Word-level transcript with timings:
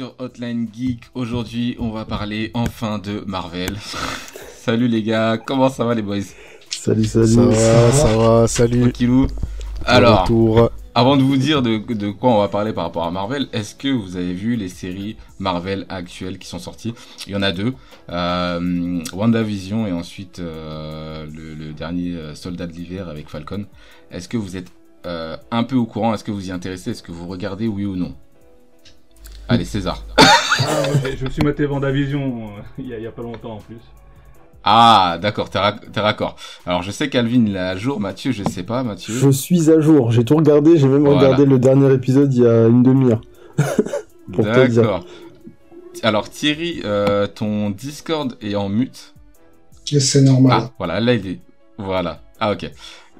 sur 0.00 0.14
Hotline 0.18 0.68
Geek. 0.72 1.02
Aujourd'hui, 1.14 1.76
on 1.78 1.90
va 1.90 2.04
parler 2.04 2.50
enfin 2.54 2.98
de 2.98 3.22
Marvel. 3.26 3.76
salut 4.62 4.88
les 4.88 5.02
gars, 5.02 5.36
comment 5.36 5.68
ça 5.68 5.84
va 5.84 5.94
les 5.94 6.02
boys? 6.02 6.20
Salut, 6.70 7.04
salut. 7.04 7.26
Ça 7.26 7.42
va, 7.42 7.92
ça 7.92 8.16
va, 8.16 8.46
salut. 8.46 8.80
Tranquillou? 8.80 9.26
Alors, 9.86 10.28
avant 10.94 11.16
de 11.16 11.22
vous 11.22 11.36
dire 11.36 11.62
de, 11.62 11.78
de, 11.78 12.10
quoi 12.10 12.30
on 12.30 12.38
va 12.38 12.48
parler 12.48 12.72
par 12.72 12.84
rapport 12.84 13.04
à 13.04 13.10
Marvel, 13.10 13.48
est-ce 13.52 13.74
que 13.74 13.88
vous 13.88 14.16
avez 14.16 14.34
vu 14.34 14.56
les 14.56 14.68
séries 14.68 15.16
Marvel 15.38 15.86
actuelles 15.88 16.38
qui 16.38 16.48
sont 16.48 16.58
sorties? 16.58 16.94
Il 17.26 17.32
y 17.32 17.36
en 17.36 17.42
a 17.42 17.52
deux. 17.52 17.74
Euh, 18.10 19.02
WandaVision 19.12 19.86
et 19.86 19.92
ensuite 19.92 20.40
euh, 20.40 21.26
le, 21.26 21.72
dernier 21.72 22.14
euh, 22.14 22.34
Soldat 22.34 22.66
de 22.66 22.72
l'hiver 22.72 23.08
avec 23.08 23.28
Falcon. 23.28 23.66
Est-ce 24.10 24.28
que 24.28 24.36
vous 24.36 24.56
êtes 24.56 24.72
euh, 25.06 25.36
un 25.50 25.64
peu 25.64 25.76
au 25.76 25.86
courant? 25.86 26.12
Est-ce 26.12 26.24
que 26.24 26.32
vous 26.32 26.48
y 26.48 26.52
intéressez? 26.52 26.90
Est-ce 26.90 27.02
que 27.02 27.12
vous 27.12 27.26
regardez 27.26 27.66
oui 27.68 27.84
ou 27.84 27.96
non? 27.96 28.14
Allez, 29.48 29.64
César. 29.64 30.04
Ah, 30.18 30.82
je 31.16 31.24
me 31.24 31.30
suis 31.30 31.42
maté 31.42 31.66
Vendavision 31.66 32.50
euh, 32.50 32.62
il 32.78 32.86
y, 32.86 33.06
a 33.06 33.10
pas 33.10 33.22
longtemps 33.22 33.54
en 33.54 33.58
plus. 33.58 33.80
Ah, 34.64 35.18
d'accord, 35.20 35.48
t'es 35.48 35.58
raccord. 36.00 36.36
Alors, 36.66 36.82
je 36.82 36.90
sais 36.90 37.08
qu'Alvin 37.08 37.46
est 37.46 37.58
à 37.58 37.76
jour, 37.76 37.98
Mathieu, 37.98 38.32
je 38.32 38.44
sais 38.44 38.62
pas, 38.62 38.82
Mathieu. 38.82 39.14
Je 39.14 39.30
suis 39.30 39.70
à 39.70 39.80
jour, 39.80 40.12
j'ai 40.12 40.24
tout 40.24 40.36
regardé, 40.36 40.76
j'ai 40.76 40.88
même 40.88 41.08
regardé 41.08 41.46
le 41.46 41.58
dernier 41.58 41.92
épisode 41.94 42.32
il 42.34 42.42
y 42.42 42.46
a 42.46 42.66
une 42.66 42.82
demi-heure. 42.82 43.22
d'accord. 44.28 45.04
Alors, 46.02 46.28
Thierry, 46.28 46.80
euh, 46.84 47.26
ton 47.26 47.70
Discord 47.70 48.36
est 48.40 48.54
en 48.54 48.68
mute. 48.68 49.14
C'est 49.84 50.22
normal. 50.22 50.52
Ah, 50.62 50.70
voilà, 50.78 51.00
là 51.00 51.14
il 51.14 51.26
est. 51.26 51.40
Voilà. 51.76 52.20
Ah, 52.38 52.52
ok. 52.52 52.70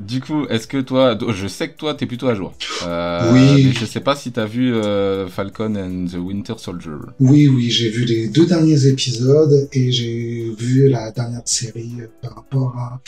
Du 0.00 0.20
coup, 0.20 0.46
est-ce 0.46 0.66
que 0.66 0.78
toi, 0.78 1.16
je 1.28 1.46
sais 1.46 1.68
que 1.68 1.76
toi, 1.76 1.94
t'es 1.94 2.06
plutôt 2.06 2.28
à 2.28 2.34
jour. 2.34 2.54
Euh, 2.84 3.32
oui. 3.34 3.66
Mais 3.66 3.72
je 3.72 3.84
sais 3.84 4.00
pas 4.00 4.16
si 4.16 4.32
t'as 4.32 4.46
vu 4.46 4.74
euh, 4.74 5.28
Falcon 5.28 5.76
and 5.76 6.06
the 6.10 6.14
Winter 6.14 6.54
Soldier. 6.56 6.96
Oui, 7.20 7.48
oui, 7.48 7.70
j'ai 7.70 7.90
vu 7.90 8.06
les 8.06 8.28
deux 8.28 8.46
derniers 8.46 8.86
épisodes 8.86 9.68
et 9.72 9.92
j'ai 9.92 10.54
vu 10.58 10.88
la 10.88 11.10
dernière 11.10 11.42
série 11.44 11.92
par 12.22 12.34
rapport 12.36 12.74
à 12.78 13.00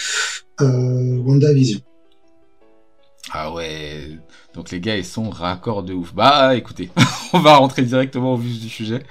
euh, 0.60 1.16
WandaVision. 1.16 1.80
Ah 3.30 3.52
ouais. 3.52 4.18
Donc 4.54 4.70
les 4.70 4.80
gars, 4.80 4.96
ils 4.96 5.04
sont 5.04 5.30
raccords 5.30 5.82
de 5.82 5.94
ouf. 5.94 6.14
Bah, 6.14 6.54
écoutez, 6.54 6.90
on 7.32 7.40
va 7.40 7.56
rentrer 7.56 7.82
directement 7.82 8.34
au 8.34 8.36
vif 8.36 8.60
du 8.60 8.68
sujet. 8.68 9.02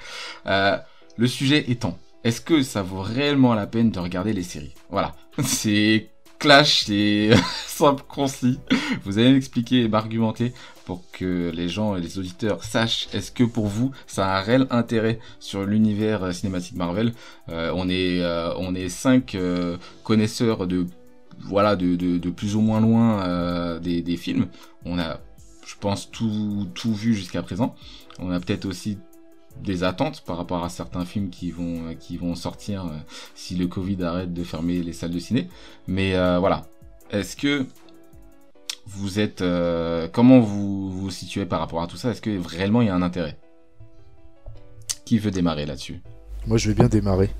Euh, 0.46 0.76
le 1.16 1.26
sujet 1.26 1.64
étant, 1.68 1.98
est-ce 2.22 2.40
que 2.40 2.62
ça 2.62 2.82
vaut 2.82 3.00
réellement 3.00 3.54
la 3.54 3.66
peine 3.66 3.90
de 3.90 3.98
regarder 3.98 4.32
les 4.32 4.44
séries? 4.44 4.74
Voilà. 4.90 5.16
C'est 5.44 6.10
clash, 6.42 6.86
c'est 6.86 7.30
simple, 7.68 8.02
concis. 8.08 8.58
Vous 9.04 9.18
allez 9.18 9.32
m'expliquer 9.32 9.82
et 9.82 9.88
m'argumenter 9.88 10.52
pour 10.84 11.04
que 11.12 11.52
les 11.54 11.68
gens 11.68 11.94
et 11.94 12.00
les 12.00 12.18
auditeurs 12.18 12.64
sachent 12.64 13.06
est-ce 13.12 13.30
que 13.30 13.44
pour 13.44 13.68
vous 13.68 13.92
ça 14.08 14.26
a 14.26 14.38
un 14.40 14.42
réel 14.42 14.66
intérêt 14.70 15.20
sur 15.38 15.64
l'univers 15.64 16.24
euh, 16.24 16.32
cinématique 16.32 16.74
Marvel? 16.74 17.12
Euh, 17.48 17.70
on 17.76 17.88
est 17.88 18.22
euh, 18.22 18.52
on 18.56 18.74
est 18.74 18.88
cinq 18.88 19.36
connaisseurs 20.02 20.66
de 20.66 20.86
voilà 21.44 21.76
de, 21.76 22.30
plus 22.30 22.56
ou 22.56 22.60
moins 22.60 22.80
loin 22.80 23.78
des, 23.78 24.02
des 24.02 24.16
films. 24.16 24.48
On 24.84 24.98
a 24.98 25.20
je 25.64 25.76
pense 25.78 26.10
tout 26.10 26.66
tout 26.74 26.92
vu 26.92 27.14
jusqu'à 27.14 27.44
présent. 27.44 27.76
On 28.18 28.32
a 28.32 28.40
peut-être 28.40 28.64
aussi 28.64 28.98
des 29.60 29.84
attentes 29.84 30.22
par 30.22 30.36
rapport 30.36 30.64
à 30.64 30.68
certains 30.68 31.04
films 31.04 31.30
qui 31.30 31.50
vont 31.50 31.94
qui 31.98 32.16
vont 32.16 32.34
sortir 32.34 32.84
euh, 32.84 32.96
si 33.34 33.54
le 33.54 33.66
Covid 33.66 34.02
arrête 34.02 34.32
de 34.32 34.44
fermer 34.44 34.82
les 34.82 34.92
salles 34.92 35.10
de 35.10 35.18
ciné. 35.18 35.48
Mais 35.86 36.14
euh, 36.14 36.38
voilà, 36.38 36.64
est-ce 37.10 37.36
que 37.36 37.66
vous 38.86 39.20
êtes 39.20 39.42
euh, 39.42 40.08
comment 40.12 40.40
vous 40.40 40.90
vous 40.90 41.10
situez 41.10 41.46
par 41.46 41.60
rapport 41.60 41.82
à 41.82 41.86
tout 41.86 41.96
ça? 41.96 42.10
Est-ce 42.10 42.22
que 42.22 42.46
réellement 42.46 42.82
il 42.82 42.88
y 42.88 42.90
a 42.90 42.94
un 42.94 43.02
intérêt 43.02 43.36
Qui 45.04 45.18
veut 45.18 45.30
démarrer 45.30 45.66
là-dessus? 45.66 46.00
Moi, 46.46 46.58
je 46.58 46.68
vais 46.68 46.74
bien 46.74 46.88
démarrer. 46.88 47.30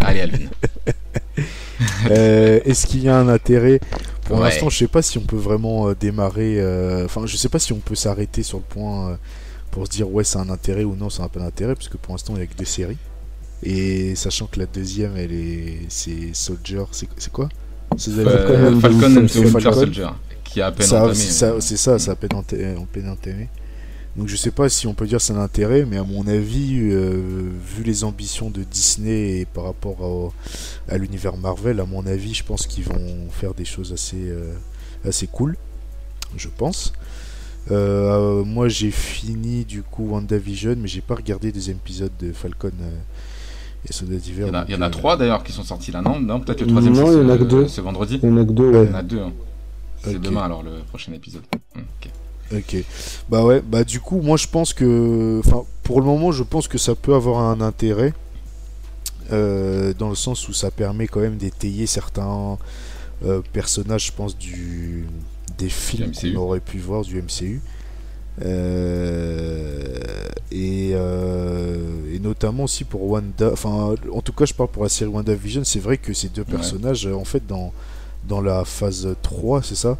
Allez, 0.00 0.20
Alvin. 0.20 0.48
Est-ce 2.10 2.88
qu'il 2.88 3.02
y 3.04 3.08
a 3.08 3.16
un 3.16 3.28
intérêt? 3.28 3.78
Pour 4.24 4.40
l'instant, 4.40 4.68
je 4.68 4.78
sais 4.78 4.88
pas 4.88 5.02
si 5.02 5.18
on 5.18 5.22
peut 5.22 5.36
vraiment 5.36 5.92
démarrer. 5.92 6.58
Enfin, 7.04 7.24
je 7.26 7.36
sais 7.36 7.48
pas 7.48 7.60
si 7.60 7.72
on 7.72 7.78
peut 7.78 7.94
s'arrêter 7.94 8.42
sur 8.42 8.58
le 8.58 8.64
point 8.64 9.16
pour 9.72 9.86
se 9.86 9.90
dire 9.90 10.08
ouais 10.08 10.22
c'est 10.22 10.38
un 10.38 10.50
intérêt 10.50 10.84
ou 10.84 10.94
non 10.94 11.10
c'est 11.10 11.22
un 11.22 11.28
peu 11.28 11.40
d'intérêt 11.40 11.74
parce 11.74 11.88
que 11.88 11.96
pour 11.96 12.14
l'instant 12.14 12.34
il 12.34 12.36
n'y 12.36 12.42
a 12.42 12.46
que 12.46 12.56
des 12.56 12.64
séries. 12.64 12.98
Et 13.64 14.14
sachant 14.14 14.46
que 14.46 14.58
la 14.60 14.66
deuxième 14.66 15.16
elle 15.16 15.32
est 15.32 15.78
c'est 15.88 16.34
Soldier 16.34 16.84
c'est 16.92 17.32
quoi? 17.32 17.48
C'est 17.96 18.10
euh, 18.18 18.78
Falcon, 18.80 19.16
and 19.16 19.28
Soldier. 19.28 20.08
Qui 20.44 20.60
a 20.60 20.66
à 20.66 20.72
peine 20.72 20.86
entamé 20.86 21.14
c'est 21.14 21.76
ça 21.76 21.98
c'est 21.98 22.10
à 22.10 22.14
peine, 22.14 22.34
entamé 22.34 23.48
donc 24.14 24.28
je 24.28 24.36
sais 24.36 24.50
pas 24.50 24.68
si 24.68 24.86
on 24.86 24.92
peut 24.92 25.06
dire 25.06 25.22
c'est 25.22 25.32
un 25.32 25.40
intérêt 25.40 25.86
mais 25.86 25.96
à 25.96 26.04
mon 26.04 26.26
avis 26.26 26.78
euh, 26.82 27.50
vu 27.74 27.82
les 27.82 28.04
ambitions 28.04 28.50
de 28.50 28.62
Disney 28.62 29.40
et 29.40 29.46
par 29.46 29.64
rapport 29.64 30.34
à, 30.90 30.98
l'univers 30.98 31.38
Marvel 31.38 31.80
à 31.80 31.86
mon 31.86 32.06
avis 32.06 32.34
je 32.34 32.44
pense 32.44 32.66
qu'ils 32.66 32.84
vont 32.84 33.30
faire 33.30 33.54
des 33.54 33.64
choses 33.64 33.90
assez 33.90 34.28
euh, 34.28 34.52
assez 35.06 35.26
cool 35.26 35.56
je 36.36 36.48
pense 36.48 36.92
euh, 37.70 38.44
moi 38.44 38.68
j'ai 38.68 38.90
fini 38.90 39.64
du 39.64 39.82
coup 39.82 40.08
WandaVision, 40.08 40.74
mais 40.78 40.88
j'ai 40.88 41.00
pas 41.00 41.14
regardé 41.14 41.52
des 41.52 41.70
épisodes 41.70 42.12
de 42.18 42.32
Falcon 42.32 42.72
euh, 42.80 42.90
et 43.88 43.92
Soldat 43.92 44.16
d'hiver. 44.16 44.48
Il 44.68 44.74
y 44.74 44.76
en 44.76 44.82
a, 44.82 44.90
trois 44.90 45.16
d'ailleurs 45.16 45.44
qui 45.44 45.52
sont 45.52 45.62
sortis 45.62 45.92
là, 45.92 46.02
non 46.02 46.18
Non, 46.18 46.40
peut-être 46.40 46.60
le 46.60 46.66
troisième 46.66 46.94
non, 46.94 47.12
il 47.12 47.22
y 47.22 47.24
en 47.24 47.28
a 47.28 47.38
que 47.38 47.44
deux. 47.44 47.68
c'est 47.68 47.80
vendredi. 47.80 48.18
Il 48.22 48.28
y 48.28 48.32
en 48.32 48.36
a 48.38 48.44
que 48.44 48.50
deux, 48.50 48.70
ouais. 48.70 48.84
Il 48.84 48.90
y 48.90 48.94
en 48.94 48.98
a 48.98 49.02
deux. 49.02 49.20
Hein. 49.20 49.32
C'est 50.02 50.20
demain 50.20 50.42
alors 50.42 50.64
le 50.64 50.72
prochain 50.88 51.12
épisode. 51.12 51.42
Hum, 51.76 51.84
ok. 52.00 52.10
Ok. 52.54 52.84
Bah 53.30 53.44
ouais, 53.44 53.62
bah 53.62 53.84
du 53.84 54.00
coup, 54.00 54.20
moi 54.20 54.36
je 54.36 54.48
pense 54.48 54.74
que. 54.74 55.40
Enfin, 55.44 55.62
pour 55.84 56.00
le 56.00 56.06
moment, 56.06 56.32
je 56.32 56.42
pense 56.42 56.66
que 56.66 56.78
ça 56.78 56.94
peut 56.94 57.14
avoir 57.14 57.40
un 57.40 57.60
intérêt. 57.60 58.12
Euh, 59.30 59.94
dans 59.94 60.08
le 60.08 60.16
sens 60.16 60.48
où 60.48 60.52
ça 60.52 60.70
permet 60.72 61.06
quand 61.06 61.20
même 61.20 61.36
d'étayer 61.36 61.86
certains 61.86 62.58
personnages, 63.52 64.06
je 64.06 64.12
pense, 64.12 64.36
du, 64.36 65.06
des 65.58 65.68
films 65.68 66.12
qu'on 66.12 66.36
aurait 66.36 66.60
pu 66.60 66.78
voir 66.78 67.02
du 67.02 67.20
MCU. 67.20 67.60
Euh, 68.40 69.98
et, 70.50 70.92
euh, 70.94 72.14
et, 72.14 72.18
notamment 72.18 72.64
aussi 72.64 72.84
pour 72.84 73.10
Wanda, 73.10 73.50
enfin 73.52 73.94
en 74.10 74.22
tout 74.22 74.32
cas 74.32 74.46
je 74.46 74.54
parle 74.54 74.70
pour 74.70 74.84
la 74.84 74.88
série 74.88 75.10
WandaVision, 75.10 75.64
c'est 75.64 75.80
vrai 75.80 75.98
que 75.98 76.14
ces 76.14 76.28
deux 76.28 76.44
personnages 76.44 77.06
en 77.06 77.24
fait 77.24 77.46
dans, 77.46 77.72
dans 78.26 78.40
la 78.40 78.64
phase 78.64 79.06
3 79.20 79.62
c'est 79.62 79.74
ça 79.74 79.98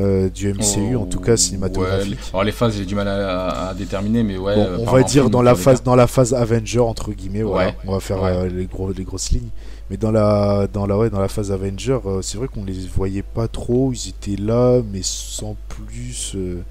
euh, 0.00 0.28
du 0.28 0.52
MCU 0.52 0.96
en 0.96 1.06
tout 1.06 1.20
cas 1.20 1.36
cinématographique. 1.36 2.18
Alors 2.32 2.42
les 2.42 2.50
phases 2.50 2.74
j'ai 2.76 2.84
du 2.84 2.96
mal 2.96 3.06
à, 3.06 3.72
déterminer 3.78 4.24
mais 4.24 4.36
ouais. 4.36 4.56
on 4.80 4.90
va 4.90 5.02
dire 5.04 5.30
dans 5.30 5.42
la 5.42 5.54
phase 5.54 5.84
dans 5.84 5.94
la 5.94 6.08
phase 6.08 6.34
Avenger 6.34 6.80
entre 6.80 7.12
guillemets 7.12 7.42
voilà, 7.42 7.72
on 7.86 7.92
va 7.92 8.00
faire 8.00 8.46
les, 8.46 8.66
gros, 8.66 8.90
les 8.90 9.04
grosses 9.04 9.30
lignes. 9.30 9.50
Mais 9.90 9.96
dans 9.96 10.10
la, 10.10 10.68
dans 10.70 10.86
la, 10.86 10.98
ouais, 10.98 11.10
dans 11.10 11.20
la 11.20 11.28
phase 11.28 11.50
Avenger, 11.50 11.98
euh, 12.04 12.20
c'est 12.20 12.36
vrai 12.36 12.48
qu'on 12.48 12.64
les 12.64 12.86
voyait 12.86 13.22
pas 13.22 13.48
trop. 13.48 13.92
Ils 13.92 14.10
étaient 14.10 14.40
là, 14.40 14.82
mais 14.92 15.00
sans 15.02 15.56
plus. 15.68 16.32
Euh, 16.34 16.62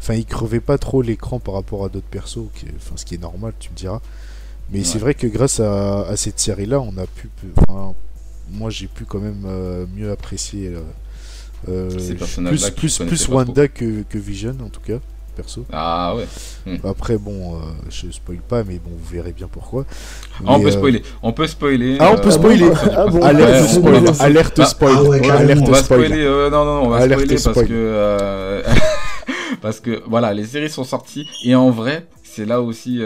enfin, 0.00 0.14
ils 0.14 0.24
crevaient 0.24 0.60
pas 0.60 0.78
trop 0.78 1.02
l'écran 1.02 1.40
par 1.40 1.54
rapport 1.54 1.84
à 1.84 1.88
d'autres 1.88 2.06
persos. 2.06 2.38
Enfin, 2.76 2.96
ce 2.96 3.04
qui 3.04 3.16
est 3.16 3.22
normal, 3.22 3.52
tu 3.58 3.70
me 3.70 3.76
diras. 3.76 4.00
Mais 4.70 4.84
c'est 4.84 4.98
vrai 4.98 5.14
que 5.14 5.26
grâce 5.26 5.60
à, 5.60 6.14
cette 6.16 6.38
série-là, 6.40 6.80
on 6.80 6.96
a 6.98 7.06
pu. 7.06 7.30
Enfin, 7.56 7.94
moi, 8.50 8.70
j'ai 8.70 8.86
pu 8.86 9.04
quand 9.04 9.20
même 9.20 9.44
euh, 9.46 9.86
mieux 9.94 10.10
apprécier. 10.10 10.72
plus, 11.66 12.70
plus, 12.70 12.98
plus 12.98 13.28
Wanda 13.28 13.68
que, 13.68 14.02
que 14.02 14.18
Vision, 14.18 14.56
en 14.62 14.68
tout 14.68 14.80
cas. 14.80 15.00
Ah 15.72 16.14
ouais. 16.16 16.26
Hmm. 16.66 16.86
Après, 16.86 17.18
bon, 17.18 17.56
euh, 17.56 17.60
je 17.88 18.10
spoil 18.10 18.38
pas, 18.38 18.64
mais 18.64 18.78
bon, 18.78 18.90
vous 18.92 19.08
verrez 19.10 19.32
bien 19.32 19.48
pourquoi. 19.48 19.84
Ah, 20.46 20.54
on 20.54 20.60
peut 20.60 20.68
euh, 20.68 20.70
spoiler. 20.70 21.02
On 21.22 21.32
peut 21.32 21.46
spoiler. 21.46 21.96
Ah, 22.00 22.12
on 22.12 22.20
peut 22.20 22.28
euh, 22.28 22.32
spoiler. 22.32 22.70
Ah, 22.96 23.06
bon, 23.06 23.22
alerte, 23.22 23.68
spoil. 23.68 24.04
alerte 24.20 24.64
spoil. 24.64 25.30
alerte 25.30 25.62
on 25.66 25.70
va 25.70 25.82
spoiler. 25.82 26.24
non, 26.24 26.64
non, 26.64 26.82
on 26.84 26.88
va 26.88 27.02
spoiler 27.08 27.36
parce 27.42 27.62
que 27.62 28.62
parce 29.62 29.80
que 29.80 30.02
voilà, 30.06 30.34
les 30.34 30.44
séries 30.44 30.70
sont 30.70 30.84
sorties 30.84 31.26
et 31.44 31.54
en 31.54 31.70
vrai, 31.70 32.06
c'est 32.22 32.44
là 32.44 32.60
aussi 32.60 33.00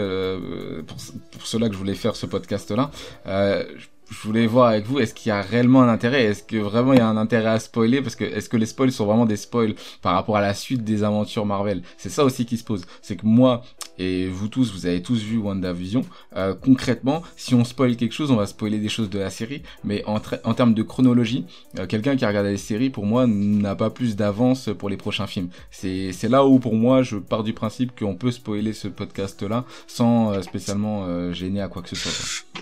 pour, 0.87 0.97
pour 1.31 1.47
cela 1.47 1.67
que 1.67 1.73
je 1.73 1.79
voulais 1.79 1.95
faire 1.95 2.15
ce 2.15 2.25
podcast 2.25 2.71
là. 2.71 2.91
Euh, 3.27 3.63
je 4.09 4.27
voulais 4.27 4.47
voir 4.47 4.69
avec 4.69 4.85
vous, 4.85 4.99
est-ce 4.99 5.13
qu'il 5.13 5.29
y 5.29 5.31
a 5.31 5.41
réellement 5.41 5.81
un 5.81 5.89
intérêt? 5.89 6.23
Est-ce 6.25 6.43
que 6.43 6.57
vraiment 6.57 6.93
il 6.93 6.99
y 6.99 7.01
a 7.01 7.07
un 7.07 7.17
intérêt 7.17 7.49
à 7.49 7.59
spoiler? 7.59 8.01
Parce 8.01 8.15
que 8.15 8.23
est-ce 8.23 8.49
que 8.49 8.57
les 8.57 8.65
spoils 8.65 8.91
sont 8.91 9.05
vraiment 9.05 9.25
des 9.25 9.37
spoils 9.37 9.75
par 10.01 10.13
rapport 10.13 10.37
à 10.37 10.41
la 10.41 10.53
suite 10.53 10.83
des 10.83 11.03
aventures 11.03 11.45
Marvel? 11.45 11.81
C'est 11.97 12.09
ça 12.09 12.23
aussi 12.23 12.45
qui 12.45 12.57
se 12.57 12.63
pose. 12.63 12.85
C'est 13.01 13.15
que 13.15 13.25
moi, 13.25 13.63
et 13.99 14.27
vous 14.27 14.47
tous, 14.47 14.73
vous 14.73 14.85
avez 14.85 15.01
tous 15.01 15.21
vu 15.21 15.37
WandaVision. 15.37 16.03
Euh, 16.35 16.53
concrètement, 16.59 17.21
si 17.35 17.55
on 17.55 17.63
spoil 17.63 17.95
quelque 17.95 18.13
chose, 18.13 18.31
on 18.31 18.35
va 18.35 18.47
spoiler 18.47 18.79
des 18.79 18.89
choses 18.89 19.09
de 19.09 19.19
la 19.19 19.29
série, 19.29 19.61
mais 19.83 20.03
en, 20.05 20.19
en 20.43 20.53
termes 20.53 20.73
de 20.73 20.83
chronologie, 20.83 21.45
euh, 21.79 21.85
quelqu'un 21.85 22.15
qui 22.15 22.25
a 22.25 22.27
regardé 22.27 22.51
les 22.51 22.57
séries, 22.57 22.89
pour 22.89 23.05
moi, 23.05 23.27
n'a 23.27 23.75
pas 23.75 23.89
plus 23.89 24.15
d'avance 24.15 24.69
pour 24.77 24.89
les 24.89 24.97
prochains 24.97 25.27
films. 25.27 25.49
C'est 25.71 26.29
là 26.29 26.45
où, 26.45 26.59
pour 26.59 26.75
moi, 26.75 27.03
je 27.03 27.17
pars 27.17 27.43
du 27.43 27.53
principe 27.53 27.97
qu'on 27.97 28.15
peut 28.15 28.31
spoiler 28.31 28.73
ce 28.73 28.87
podcast-là 28.87 29.65
sans 29.87 30.31
euh, 30.31 30.41
spécialement 30.41 31.31
gêner 31.33 31.61
à 31.61 31.67
quoi 31.67 31.81
que 31.81 31.89
ce 31.89 31.95
soit. 31.95 32.11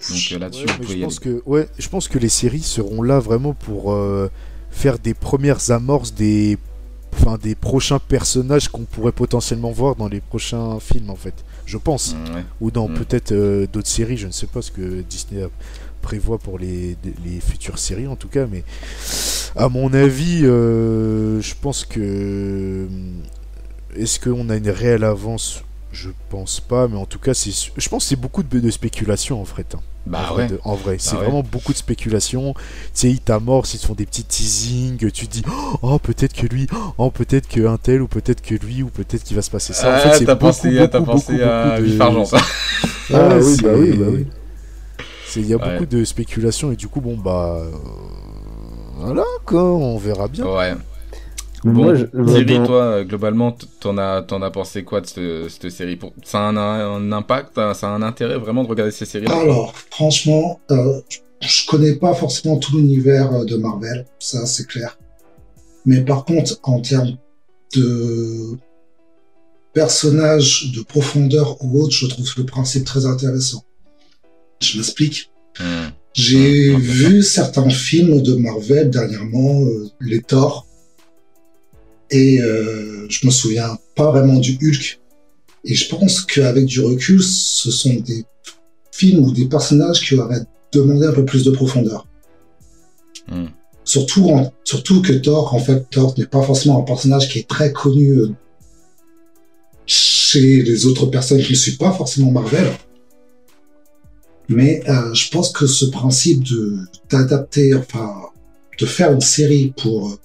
Donc 0.10 0.40
là-dessus, 0.40 0.66
vous 0.66 0.78
pouvez 0.80 1.00
je 1.00 1.04
pense 1.04 1.20
Que, 1.20 1.42
ouais, 1.46 1.68
je 1.78 1.90
pense 1.90 2.08
que 2.08 2.18
les 2.18 2.30
séries 2.30 2.62
seront 2.62 3.02
là 3.02 3.20
vraiment 3.20 3.54
pour 3.54 3.96
faire 4.72 5.00
des 5.00 5.14
premières 5.14 5.72
amorces 5.72 6.14
des 6.14 6.58
enfin 7.22 7.38
des 7.38 7.56
prochains 7.56 8.00
personnages 8.00 8.68
qu'on 8.70 8.84
pourrait 8.84 9.12
potentiellement 9.12 9.72
voir 9.72 9.96
dans 9.96 10.08
les 10.08 10.22
prochains 10.22 10.80
films 10.80 11.10
en 11.10 11.16
fait 11.16 11.34
je 11.66 11.78
pense 11.78 12.16
mm, 12.16 12.18
ou 12.62 12.72
dans 12.72 12.88
mm. 12.88 12.94
peut-être 12.96 13.32
euh, 13.32 13.68
d'autres 13.72 13.88
séries 13.88 14.18
je 14.18 14.28
ne 14.28 14.32
sais 14.32 14.48
pas 14.48 14.62
ce 14.62 14.72
que 14.72 15.02
Disney 15.02 15.46
prévoit 16.02 16.40
pour 16.40 16.58
les, 16.58 16.98
les, 17.24 17.40
futures 17.40 17.78
séries 17.78 18.08
en 18.08 18.16
tout 18.16 18.28
cas 18.28 18.48
mais 18.52 18.64
à 19.56 19.70
mon 19.70 19.94
avis 19.94 20.42
euh, 20.46 21.40
je 21.42 21.54
pense 21.62 21.86
que 21.86 22.88
est-ce 23.96 24.20
qu'on 24.20 24.50
a 24.50 24.56
une 24.56 24.70
réelle 24.70 25.04
avance 25.04 25.64
je 25.92 26.10
pense 26.30 26.60
pas, 26.60 26.88
mais 26.88 26.98
en 26.98 27.06
tout 27.06 27.20
cas, 27.20 27.34
c'est, 27.34 27.52
je 27.52 27.90
pense 27.90 28.04
que 28.04 28.10
c'est 28.10 28.16
beaucoup 28.16 28.44
de, 28.44 28.60
de 28.60 28.72
spéculation 28.72 29.42
en 29.42 29.46
fait. 29.46 29.76
Hein. 29.76 29.82
Bah 30.06 30.30
en 30.32 30.36
ouais. 30.36 30.48
Vrai, 30.48 30.60
en 30.64 30.76
vrai, 30.76 30.96
c'est 31.00 31.16
bah 31.16 31.24
vraiment 31.24 31.44
beaucoup 31.44 31.74
de 31.74 31.78
spéculation. 31.78 32.54
Tu 32.54 32.62
sais, 32.94 33.10
ils 33.10 33.20
t'amorcent, 33.20 33.74
ils 33.76 33.80
te 33.80 33.86
font 33.86 33.94
des 33.94 34.06
petits 34.06 34.24
teasings. 34.24 35.12
Tu 35.12 35.28
te 35.28 35.32
dis, 35.32 35.44
oh, 35.82 36.00
peut-être 36.00 36.34
que 36.34 36.48
lui, 36.48 36.68
oh, 36.98 37.12
peut-être 37.12 37.48
que 37.48 37.68
un 37.68 37.78
tel, 37.78 38.02
ou 38.02 38.08
peut-être 38.08 38.42
que 38.42 38.56
lui, 38.56 38.84
ou 38.84 38.88
peut-être 38.88 39.24
qu'il 39.24 39.36
va 39.36 39.42
se 39.42 39.52
passer 39.52 39.74
ça. 39.74 39.96
en 39.96 40.00
fait, 40.00 40.18
c'est 40.20 40.26
t'as 40.26 40.36
pensé, 40.36 40.72
beaucoup, 40.72 40.88
t'as 40.88 41.02
pensé 41.02 41.44
à 41.44 41.80
Vif 41.80 42.00
Argent, 42.00 42.26
ça. 42.26 42.38
Ah, 43.14 43.38
oui, 43.42 43.58
bah 43.62 43.70
oui, 43.76 43.92
bah 43.98 44.06
oui. 44.10 44.28
Il 45.36 45.46
y 45.46 45.54
a 45.54 45.58
beaucoup 45.58 45.86
de 45.86 46.04
spéculation, 46.04 46.72
et 46.72 46.76
du 46.76 46.88
coup, 46.88 47.02
bon, 47.02 47.18
bah. 47.18 47.58
Euh, 47.60 47.72
voilà, 48.98 49.24
quoi, 49.46 49.64
on 49.64 49.98
verra 49.98 50.28
bien. 50.28 50.46
Ouais. 50.46 50.74
Bon, 51.64 51.94
Thierry, 52.26 52.64
toi, 52.66 53.04
globalement, 53.04 53.56
t'en 53.80 53.98
as, 53.98 54.24
t'en 54.24 54.42
as 54.42 54.50
pensé 54.50 54.84
quoi 54.84 55.02
de 55.02 55.48
cette, 55.48 55.70
série 55.70 55.96
pour... 55.96 56.14
Ça 56.24 56.40
a 56.40 56.52
un, 56.52 57.12
impact, 57.12 57.56
ça 57.74 57.88
a 57.88 57.92
un 57.92 58.02
intérêt 58.02 58.38
vraiment 58.38 58.64
de 58.64 58.68
regarder 58.68 58.92
ces 58.92 59.06
séries 59.06 59.28
Alors, 59.28 59.76
franchement, 59.92 60.60
euh, 60.72 61.02
je 61.40 61.66
connais 61.68 61.96
pas 61.96 62.14
forcément 62.14 62.58
tout 62.58 62.78
l'univers 62.78 63.32
euh, 63.34 63.46
de 63.46 63.58
Marvel, 63.58 64.06
ça 64.20 64.46
c'est 64.46 64.68
clair. 64.68 64.98
Mais 65.86 66.02
par 66.02 66.26
contre, 66.26 66.60
en 66.64 66.80
termes 66.82 67.18
de 67.76 68.58
personnages, 69.74 70.72
de 70.76 70.82
profondeur 70.82 71.64
ou 71.64 71.82
autre, 71.82 71.94
je 71.94 72.08
trouve 72.08 72.32
le 72.38 72.46
principe 72.46 72.86
très 72.86 73.06
intéressant. 73.06 73.64
Je 74.62 74.78
m'explique. 74.78 75.32
Hmm. 75.60 75.90
J'ai 76.14 76.76
hmm, 76.76 76.80
vu 76.80 77.24
certains 77.24 77.70
films 77.70 78.22
de 78.22 78.36
Marvel 78.36 78.90
dernièrement, 78.90 79.64
euh, 79.64 79.90
les 80.02 80.22
Thor, 80.22 80.68
et 82.12 82.42
euh, 82.42 83.08
je 83.10 83.26
me 83.26 83.32
souviens 83.32 83.78
pas 83.96 84.12
vraiment 84.12 84.38
du 84.38 84.58
Hulk. 84.62 85.00
Et 85.64 85.76
je 85.76 85.90
pense 85.90 86.22
qu'avec 86.22 86.66
du 86.66 86.82
recul, 86.82 87.22
ce 87.24 87.72
sont 87.72 87.94
des 87.94 88.26
films 88.92 89.24
ou 89.26 89.32
des 89.32 89.48
personnages 89.48 90.02
qui 90.02 90.16
auraient 90.16 90.46
demandé 90.74 91.06
un 91.06 91.14
peu 91.14 91.26
plus 91.26 91.44
de 91.44 91.52
profondeur. 91.52 92.06
Hmm. 93.28 93.48
Surtout, 93.84 94.30
surtout 94.64 95.02
que 95.02 95.14
Thor, 95.14 95.54
en 95.54 95.60
fait, 95.60 95.90
Thor 95.90 96.14
n'est 96.18 96.26
pas 96.26 96.42
forcément 96.42 96.80
un 96.80 96.84
personnage 96.84 97.30
qui 97.30 97.40
est 97.40 97.48
très 97.48 97.72
connu 97.72 98.12
euh, 98.12 98.30
chez 99.86 100.62
les 100.62 100.86
autres 100.86 101.08
personnes 101.08 101.42
qui 101.42 101.54
ne 101.54 101.58
suivent 101.58 101.78
pas 101.78 101.92
forcément 101.92 102.32
Marvel. 102.32 102.72
Mais 104.50 104.84
euh, 104.90 105.14
je 105.14 105.30
pense 105.30 105.52
que 105.52 105.66
ce 105.66 105.86
principe 105.86 106.44
de 106.44 106.78
d'adapter, 107.10 107.74
enfin, 107.76 108.14
de 108.80 108.86
faire 108.86 109.12
une 109.12 109.22
série 109.22 109.74
pour 109.78 110.18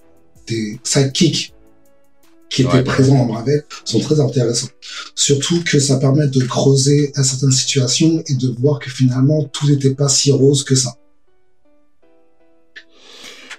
des 0.48 0.78
sidekicks 0.82 1.52
qui 2.50 2.62
étaient 2.62 2.82
présents 2.82 3.16
en 3.16 3.26
Marvel 3.26 3.64
sont 3.84 4.00
très 4.00 4.20
intéressants. 4.20 4.68
Surtout 5.14 5.62
que 5.64 5.78
ça 5.78 5.96
permet 5.96 6.28
de 6.28 6.42
creuser 6.44 7.12
à 7.14 7.22
certaines 7.22 7.52
situations 7.52 8.22
et 8.26 8.34
de 8.34 8.54
voir 8.58 8.78
que 8.78 8.90
finalement 8.90 9.44
tout 9.44 9.68
n'était 9.68 9.94
pas 9.94 10.08
si 10.08 10.32
rose 10.32 10.64
que 10.64 10.74
ça. 10.74 10.96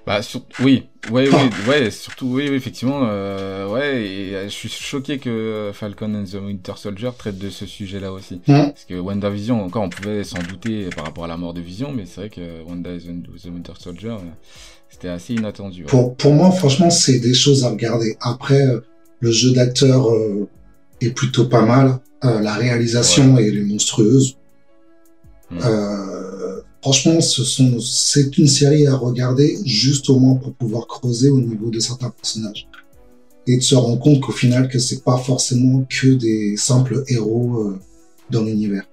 Bah 0.07 0.21
oui, 0.61 0.85
ouais, 1.11 1.27
oui, 1.27 1.49
ouais, 1.67 1.91
surtout 1.91 2.27
oui, 2.27 2.43
effectivement, 2.43 3.01
euh, 3.03 3.67
ouais, 3.67 4.05
et 4.05 4.35
euh, 4.37 4.43
je 4.45 4.53
suis 4.53 4.69
choqué 4.69 5.17
que 5.17 5.71
Falcon 5.73 6.15
and 6.15 6.23
the 6.23 6.35
Winter 6.35 6.71
Soldier 6.77 7.09
traite 7.17 7.37
de 7.37 7.49
ce 7.49 7.65
sujet-là 7.65 8.13
aussi, 8.13 8.39
parce 8.47 8.85
que 8.85 8.93
WandaVision, 8.93 9.61
encore, 9.61 9.83
on 9.83 9.89
pouvait 9.89 10.23
s'en 10.23 10.41
douter 10.41 10.87
par 10.95 11.03
rapport 11.03 11.25
à 11.25 11.27
la 11.27 11.35
mort 11.35 11.53
de 11.53 11.59
Vision, 11.59 11.91
mais 11.91 12.05
c'est 12.05 12.21
vrai 12.21 12.29
que 12.29 12.63
Wanda 12.65 12.91
the 12.97 13.47
Winter 13.47 13.73
Soldier, 13.77 14.11
euh, 14.11 14.31
c'était 14.89 15.09
assez 15.09 15.33
inattendu. 15.33 15.83
Pour, 15.83 16.15
pour 16.15 16.33
moi, 16.33 16.51
franchement, 16.51 16.89
c'est 16.89 17.19
des 17.19 17.33
choses 17.33 17.63
à 17.63 17.69
regarder. 17.69 18.17
Après, 18.19 18.65
euh, 18.65 18.79
le 19.19 19.31
jeu 19.31 19.51
d'acteur 19.51 20.09
euh, 20.11 20.47
est 21.01 21.11
plutôt 21.11 21.45
pas 21.45 21.63
mal. 21.63 21.99
Euh, 22.23 22.41
la 22.41 22.55
réalisation 22.55 23.37
elle 23.37 23.57
est 23.57 23.63
monstrueuse. 23.63 24.37
Hmm. 25.49 25.59
franchement, 26.81 27.21
ce 27.21 27.45
sont, 27.45 27.79
c'est 27.79 28.37
une 28.37 28.47
série 28.47 28.85
à 28.85 28.97
regarder 28.97 29.57
juste 29.63 30.09
au 30.09 30.19
moins 30.19 30.35
pour 30.35 30.53
pouvoir 30.53 30.87
creuser 30.87 31.29
au 31.29 31.39
niveau 31.39 31.69
de 31.69 31.79
certains 31.79 32.09
personnages 32.09 32.67
et 33.47 33.55
de 33.55 33.61
se 33.61 33.75
rendre 33.75 33.97
compte 33.97 34.19
qu'au 34.19 34.33
final, 34.33 34.67
que 34.67 34.77
c'est 34.77 35.05
pas 35.05 35.17
forcément 35.17 35.85
que 35.89 36.07
des 36.07 36.57
simples 36.57 37.05
héros 37.07 37.77
dans 38.29 38.43
l'univers. 38.43 38.83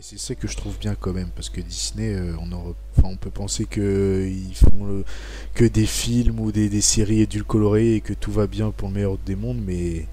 Et 0.00 0.02
c'est 0.02 0.18
ça 0.18 0.34
que 0.34 0.48
je 0.48 0.56
trouve 0.56 0.78
bien 0.78 0.94
quand 0.98 1.12
même, 1.12 1.28
parce 1.34 1.50
que 1.50 1.60
Disney, 1.60 2.14
euh, 2.14 2.32
on, 2.40 2.74
on 3.04 3.16
peut 3.16 3.28
penser 3.28 3.66
qu'ils 3.66 4.54
font 4.54 5.04
que 5.52 5.66
des 5.66 5.84
films 5.84 6.40
ou 6.40 6.52
des, 6.52 6.80
séries 6.80 7.20
édulcorées 7.20 7.96
et 7.96 8.00
que 8.00 8.14
tout 8.14 8.32
va 8.32 8.46
bien 8.46 8.70
pour 8.70 8.88
le 8.88 8.94
meilleur 8.94 9.18
des 9.18 9.36
mondes, 9.36 9.60
mais 9.62 10.06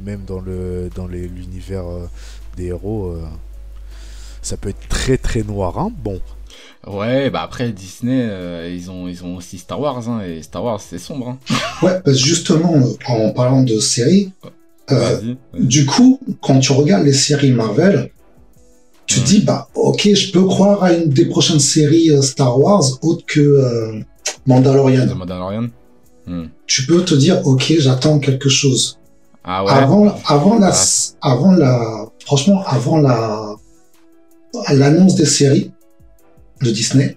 même 0.00 0.22
dans 0.26 0.40
le 0.40 0.88
dans 0.94 1.08
l'univers 1.08 1.86
euh, 1.86 2.06
des 2.56 2.68
héros, 2.68 3.08
euh, 3.08 3.22
ça 4.40 4.56
peut 4.56 4.70
être 4.70 4.88
très 4.88 5.18
très 5.18 5.42
noir. 5.42 5.78
Hein 5.78 5.92
bon. 6.02 6.18
Ouais, 6.86 7.28
bah 7.28 7.42
après 7.42 7.72
Disney, 7.72 8.26
ils 8.74 8.90
ont 8.90 9.08
ils 9.08 9.24
ont 9.24 9.36
aussi 9.36 9.58
Star 9.58 9.78
Wars, 9.78 10.08
hein, 10.08 10.22
et 10.22 10.40
Star 10.40 10.64
Wars 10.64 10.80
c'est 10.80 10.98
sombre. 10.98 11.28
Hein. 11.28 11.38
Ouais, 11.82 12.00
parce 12.02 12.16
justement, 12.16 12.82
en 13.08 13.30
parlant 13.32 13.62
de 13.62 13.78
séries, 13.78 14.32
du 15.52 15.84
coup, 15.84 16.18
quand 16.40 16.60
tu 16.60 16.72
regardes 16.72 17.04
les 17.04 17.12
séries 17.12 17.52
Marvel, 17.52 18.10
tu 19.06 19.20
dis 19.20 19.40
bah 19.40 19.68
ok 19.74 20.14
je 20.14 20.32
peux 20.32 20.44
croire 20.44 20.82
à 20.82 20.92
une 20.92 21.08
des 21.08 21.26
prochaines 21.26 21.60
séries 21.60 22.10
euh, 22.10 22.22
Star 22.22 22.58
Wars 22.58 22.84
autre 23.02 23.24
que 23.26 23.40
euh, 23.40 24.00
Mandalorian. 24.46 25.06
Mandalorian. 25.14 25.68
Hmm. 26.26 26.46
Tu 26.66 26.86
peux 26.86 27.04
te 27.04 27.14
dire 27.14 27.46
ok 27.46 27.74
j'attends 27.78 28.18
quelque 28.18 28.48
chose. 28.48 28.98
Ah 29.44 29.64
ouais. 29.64 29.70
Avant 29.70 30.16
avant 30.26 30.58
la 30.58 30.72
ah. 30.72 31.32
avant 31.32 31.52
la 31.52 32.06
franchement 32.24 32.62
avant 32.66 32.98
la 32.98 33.54
l'annonce 34.72 35.14
des 35.14 35.26
séries 35.26 35.70
de 36.62 36.70
Disney 36.70 37.16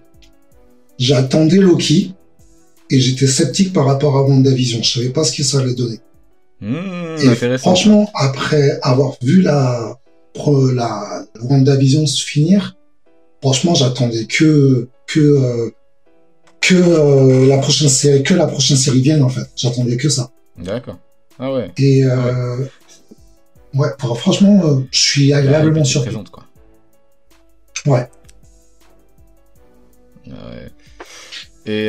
j'attendais 1.00 1.58
Loki 1.58 2.14
et 2.92 3.00
j'étais 3.00 3.28
sceptique 3.28 3.74
par 3.74 3.86
rapport 3.86 4.18
à 4.18 4.24
WandaVision 4.24 4.84
je 4.84 4.92
savais 4.92 5.10
pas 5.10 5.24
ce 5.24 5.36
que 5.36 5.44
ça 5.44 5.60
allait 5.60 5.74
donner. 5.74 6.00
Hmm, 6.62 7.16
et 7.18 7.58
franchement 7.58 8.12
après 8.14 8.80
avoir 8.84 9.16
vu 9.22 9.42
la 9.42 9.98
la 10.48 11.26
WandaVision 11.42 12.06
se 12.08 12.24
finir, 12.24 12.78
franchement, 13.42 13.76
j'attendais 13.76 14.26
que 14.26 14.88
que 15.08 15.20
euh, 15.20 15.70
que 16.62 16.76
euh, 16.76 17.48
la 17.48 17.58
prochaine 17.58 17.90
série 17.90 18.24
que 18.24 18.34
la 18.34 18.48
prochaine 18.48 18.78
série 18.78 19.02
vienne 19.02 19.24
en 19.24 19.30
fait. 19.30 19.48
J'attendais 19.56 19.98
que 19.98 20.10
ça. 20.10 20.32
D'accord. 20.58 20.98
Ah 21.38 21.54
ouais. 21.54 21.72
Et 21.78 22.04
euh, 22.04 22.58
ouais, 23.74 23.90
franchement, 23.98 24.84
je 24.92 25.00
suis 25.00 25.34
agréablement 25.34 25.84
surpris. 25.84 26.16
quoi. 26.32 26.46
Ouais. 27.86 28.08
Ah 30.30 30.50
ouais. 30.52 30.70
Et, 31.66 31.86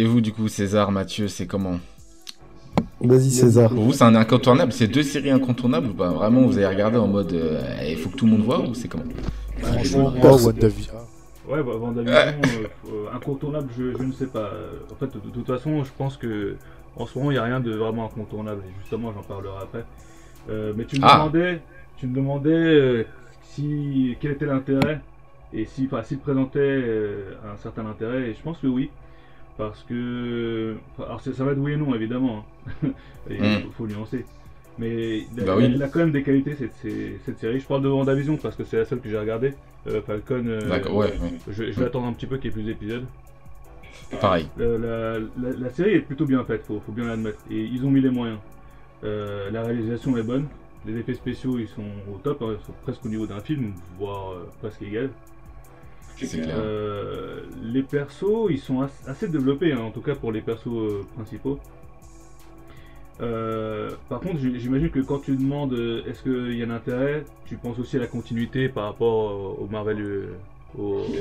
et 0.00 0.04
vous, 0.04 0.20
du 0.20 0.32
coup, 0.32 0.48
César, 0.48 0.90
Mathieu, 0.92 1.28
c'est 1.28 1.46
comment? 1.46 1.78
Vas-y 3.00 3.30
César. 3.30 3.70
Pour 3.70 3.84
vous, 3.84 3.92
c'est 3.92 4.04
un 4.04 4.14
incontournable 4.14 4.72
C'est 4.72 4.86
deux 4.88 5.02
séries 5.02 5.30
incontournables 5.30 5.88
ou 5.88 5.94
pas 5.94 6.10
Vraiment, 6.10 6.42
vous 6.42 6.56
avez 6.56 6.66
regardé 6.66 6.96
en 6.96 7.08
mode 7.08 7.32
euh, 7.32 7.60
il 7.88 7.96
faut 7.96 8.10
que 8.10 8.16
tout 8.16 8.26
le 8.26 8.32
monde 8.32 8.42
voit 8.42 8.60
ou 8.60 8.74
c'est 8.74 8.88
comment 8.88 9.04
Franchement, 9.58 10.10
moi, 10.10 10.36
WandaVision. 10.36 10.92
Ouais, 11.48 11.62
bah, 11.62 11.76
WandaVision, 11.76 12.16
euh, 12.16 13.14
incontournable, 13.14 13.68
je, 13.76 13.96
je, 13.96 14.02
ne 14.02 14.12
sais 14.12 14.26
pas. 14.26 14.50
En 14.92 14.94
fait, 14.96 15.06
de, 15.06 15.30
toute 15.30 15.46
façon, 15.46 15.84
je 15.84 15.90
pense 15.96 16.16
que 16.16 16.56
en 16.96 17.06
ce 17.06 17.18
moment, 17.18 17.30
il 17.30 17.34
n'y 17.34 17.38
a 17.38 17.44
rien 17.44 17.60
de 17.60 17.72
vraiment 17.72 18.06
incontournable. 18.06 18.62
Et 18.68 18.72
justement, 18.80 19.12
j'en 19.12 19.22
parlerai 19.22 19.62
après. 19.62 19.84
Euh, 20.50 20.72
mais 20.76 20.84
tu 20.84 21.00
me 21.00 21.04
ah. 21.04 21.14
demandais, 21.14 21.60
tu 21.96 22.06
me 22.06 22.14
demandais 22.14 23.06
si 23.42 24.16
quel 24.20 24.32
était 24.32 24.46
l'intérêt 24.46 25.00
et 25.52 25.66
si, 25.66 25.88
s'il 26.04 26.18
présentait 26.18 26.84
un 27.44 27.56
certain 27.56 27.86
intérêt. 27.86 28.30
Et 28.30 28.34
je 28.34 28.42
pense 28.42 28.58
que 28.58 28.66
oui. 28.66 28.90
Parce 29.56 29.82
que. 29.84 30.76
Alors 30.98 31.20
ça 31.20 31.44
va 31.44 31.52
être 31.52 31.58
oui 31.58 31.72
et 31.72 31.76
non, 31.76 31.94
évidemment. 31.94 32.44
Hein. 32.82 32.88
Il 33.30 33.40
hmm. 33.40 33.70
faut, 33.76 33.86
nuancer. 33.86 34.24
Mais 34.76 35.18
il 35.36 35.40
a, 35.40 35.44
bah 35.44 35.88
quand 35.88 36.00
même 36.00 36.10
des 36.10 36.24
qualités 36.24 36.56
cette, 36.56 36.74
cette, 37.24 37.38
série. 37.38 37.60
Je 37.60 37.66
parle 37.66 37.82
de 37.82 37.88
WandaVision 37.88 38.36
parce 38.36 38.56
que 38.56 38.64
c'est 38.64 38.76
la 38.76 38.84
seule 38.84 38.98
que 39.00 39.08
j'ai 39.08 39.18
regardée. 39.18 39.54
Falcon, 40.04 40.44
je, 41.48 41.62
vais 41.62 41.84
attendre 41.84 42.06
un 42.06 42.12
petit 42.12 42.26
peu 42.26 42.38
qu'il 42.38 42.46
y 42.46 42.48
ait 42.48 42.52
plus 42.52 42.64
d'épisodes. 42.64 43.04
Pareil. 44.20 44.48
La, 44.58 45.18
la, 45.38 45.70
série 45.70 45.94
est 45.94 46.00
plutôt 46.00 46.26
bien 46.26 46.42
faite, 46.44 46.64
faut, 46.66 46.82
faut 46.84 46.90
bien 46.90 47.04
l'admettre. 47.04 47.38
Et 47.52 47.60
ils 47.60 47.86
ont 47.86 47.90
mis 47.90 48.00
les 48.00 48.10
moyens. 48.10 48.38
la 49.02 49.62
réalisation 49.62 50.16
est 50.18 50.24
bonne. 50.24 50.48
Les 50.86 50.98
effets 50.98 51.14
spéciaux 51.14 51.58
ils 51.58 51.68
sont 51.68 51.86
au 52.12 52.18
top, 52.18 52.42
hein. 52.42 52.56
ils 52.60 52.66
sont 52.66 52.74
presque 52.82 53.06
au 53.06 53.08
niveau 53.08 53.26
d'un 53.26 53.40
film, 53.40 53.72
voire 53.98 54.34
presque 54.60 54.82
égal. 54.82 55.10
Euh, 56.22 57.40
les 57.62 57.82
persos, 57.82 58.48
ils 58.50 58.58
sont 58.58 58.86
assez 59.06 59.28
développés, 59.28 59.72
hein, 59.72 59.80
en 59.80 59.90
tout 59.90 60.00
cas 60.00 60.14
pour 60.14 60.32
les 60.32 60.40
persos 60.40 60.66
euh, 60.68 61.02
principaux. 61.14 61.58
Euh, 63.20 63.90
par 64.08 64.20
contre, 64.20 64.38
j'imagine 64.38 64.90
que 64.90 65.00
quand 65.00 65.20
tu 65.20 65.36
demandes 65.36 65.74
est-ce 66.06 66.22
qu'il 66.22 66.58
y 66.58 66.62
a 66.62 66.66
un 66.66 66.70
intérêt, 66.70 67.24
tu 67.46 67.56
penses 67.56 67.78
aussi 67.78 67.96
à 67.96 68.00
la 68.00 68.06
continuité 68.06 68.68
par 68.68 68.84
rapport 68.84 69.60
au 69.60 69.66
Marvel. 69.70 70.28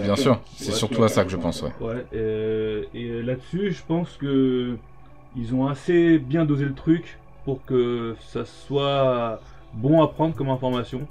Bien 0.02 0.16
sûr, 0.16 0.40
c'est 0.56 0.72
surtout 0.72 1.04
à 1.04 1.08
ça 1.10 1.24
que 1.24 1.30
je 1.30 1.38
pense. 1.38 1.64
Ouais. 1.80 2.06
et 2.94 3.22
là-dessus, 3.22 3.72
je 3.72 3.84
pense 3.88 4.18
que 4.18 4.76
ils 5.36 5.54
ont 5.54 5.68
assez 5.68 6.18
bien 6.18 6.46
dosé 6.46 6.66
le 6.66 6.74
truc 6.74 7.20
pour 7.46 7.64
que 7.66 8.16
ça 8.20 8.46
soit 8.46 9.40
bon 9.74 10.02
à 10.02 10.08
prendre 10.08 10.36
comme 10.36 10.50
information 10.50 11.08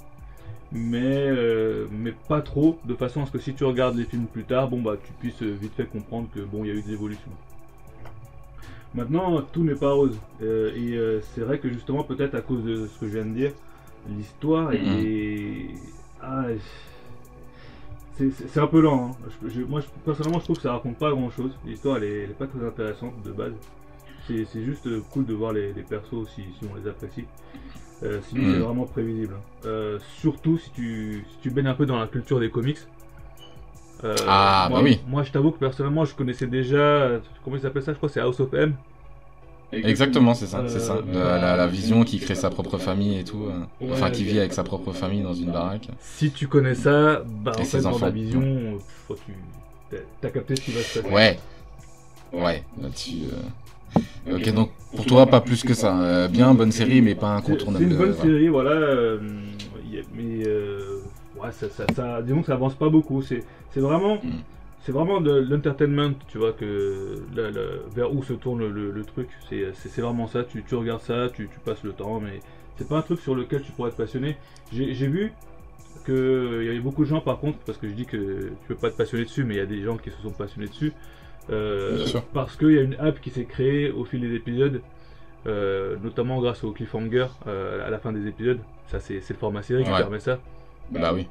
mais, 0.73 1.27
euh, 1.27 1.85
mais 1.91 2.13
pas 2.27 2.41
trop, 2.41 2.79
de 2.85 2.95
façon 2.95 3.21
à 3.21 3.25
ce 3.27 3.31
que 3.31 3.37
si 3.37 3.53
tu 3.53 3.63
regardes 3.63 3.95
les 3.95 4.05
films 4.05 4.25
plus 4.25 4.43
tard, 4.43 4.69
bon 4.69 4.81
bah 4.81 4.95
tu 5.01 5.13
puisses 5.13 5.43
euh, 5.43 5.55
vite 5.61 5.73
fait 5.75 5.85
comprendre 5.85 6.27
que 6.33 6.39
bon 6.39 6.63
il 6.63 6.67
y 6.67 6.71
a 6.71 6.73
eu 6.73 6.81
des 6.81 6.93
évolutions. 6.93 7.31
Maintenant, 8.95 9.41
tout 9.41 9.63
n'est 9.63 9.75
pas 9.75 9.91
rose. 9.91 10.19
Euh, 10.41 10.71
et 10.75 11.21
c'est 11.33 11.41
vrai 11.41 11.57
que 11.57 11.67
justement, 11.67 12.03
peut-être 12.03 12.35
à 12.35 12.41
cause 12.41 12.63
de 12.63 12.85
ce 12.87 12.99
que 12.99 13.07
je 13.07 13.13
viens 13.13 13.25
de 13.25 13.33
dire, 13.33 13.51
l'histoire 14.07 14.71
est. 14.71 15.69
Ah, 16.21 16.45
c'est 18.15 18.59
un 18.59 18.67
peu 18.67 18.81
lent. 18.81 19.17
Hein. 19.23 19.49
moi, 19.67 19.81
personnellement, 20.05 20.39
je 20.39 20.43
trouve 20.43 20.57
que 20.57 20.61
ça 20.61 20.73
raconte 20.73 20.97
pas 20.97 21.09
grand 21.09 21.31
chose. 21.31 21.51
L'histoire, 21.65 21.97
elle, 21.97 22.03
est, 22.03 22.37
pas 22.37 22.45
très 22.45 22.63
intéressante 22.63 23.15
de 23.25 23.31
base. 23.31 23.53
C'est 24.27 24.63
juste 24.63 24.87
cool 25.09 25.25
de 25.25 25.33
voir 25.33 25.53
les, 25.53 25.73
les 25.73 25.81
persos 25.81 26.29
si, 26.35 26.43
si 26.43 26.69
on 26.71 26.75
les 26.75 26.87
apprécie. 26.87 27.25
Euh, 28.03 28.19
sinon, 28.27 28.51
c'est 28.51 28.59
hmm. 28.59 28.63
vraiment 28.63 28.85
prévisible. 28.85 29.35
Euh, 29.65 29.97
surtout 30.19 30.57
si 30.57 30.69
tu, 30.71 31.25
si 31.29 31.37
tu 31.41 31.49
baignes 31.51 31.67
un 31.67 31.73
peu 31.73 31.85
dans 31.85 31.99
la 31.99 32.07
culture 32.07 32.39
des 32.39 32.49
comics. 32.49 32.79
Euh, 34.03 34.15
ah, 34.27 34.67
moi, 34.69 34.79
bah 34.79 34.83
oui. 34.83 34.99
Moi, 35.07 35.23
je 35.23 35.31
t'avoue 35.31 35.51
que 35.51 35.59
personnellement, 35.59 36.03
je 36.03 36.13
connaissais 36.13 36.47
déjà. 36.47 37.21
Comment 37.43 37.55
il 37.55 37.61
s'appelle 37.61 37.83
ça 37.83 37.93
Je 37.93 37.97
crois 37.97 38.09
que 38.09 38.13
c'est 38.13 38.19
House 38.19 38.39
of 38.39 38.53
M. 38.53 38.75
Exactement, 39.71 40.35
c'est 40.35 40.45
ça, 40.45 40.63
c'est 40.67 40.79
ça. 40.79 40.99
La, 41.11 41.67
vision 41.67 42.03
qui 42.03 42.19
crée 42.19 42.35
sa 42.35 42.49
propre 42.49 42.77
famille 42.77 43.19
et 43.19 43.23
tout. 43.23 43.47
enfin, 43.91 44.11
qui 44.11 44.23
vit 44.23 44.39
avec 44.39 44.53
sa 44.53 44.63
propre 44.63 44.91
famille 44.91 45.23
dans 45.23 45.33
une 45.33 45.51
baraque. 45.51 45.87
Si 45.99 46.31
tu 46.31 46.47
connais 46.47 46.75
ça, 46.75 47.23
bah 47.43 47.53
en 47.57 47.63
fait, 47.63 47.81
dans 47.81 47.97
la 47.97 48.09
vision, 48.09 48.77
tu 49.89 50.27
as 50.27 50.29
capté 50.29 50.55
ce 50.57 50.61
qui 50.61 50.71
va 50.71 50.81
se 50.81 50.99
passer. 50.99 51.13
Ouais. 51.13 51.39
Ouais, 52.33 52.63
là-dessus. 52.81 53.29
Ok, 54.31 54.53
donc 54.53 54.71
pour 54.95 55.05
toi, 55.05 55.25
pas 55.25 55.41
plus 55.41 55.63
que 55.63 55.73
ça. 55.73 55.99
Euh, 56.01 56.27
bien, 56.27 56.53
bonne 56.53 56.71
série, 56.71 57.01
mais 57.01 57.15
pas 57.15 57.35
incontournable. 57.35 57.85
C'est 57.85 57.91
une 57.91 57.97
bonne 57.97 58.13
série, 58.13 58.47
voilà. 58.47 58.71
Euh, 58.71 59.19
mais 60.13 60.47
euh, 60.47 60.99
ouais, 61.41 61.51
ça, 61.51 61.67
ça, 61.69 62.21
disons 62.21 62.41
que 62.41 62.47
ça 62.47 62.53
avance 62.53 62.75
pas 62.75 62.89
beaucoup. 62.89 63.21
C'est 63.21 63.43
vraiment, 63.75 64.15
hmm. 64.15 64.41
c'est 64.81 64.91
vraiment 64.91 65.19
de 65.19 65.31
l'entertainment, 65.31 66.13
tu 66.27 66.37
vois, 66.37 66.53
que 66.53 67.23
vers 67.95 68.13
où 68.13 68.23
se 68.23 68.33
tourne 68.33 68.67
le, 68.67 69.03
truc. 69.03 69.29
C'est 69.49 70.01
vraiment 70.01 70.27
ça. 70.27 70.43
Tu, 70.43 70.63
tu 70.63 70.75
regardes 70.75 71.01
ça, 71.01 71.29
tu, 71.33 71.49
tu, 71.51 71.59
passes 71.59 71.83
le 71.83 71.91
temps, 71.91 72.19
mais 72.19 72.39
c'est 72.77 72.87
pas 72.87 72.97
un 72.97 73.01
truc 73.01 73.19
sur 73.19 73.35
lequel 73.35 73.61
tu 73.61 73.71
pourrais 73.71 73.89
être 73.89 73.97
passionné. 73.97 74.37
J'ai 74.71 75.07
vu 75.07 75.33
qu'il 76.05 76.63
y 76.63 76.69
avait 76.69 76.79
beaucoup 76.79 77.03
de 77.03 77.09
gens, 77.09 77.21
par 77.21 77.39
contre, 77.39 77.57
parce 77.65 77.77
que 77.77 77.87
je 77.87 77.93
dis 77.93 78.05
que 78.05 78.49
tu 78.49 78.67
peux 78.67 78.75
pas 78.75 78.89
te 78.89 78.97
passionner 78.97 79.25
dessus, 79.25 79.43
mais 79.43 79.55
il 79.55 79.57
y 79.57 79.61
a 79.61 79.65
des 79.65 79.81
gens 79.81 79.97
qui 79.97 80.11
se 80.11 80.21
sont 80.21 80.31
passionnés 80.31 80.67
dessus. 80.67 80.93
Euh, 81.49 82.05
parce 82.33 82.55
qu'il 82.55 82.71
y 82.71 82.77
a 82.77 82.81
une 82.81 82.95
app 82.95 83.19
qui 83.19 83.29
s'est 83.29 83.45
créée 83.45 83.91
au 83.91 84.05
fil 84.05 84.21
des 84.21 84.33
épisodes, 84.35 84.81
euh, 85.45 85.95
notamment 86.01 86.39
grâce 86.39 86.63
au 86.63 86.71
cliffhanger 86.71 87.27
euh, 87.47 87.85
à 87.85 87.89
la 87.89 87.99
fin 87.99 88.11
des 88.11 88.27
épisodes. 88.27 88.59
Ça, 88.87 88.99
c'est 88.99 89.21
le 89.29 89.35
format 89.35 89.61
série 89.61 89.83
qui 89.83 89.89
permet 89.89 90.19
ça. 90.19 90.39
Bah 90.91 91.11
oui. 91.13 91.27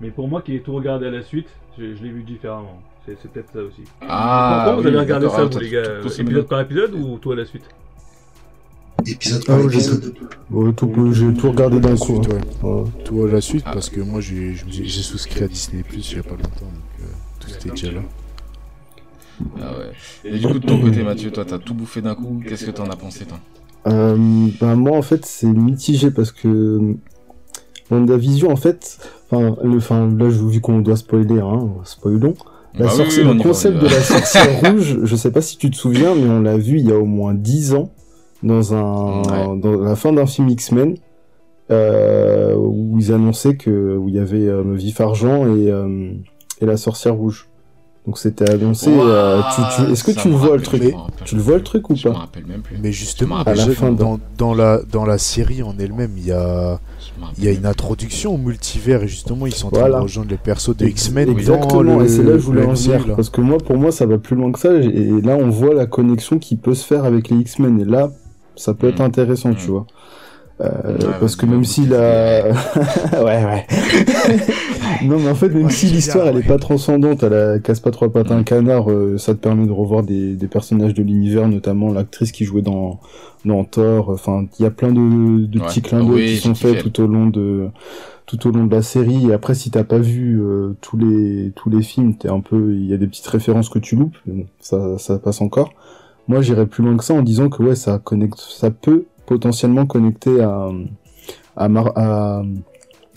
Mais 0.00 0.10
pour 0.10 0.28
moi 0.28 0.42
qui 0.42 0.54
ai 0.54 0.60
tout 0.60 0.74
regardé 0.74 1.06
à 1.06 1.10
la 1.10 1.22
suite, 1.22 1.48
je, 1.76 1.84
l'ai 1.84 2.10
vu 2.10 2.22
différemment. 2.22 2.80
C'est 3.06 3.30
peut-être 3.30 3.50
ça 3.52 3.60
aussi. 3.60 3.82
Ah, 4.02 4.76
vous 4.78 4.86
avez 4.86 4.98
regardé 4.98 5.28
ça, 5.30 5.44
vous, 5.44 5.58
les 5.58 5.70
gars 5.70 6.00
Épisode 6.18 6.46
par 6.46 6.60
épisode 6.60 6.92
ou 6.94 7.18
tout 7.18 7.32
à 7.32 7.36
la 7.36 7.46
suite 7.46 7.66
Épisode 9.06 9.46
par 9.46 9.60
épisode. 9.60 10.14
J'ai 11.12 11.34
tout 11.34 11.50
regardé 11.50 11.80
d'un 11.80 11.96
coup. 11.96 12.20
Hein. 12.62 12.84
Tout 13.04 13.24
à 13.24 13.32
la 13.32 13.40
suite, 13.40 13.64
ah. 13.66 13.72
parce 13.72 13.88
que 13.88 14.00
moi 14.00 14.20
j'ai 14.20 14.54
souscrit 14.86 15.44
à 15.44 15.48
Disney 15.48 15.82
Plus 15.82 16.12
il 16.12 16.14
n'y 16.14 16.20
a 16.20 16.22
pas 16.22 16.30
longtemps, 16.30 16.66
donc 16.66 17.08
tout 17.40 17.50
était 17.50 17.70
déjà 17.70 17.92
là. 17.92 18.02
Ah 19.60 19.72
ouais. 19.78 20.30
Et 20.30 20.38
du 20.38 20.46
coup, 20.46 20.58
de 20.58 20.66
ton 20.66 20.80
côté, 20.80 21.02
Mathieu, 21.02 21.30
toi, 21.30 21.44
t'as 21.44 21.58
tout 21.58 21.74
bouffé 21.74 22.00
d'un 22.00 22.14
coup. 22.14 22.42
Qu'est-ce 22.46 22.66
que 22.66 22.70
t'en 22.70 22.86
as 22.86 22.96
pensé, 22.96 23.24
toi? 23.24 23.38
Euh, 23.86 24.48
bah, 24.60 24.74
Moi, 24.74 24.96
en 24.96 25.02
fait, 25.02 25.24
c'est 25.24 25.46
mitigé 25.46 26.10
parce 26.10 26.32
que 26.32 26.96
vision 27.90 28.50
en 28.50 28.56
fait, 28.56 28.98
enfin, 29.30 29.56
le, 29.62 30.18
là, 30.18 30.28
vu 30.28 30.60
qu'on 30.60 30.80
doit 30.80 30.96
spoiler, 30.96 31.40
hein, 31.40 31.68
spoilons. 31.84 32.34
La 32.74 32.86
bah 32.86 32.92
le 32.98 33.42
concept 33.42 33.78
de 33.78 33.86
la 33.86 34.00
sorcière 34.02 34.60
rouge, 34.60 34.98
je 35.02 35.16
sais 35.16 35.32
pas 35.32 35.40
si 35.40 35.56
tu 35.56 35.70
te 35.70 35.76
souviens, 35.76 36.14
mais 36.14 36.28
on 36.28 36.40
l'a 36.40 36.58
vu 36.58 36.78
il 36.78 36.86
y 36.86 36.92
a 36.92 36.98
au 36.98 37.06
moins 37.06 37.34
10 37.34 37.74
ans 37.74 37.90
dans 38.42 38.74
un 38.74 39.56
dans 39.56 39.80
la 39.80 39.96
fin 39.96 40.12
d'un 40.12 40.26
film 40.26 40.48
X-Men 40.50 40.96
euh, 41.70 42.54
où 42.54 42.96
ils 42.98 43.12
annonçaient 43.12 43.56
que 43.56 43.96
où 43.96 44.08
il 44.08 44.14
y 44.14 44.18
avait 44.20 44.46
euh, 44.46 44.62
Vif 44.74 45.00
Argent 45.00 45.46
et 45.56 45.72
et 46.60 46.66
la 46.66 46.76
sorcière 46.76 47.14
rouge. 47.14 47.48
Donc 48.08 48.16
c'était 48.16 48.48
annoncé. 48.48 48.88
Euh, 48.90 49.42
est-ce 49.92 50.02
que 50.02 50.12
tu 50.12 50.30
le 50.30 50.34
vois 50.34 50.56
le 50.56 50.62
truc? 50.62 50.82
Tu 51.26 51.34
le 51.34 51.42
vois 51.42 51.56
le 51.56 51.62
truc 51.62 51.90
ou 51.90 51.92
pas 51.92 52.00
Je 52.00 52.08
me 52.08 52.14
rappelle 52.14 52.46
même 52.46 52.62
plus. 52.62 52.78
Mais 52.82 52.90
justement, 52.90 53.40
à 53.40 53.52
la 53.52 53.66
fin, 53.66 53.92
dans, 53.92 54.18
dans, 54.38 54.54
la 54.54 54.80
dans 54.90 55.04
la 55.04 55.18
série 55.18 55.62
en 55.62 55.74
elle-même, 55.78 56.12
il 56.16 56.24
y 56.24 56.32
a 56.32 56.80
il 57.36 57.44
y 57.44 57.48
a 57.48 57.52
une 57.52 57.66
introduction 57.66 58.36
au 58.36 58.38
multivers 58.38 59.02
et 59.02 59.08
justement 59.08 59.46
ils 59.46 59.54
sont 59.54 59.66
en 59.66 59.72
train 59.72 59.90
de 59.90 59.94
rejoindre 59.94 60.30
les 60.30 60.38
persos 60.38 60.74
de 60.74 60.86
X-Men. 60.86 61.28
Exactement. 61.28 62.00
et 62.00 62.08
c'est 62.08 62.22
là 62.22 62.32
que 62.32 62.38
je 62.38 62.44
voulais 62.46 62.64
en 62.64 62.72
venir 62.72 63.14
parce 63.14 63.28
que 63.28 63.42
moi, 63.42 63.58
pour 63.58 63.76
moi, 63.76 63.92
ça 63.92 64.06
va 64.06 64.16
plus 64.16 64.36
loin 64.36 64.52
que 64.52 64.58
ça. 64.58 64.72
Et 64.72 65.20
là, 65.20 65.36
on 65.36 65.50
voit 65.50 65.74
la 65.74 65.84
connexion 65.84 66.38
qui 66.38 66.56
peut 66.56 66.72
se 66.72 66.86
faire 66.86 67.04
avec 67.04 67.28
les 67.28 67.36
X-Men. 67.36 67.78
Et 67.78 67.84
là, 67.84 68.10
ça 68.56 68.72
peut 68.72 68.88
être 68.88 69.00
mm. 69.02 69.06
intéressant, 69.06 69.52
tu 69.52 69.68
mm. 69.68 69.70
vois. 69.70 69.86
Euh, 70.60 70.96
parce 71.20 71.36
que 71.36 71.46
même 71.46 71.64
si 71.64 71.86
la 71.86 72.48
ouais 72.48 73.44
ouais. 73.44 73.66
Non 75.04 75.18
mais 75.20 75.30
en 75.30 75.34
fait 75.36 75.50
même 75.50 75.70
si 75.70 75.86
l'histoire 75.86 76.26
elle 76.26 76.38
est 76.38 76.46
pas 76.46 76.58
transcendante 76.58 77.22
elle 77.22 77.62
casse 77.62 77.78
pas 77.78 77.92
trois 77.92 78.12
pattes 78.12 78.32
un 78.32 78.42
canard 78.42 78.90
euh, 78.90 79.18
ça 79.18 79.34
te 79.34 79.38
permet 79.38 79.66
de 79.66 79.72
revoir 79.72 80.02
des, 80.02 80.34
des 80.34 80.48
personnages 80.48 80.94
de 80.94 81.02
l'univers 81.04 81.46
notamment 81.46 81.92
l'actrice 81.92 82.32
qui 82.32 82.44
jouait 82.44 82.62
dans 82.62 82.98
dans 83.44 83.64
Thor. 83.64 84.10
Enfin 84.10 84.46
il 84.58 84.62
y 84.62 84.66
a 84.66 84.70
plein 84.70 84.92
de, 84.92 85.46
de 85.46 85.58
petits 85.60 85.82
clins 85.82 86.04
d'œil 86.04 86.34
qui 86.34 86.36
sont 86.38 86.54
faits 86.54 86.82
tout 86.82 87.02
au 87.02 87.06
long 87.06 87.26
de 87.26 87.68
tout 88.26 88.46
au 88.46 88.50
long 88.50 88.66
de 88.66 88.74
la 88.74 88.82
série. 88.82 89.28
Et 89.28 89.32
après 89.32 89.54
si 89.54 89.70
t'as 89.70 89.84
pas 89.84 89.98
vu 89.98 90.40
euh, 90.40 90.76
tous 90.80 90.96
les 90.96 91.52
tous 91.54 91.70
les 91.70 91.82
films 91.82 92.14
t'es 92.14 92.28
un 92.28 92.40
peu 92.40 92.74
il 92.74 92.86
y 92.86 92.94
a 92.94 92.96
des 92.96 93.06
petites 93.06 93.26
références 93.26 93.68
que 93.68 93.78
tu 93.78 93.96
loupes 93.96 94.16
mais 94.26 94.34
bon, 94.42 94.46
ça 94.60 94.98
ça 94.98 95.18
passe 95.18 95.40
encore. 95.40 95.72
Moi 96.26 96.42
j'irais 96.42 96.66
plus 96.66 96.84
loin 96.84 96.96
que 96.96 97.04
ça 97.04 97.14
en 97.14 97.22
disant 97.22 97.48
que 97.48 97.62
ouais 97.62 97.76
ça 97.76 97.98
connecte 98.02 98.38
ça 98.38 98.70
peut 98.70 99.04
potentiellement 99.28 99.84
connecté 99.84 100.40
à 100.40 100.68
à, 101.56 101.66
à, 101.66 102.42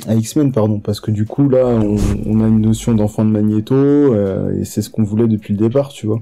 à 0.08 0.16
X-Men 0.16 0.52
pardon 0.52 0.80
parce 0.80 1.00
que 1.00 1.12
du 1.12 1.26
coup 1.26 1.48
là 1.48 1.66
on, 1.66 1.96
on 2.26 2.44
a 2.44 2.48
une 2.48 2.62
notion 2.62 2.94
d'enfant 2.94 3.24
de 3.24 3.30
Magneto 3.30 3.76
euh, 3.76 4.60
et 4.60 4.66
c'est 4.66 4.82
ce 4.82 4.90
qu'on 4.90 5.04
voulait 5.04 5.28
depuis 5.28 5.54
le 5.54 5.60
départ 5.60 5.90
tu 5.90 6.08
vois 6.08 6.20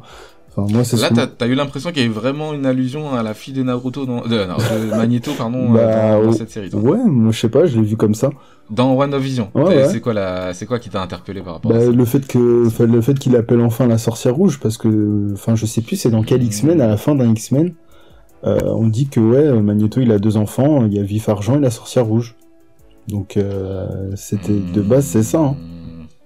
moi, 0.58 0.82
Là, 0.92 1.28
t'as 1.38 1.46
as 1.46 1.48
eu 1.48 1.56
l'impression 1.56 1.92
qu'il 1.92 2.02
y 2.02 2.06
avait 2.06 2.14
vraiment 2.14 2.54
une 2.54 2.66
allusion 2.66 3.14
à 3.14 3.24
la 3.24 3.34
fille 3.34 3.54
de 3.54 3.64
Naruto, 3.64 4.06
dans... 4.06 4.22
de, 4.22 4.46
Magneto, 4.98 5.32
pardon, 5.38 5.72
bah, 5.72 6.22
dans, 6.22 6.34
cette 6.34 6.50
série. 6.50 6.70
Toi. 6.70 6.82
Ouais, 6.82 6.98
moi 7.06 7.32
je 7.32 7.40
sais 7.40 7.50
pas, 7.50 7.66
je 7.66 7.78
l'ai 7.78 7.86
vu 7.86 7.96
comme 7.96 8.14
ça. 8.14 8.30
Dans 8.70 8.94
WandaVision. 8.94 9.52
Ouais, 9.56 9.88
C'est 9.90 10.02
quoi 10.02 10.14
la, 10.14 10.54
c'est 10.54 10.66
quoi 10.66 10.80
qui 10.80 10.90
t'a 10.90 11.02
interpellé 11.02 11.42
par 11.42 11.54
rapport 11.54 11.72
bah, 11.72 11.78
à 11.78 11.82
ça 11.82 11.92
Le 11.92 12.06
fait 12.06 12.28
que, 12.28 12.68
le 12.84 13.02
fait 13.02 13.18
qu'il 13.18 13.36
appelle 13.36 13.62
enfin 13.62 13.88
la 13.88 13.98
sorcière 13.98 14.36
rouge, 14.36 14.60
parce 14.60 14.78
que, 14.78 15.32
enfin, 15.34 15.56
je 15.56 15.66
sais 15.66 15.82
plus, 15.82 15.96
c'est 15.96 16.12
dans 16.12 16.24
quel 16.24 16.44
X-Men 16.44 16.82
à 16.82 16.88
la 16.88 16.98
fin 16.98 17.16
d'un 17.16 17.32
X-Men. 17.32 17.74
Euh, 18.46 18.60
on 18.64 18.88
dit 18.88 19.08
que 19.08 19.20
ouais, 19.20 19.62
Magneto 19.62 20.00
il 20.02 20.12
a 20.12 20.20
deux 20.20 20.38
enfants, 20.38 20.86
il 20.86 20.94
y 20.94 21.00
a 21.00 21.04
Vif 21.04 21.28
Argent 21.30 21.58
et 21.58 21.62
la 21.62 21.72
sorcière 21.72 22.06
rouge. 22.06 22.36
Donc 23.08 23.38
euh, 23.38 24.12
c'était 24.16 24.60
de 24.60 24.82
base 24.82 25.06
c'est 25.06 25.24
ça. 25.24 25.40
Hein. 25.40 25.58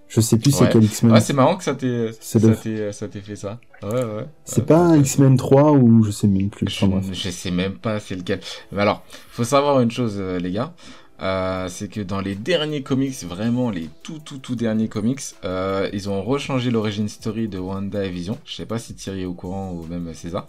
Je 0.08 0.22
sais 0.22 0.38
plus 0.38 0.51
c'est 0.51 0.70
quel 0.70 0.84
X-Men. 0.84 1.13
Ouais, 1.13 1.22
c'est 1.22 1.34
marrant 1.34 1.55
que 1.58 1.63
ça 1.63 1.74
t'ait 1.74 2.12
ça 2.20 2.39
t'ait 2.39 3.22
fait 3.22 3.36
ça. 3.36 3.60
Ouais 3.82 3.89
ouais. 3.89 4.25
C'est 4.43 4.65
pas 4.65 4.77
un 4.77 4.98
X-Men 4.98 5.38
3 5.38 5.72
ou 5.72 6.03
je 6.03 6.12
sais 6.12 6.27
même 6.27 6.50
plus. 6.50 6.67
Je, 6.70 6.86
je 7.13 7.29
sais 7.29 7.50
même 7.50 7.74
pas 7.74 8.00
c'est 8.00 8.15
lequel. 8.15 8.39
Mais 8.72 8.84
alors, 8.84 9.03
faut 9.29 9.43
savoir 9.43 9.82
une 9.82 9.89
chose 9.89 10.17
euh, 10.20 10.38
les 10.38 10.51
gars. 10.51 10.74
Euh, 11.24 11.68
c'est 11.70 11.88
que 11.88 12.01
dans 12.01 12.20
les 12.20 12.36
derniers 12.36 12.82
comics, 12.82 13.15
vraiment 13.24 13.70
les 13.70 13.89
tout 14.03 14.20
tout 14.24 14.38
tout 14.38 14.56
derniers 14.56 14.89
comics, 14.89 15.22
euh, 15.46 15.89
ils 15.94 16.10
ont 16.10 16.22
rechangé 16.22 16.70
l'origine 16.70 17.08
story 17.08 17.48
de 17.48 17.60
Wanda 17.60 18.03
et 18.03 18.10
Vision. 18.10 18.38
Je 18.46 18.56
sais 18.56 18.65
pas 18.65 18.77
si 18.77 18.94
Thierry 18.94 19.22
est 19.22 19.25
au 19.25 19.34
courant 19.34 19.72
ou 19.72 19.86
même 19.88 20.13
César. 20.13 20.46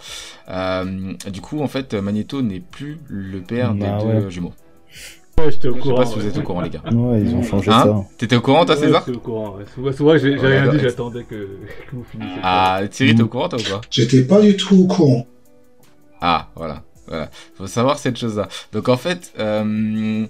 Euh, 0.48 1.12
du 1.30 1.40
coup, 1.40 1.60
en 1.60 1.68
fait, 1.68 1.94
Magneto 1.94 2.42
n'est 2.42 2.60
plus 2.60 2.98
le 3.08 3.40
père 3.40 3.74
des 3.74 3.80
bah 3.80 3.98
deux 4.02 4.28
jumeaux. 4.30 4.52
Ouais, 5.38 5.50
j'étais 5.50 5.68
au 5.68 5.74
courant. 5.74 5.84
Je 5.84 5.88
sais 5.88 5.94
pas 5.94 6.06
si 6.06 6.18
vous 6.18 6.26
êtes 6.26 6.38
au 6.38 6.42
courant, 6.42 6.60
les 6.60 6.70
gars. 6.70 6.82
Ouais, 6.92 7.22
ils 7.22 7.34
ont 7.34 7.42
changé 7.42 7.70
hein 7.70 7.82
ça. 7.84 8.04
T'étais 8.18 8.36
au 8.36 8.40
courant, 8.40 8.64
toi, 8.64 8.76
César 8.76 9.02
J'étais 9.06 9.16
au 9.16 9.20
courant. 9.20 9.56
Ouais. 9.56 9.92
Souvent, 9.92 10.16
j'ai 10.16 10.34
rien 10.36 10.72
dit, 10.72 10.78
j'attendais 10.80 11.24
que, 11.24 11.48
vous 11.92 12.04
finissiez. 12.04 12.40
Ah, 12.42 12.82
Thierry, 12.90 13.14
t'es 13.14 13.22
au 13.22 13.28
courant, 13.28 13.48
toi, 13.48 13.58
ou 13.58 13.70
pas 13.70 13.80
J'étais 13.90 14.22
pas 14.22 14.40
du 14.40 14.56
tout 14.56 14.84
au 14.84 14.86
courant. 14.86 15.26
Ah, 16.20 16.48
voilà. 16.54 16.82
Voilà. 17.06 17.30
Faut 17.56 17.66
savoir 17.66 17.98
cette 17.98 18.16
chose-là. 18.16 18.48
Donc, 18.72 18.88
en 18.88 18.96
fait, 18.96 19.32
euh, 19.38 20.26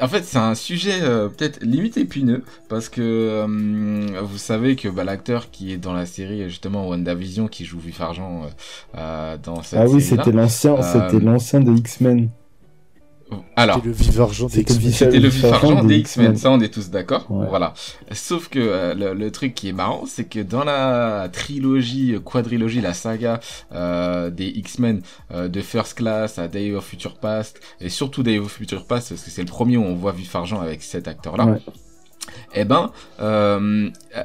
en 0.00 0.08
fait, 0.08 0.24
c'est 0.24 0.38
un 0.38 0.54
sujet 0.54 1.00
euh, 1.02 1.28
peut-être 1.28 1.62
limite 1.62 1.96
épineux 1.96 2.42
parce 2.68 2.88
que 2.88 3.00
euh, 3.00 4.20
vous 4.22 4.38
savez 4.38 4.76
que 4.76 4.88
bah, 4.88 5.04
l'acteur 5.04 5.50
qui 5.50 5.72
est 5.72 5.76
dans 5.76 5.92
la 5.92 6.06
série 6.06 6.48
justement 6.48 6.88
WandaVision 6.88 7.48
qui 7.48 7.64
joue 7.64 7.78
Vif 7.78 8.00
Argent 8.00 8.46
euh, 8.96 9.36
dans 9.42 9.62
cette 9.62 9.78
Ah 9.78 9.86
oui, 9.86 10.00
c'était 10.00 10.32
l'ancien, 10.32 10.80
c'était 10.82 11.20
l'ancien 11.20 11.60
des 11.60 11.72
X-Men. 11.72 12.30
Alors, 13.56 13.76
c'était 13.76 13.88
le 13.88 13.94
vif 13.94 14.18
argent 14.20 14.46
des 14.46 14.60
X-Men. 14.60 14.92
C'était 14.92 15.18
le 15.18 15.28
vif 15.28 15.44
argent 15.44 15.84
des 15.84 15.96
X-Men, 15.98 16.36
ça 16.36 16.50
on 16.50 16.60
est 16.60 16.72
tous 16.72 16.90
d'accord. 16.90 17.26
Voilà. 17.28 17.74
Sauf 18.12 18.48
que 18.48 18.58
euh, 18.58 19.14
le, 19.14 19.30
truc 19.30 19.54
qui 19.54 19.68
est 19.68 19.72
marrant, 19.72 20.04
c'est 20.06 20.24
que 20.24 20.40
dans 20.40 20.64
la 20.64 21.28
trilogie, 21.32 22.16
quadrilogie, 22.24 22.80
la 22.80 22.94
saga 22.94 23.40
euh, 23.72 24.30
des 24.30 24.48
X-Men 24.48 25.02
euh, 25.32 25.48
de 25.48 25.60
First 25.60 25.94
Class 25.94 26.38
à 26.38 26.48
Day 26.48 26.72
of 26.74 26.84
Future 26.84 27.16
Past 27.16 27.60
et 27.80 27.88
surtout 27.88 28.22
Day 28.22 28.38
of 28.38 28.50
Future 28.50 28.86
Past 28.86 29.10
parce 29.10 29.22
que 29.22 29.30
c'est 29.30 29.42
le 29.42 29.48
premier 29.48 29.76
où 29.76 29.84
on 29.84 29.94
voit 29.94 30.12
vif 30.12 30.34
argent 30.34 30.60
avec 30.60 30.82
cet 30.82 31.06
acteur-là. 31.08 31.46
Ouais. 31.46 31.60
Eh 32.54 32.64
ben, 32.64 32.90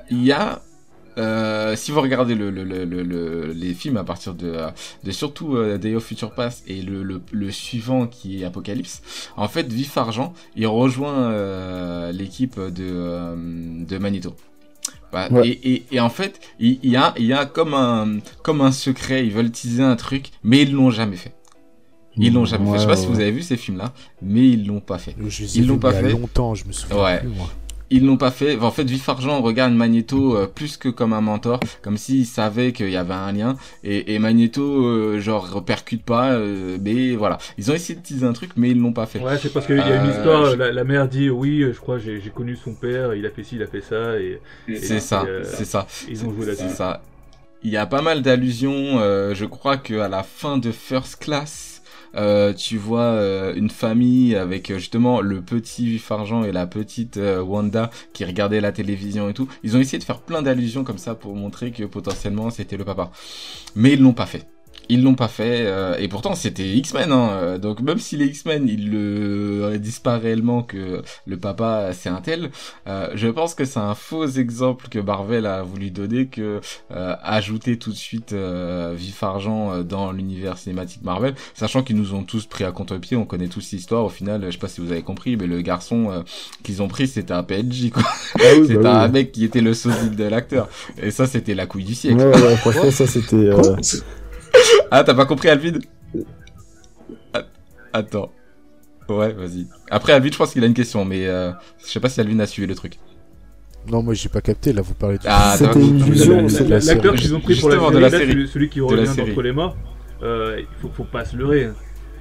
il 0.09 0.23
y 0.23 0.31
a 0.31 0.61
euh, 1.17 1.75
si 1.75 1.91
vous 1.91 2.01
regardez 2.01 2.35
le, 2.35 2.49
le, 2.49 2.63
le, 2.63 3.51
les 3.53 3.73
films 3.73 3.97
à 3.97 4.03
partir 4.03 4.33
de, 4.33 4.57
de 5.03 5.11
surtout 5.11 5.55
euh, 5.55 5.77
Day 5.77 5.95
of 5.95 6.03
Future 6.03 6.31
Past 6.31 6.63
et 6.67 6.81
le, 6.81 7.21
suivant 7.51 8.07
qui 8.07 8.41
est 8.41 8.45
Apocalypse, 8.45 9.01
en 9.37 9.47
fait, 9.47 9.71
Vif 9.71 9.97
Argent, 9.97 10.33
il 10.55 10.67
rejoint 10.67 11.31
euh, 11.31 12.11
l'équipe 12.11 12.59
de, 12.59 13.85
de 13.85 13.97
Magneto. 13.97 14.35
Bah, 15.11 15.29
et, 15.43 15.73
et, 15.73 15.85
et, 15.91 15.99
en 16.01 16.09
fait, 16.09 16.41
il, 16.59 16.79
y 16.83 16.97
a, 16.97 17.13
il 17.17 17.25
y 17.25 17.33
a 17.33 17.45
comme 17.45 17.73
un, 17.73 18.19
comme 18.43 18.59
un 18.59 18.71
secret, 18.71 19.25
ils 19.25 19.31
veulent 19.31 19.51
teaser 19.51 19.83
un 19.83 19.95
truc, 19.95 20.31
mais 20.43 20.63
ils 20.63 20.73
l'ont 20.73 20.89
jamais 20.89 21.15
fait. 21.15 21.33
Ils 22.17 22.33
l'ont 22.33 22.45
jamais 22.45 22.69
fait. 22.71 22.77
Je 22.77 22.81
sais 22.81 22.87
pas 22.87 22.95
si 22.97 23.07
vous 23.07 23.19
avez 23.19 23.31
vu 23.31 23.41
ces 23.41 23.55
films-là, 23.57 23.93
mais 24.21 24.49
ils 24.49 24.67
l'ont 24.67 24.79
pas 24.81 24.97
fait. 24.97 25.15
ils 25.55 25.67
l'ont 25.67 25.77
pas 25.77 25.93
fait. 25.93 26.01
Il 26.01 26.05
y 26.07 26.09
a 26.09 26.17
longtemps, 26.17 26.55
je 26.55 26.65
me 26.65 26.71
souviens 26.73 27.01
ouais. 27.01 27.19
plus, 27.19 27.29
moi 27.29 27.49
ils 27.89 28.05
l'ont 28.05 28.17
pas 28.17 28.31
fait. 28.31 28.57
En 28.57 28.71
fait, 28.71 28.83
Vif 28.83 29.07
Argent 29.09 29.41
regarde 29.41 29.73
Magneto 29.73 30.35
euh, 30.35 30.47
plus 30.47 30.77
que 30.77 30.89
comme 30.89 31.13
un 31.13 31.21
mentor, 31.21 31.59
comme 31.81 31.97
s'il 31.97 32.25
savait 32.25 32.71
qu'il 32.71 32.89
y 32.89 32.97
avait 32.97 33.13
un 33.13 33.31
lien. 33.31 33.57
Et, 33.83 34.13
et 34.13 34.19
Magneto, 34.19 34.85
euh, 34.85 35.19
genre, 35.19 35.51
repercute 35.51 36.03
pas. 36.03 36.33
Euh, 36.33 36.77
mais 36.81 37.15
voilà, 37.15 37.37
ils 37.57 37.71
ont 37.71 37.73
essayé 37.73 37.99
de 37.99 38.03
teaser 38.03 38.25
un 38.25 38.33
truc, 38.33 38.51
mais 38.55 38.71
ils 38.71 38.79
l'ont 38.79 38.93
pas 38.93 39.05
fait. 39.05 39.19
Ouais, 39.19 39.37
c'est 39.37 39.53
parce 39.53 39.65
qu'il 39.65 39.77
y 39.77 39.81
a 39.81 40.03
une 40.03 40.09
histoire. 40.09 40.55
La, 40.55 40.83
mère 40.83 41.07
dit 41.07 41.29
oui, 41.29 41.61
je 41.61 41.79
crois, 41.79 41.97
j'ai 41.97 42.21
connu 42.33 42.55
son 42.55 42.73
père, 42.73 43.13
il 43.13 43.25
a 43.25 43.29
fait 43.29 43.43
ci, 43.43 43.55
il 43.55 43.63
a 43.63 43.67
fait 43.67 43.81
ça. 43.81 44.17
Et, 44.19 44.39
c'est 44.67 44.99
ça, 44.99 45.25
c'est 45.43 45.65
ça. 45.65 45.87
Ils 46.09 46.25
ont 46.25 46.33
joué 46.33 46.47
là-dessus. 46.47 46.65
C'est 46.69 46.75
ça. 46.75 47.01
Il 47.63 47.71
y 47.71 47.77
a 47.77 47.85
pas 47.87 48.01
mal 48.01 48.21
d'allusions. 48.21 48.99
je 49.33 49.45
crois 49.45 49.77
que 49.77 49.95
à 49.95 50.09
la 50.09 50.23
fin 50.23 50.57
de 50.57 50.71
First 50.71 51.17
Class. 51.17 51.74
Euh, 52.15 52.53
tu 52.53 52.77
vois 52.77 53.01
euh, 53.01 53.53
une 53.55 53.69
famille 53.69 54.35
avec 54.35 54.71
euh, 54.71 54.77
justement 54.77 55.21
le 55.21 55.41
petit 55.41 55.85
vif 55.85 56.11
argent 56.11 56.43
et 56.43 56.51
la 56.51 56.65
petite 56.67 57.17
Wanda 57.17 57.89
qui 58.13 58.25
regardait 58.25 58.61
la 58.61 58.71
télévision 58.71 59.29
et 59.29 59.33
tout. 59.33 59.47
Ils 59.63 59.75
ont 59.75 59.79
essayé 59.79 59.99
de 59.99 60.03
faire 60.03 60.21
plein 60.21 60.41
d'allusions 60.41 60.83
comme 60.83 60.97
ça 60.97 61.15
pour 61.15 61.35
montrer 61.35 61.71
que 61.71 61.83
potentiellement 61.83 62.49
c'était 62.49 62.77
le 62.77 62.85
papa. 62.85 63.11
Mais 63.75 63.93
ils 63.93 64.01
l'ont 64.01 64.13
pas 64.13 64.25
fait. 64.25 64.54
Ils 64.89 65.03
l'ont 65.03 65.15
pas 65.15 65.27
fait, 65.27 65.65
euh, 65.65 65.97
et 65.97 66.07
pourtant 66.07 66.35
c'était 66.35 66.67
X-Men, 66.67 67.11
hein, 67.11 67.29
euh, 67.31 67.57
donc 67.57 67.79
même 67.81 67.97
si 67.97 68.17
les 68.17 68.25
X-Men 68.25 68.67
ils 68.67 68.91
le 68.91 69.77
disent 69.79 69.99
pas 69.99 70.17
réellement 70.17 70.61
que 70.63 71.01
le 71.25 71.37
papa 71.37 71.89
c'est 71.93 72.09
un 72.09 72.21
tel, 72.21 72.51
euh, 72.87 73.09
je 73.15 73.27
pense 73.27 73.55
que 73.55 73.65
c'est 73.65 73.79
un 73.79 73.95
faux 73.95 74.27
exemple 74.27 74.87
que 74.89 74.99
Marvel 74.99 75.45
a 75.45 75.63
voulu 75.63 75.89
donner 75.91 76.27
que 76.27 76.61
ajouter 76.89 77.77
tout 77.77 77.91
de 77.91 77.95
suite 77.95 78.33
Vif 78.33 79.23
Argent 79.23 79.83
dans 79.83 80.11
l'univers 80.11 80.57
cinématique 80.57 81.03
Marvel, 81.03 81.35
sachant 81.53 81.83
qu'ils 81.83 81.95
nous 81.95 82.13
ont 82.13 82.23
tous 82.23 82.45
pris 82.45 82.63
à 82.63 82.71
contre-pied, 82.71 83.17
on 83.17 83.25
connaît 83.25 83.47
tous 83.47 83.71
l'histoire, 83.71 84.05
au 84.05 84.09
final, 84.09 84.43
je 84.45 84.51
sais 84.51 84.57
pas 84.57 84.67
si 84.67 84.81
vous 84.81 84.91
avez 84.91 85.01
compris, 85.01 85.37
mais 85.37 85.47
le 85.47 85.61
garçon 85.61 86.23
qu'ils 86.63 86.81
ont 86.81 86.87
pris 86.87 87.07
c'était 87.07 87.33
un 87.33 87.43
PNJ 87.43 87.89
quoi, 87.91 88.03
ah 88.05 88.39
c'était 88.61 88.77
bah 88.77 89.01
un 89.01 89.07
mec 89.07 89.31
qui 89.31 89.45
était 89.45 89.61
le 89.61 89.73
sosie 89.73 90.09
de 90.09 90.23
l'acteur, 90.23 90.69
et 91.01 91.11
ça 91.11 91.27
c'était 91.27 91.55
la 91.55 91.65
couille 91.65 91.85
du 91.85 91.95
siècle. 91.95 92.17
Ouais, 92.17 92.41
ouais, 92.41 92.55
franchement 92.57 92.91
ça 92.91 93.07
c'était 93.07 93.49
ah, 94.91 95.03
t'as 95.03 95.13
pas 95.13 95.25
compris, 95.25 95.49
Alvin? 95.49 95.79
Attends. 97.93 98.31
Ouais, 99.07 99.31
vas-y. 99.33 99.67
Après, 99.89 100.13
Alvin, 100.13 100.29
je 100.31 100.37
pense 100.37 100.51
qu'il 100.51 100.63
a 100.63 100.67
une 100.67 100.73
question, 100.73 101.05
mais 101.05 101.27
euh, 101.27 101.51
je 101.79 101.91
sais 101.91 101.99
pas 101.99 102.09
si 102.09 102.19
Alvin 102.19 102.39
a 102.39 102.45
suivi 102.45 102.67
le 102.67 102.75
truc. 102.75 102.97
Non, 103.89 104.01
moi 104.01 104.15
j'ai 104.15 104.29
pas 104.29 104.41
capté, 104.41 104.73
là 104.73 104.81
vous 104.81 104.95
parlez 104.95 105.17
de. 105.17 105.23
Ah, 105.27 105.55
c'était 105.57 105.79
une 105.79 105.99
illusion. 105.99 106.47
L'acteur 106.67 107.15
qu'ils 107.15 107.35
ont 107.35 107.39
pris 107.39 107.55
pour 107.55 107.69
la 107.69 107.79
série, 107.79 108.01
la 108.01 108.09
série. 108.09 108.47
celui 108.47 108.69
qui 108.69 108.81
revient 108.81 109.15
d'entre 109.15 109.41
les 109.43 109.51
morts, 109.51 109.77
euh, 110.23 110.57
il 110.59 110.65
faut, 110.81 110.89
faut 110.89 111.03
pas 111.03 111.23
se 111.23 111.37
leurrer. 111.37 111.65
Hein. 111.65 111.75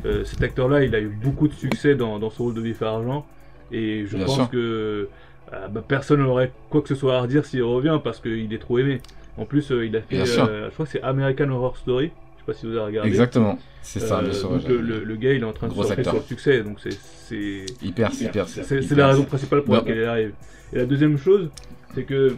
Euh, 0.05 0.25
cet 0.25 0.43
acteur-là, 0.43 0.85
il 0.85 0.95
a 0.95 1.01
eu 1.01 1.09
beaucoup 1.09 1.49
de 1.49 1.55
succès 1.55 1.95
dans, 1.95 2.19
dans 2.19 2.29
son 2.29 2.45
rôle 2.45 2.55
de 2.55 2.61
vif 2.61 2.83
argent, 2.83 3.25
et 3.73 4.05
je 4.07 4.19
pense 4.19 4.49
que 4.51 5.09
bah, 5.51 5.83
personne 5.87 6.21
n'aurait 6.21 6.53
quoi 6.69 6.83
que 6.83 6.89
ce 6.89 6.95
soit 6.95 7.17
à 7.17 7.23
redire 7.23 7.47
s'il 7.47 7.63
revient 7.63 7.99
parce 8.05 8.21
qu'il 8.21 8.53
est 8.53 8.59
trop 8.59 8.79
aimé. 8.79 9.01
En 9.39 9.47
plus, 9.47 9.71
il 9.71 9.97
a 9.97 10.03
fait, 10.03 10.25
je 10.27 10.71
crois 10.71 10.85
que 10.85 10.93
c'est 10.93 11.03
American 11.03 11.49
Horror 11.49 11.79
Story 11.79 12.13
sais 12.45 12.53
pas 12.53 12.59
si 12.59 12.67
vous 12.67 12.73
avez 12.73 12.87
regardé. 12.87 13.09
Exactement, 13.09 13.59
c'est 13.83 14.01
ça. 14.01 14.23
le, 14.23 14.81
le, 14.81 15.05
le, 15.05 15.17
gars, 15.17 15.33
il 15.33 15.43
est 15.43 15.45
en 15.45 15.53
train 15.53 15.69
de 15.69 15.75
surfer 15.75 16.03
sur 16.05 16.15
le 16.15 16.21
succès, 16.21 16.63
donc 16.63 16.79
c'est 16.81 17.65
hyper, 17.83 18.13
hyper. 18.21 18.49
C'est 18.49 18.91
la 18.93 19.09
raison 19.09 19.25
principale 19.25 19.63
pour 19.63 19.75
laquelle 19.75 19.99
il 19.99 20.05
arrive. 20.05 20.33
Et 20.73 20.79
la 20.79 20.87
deuxième 20.87 21.19
chose, 21.19 21.51
c'est 21.95 22.05
que 22.05 22.37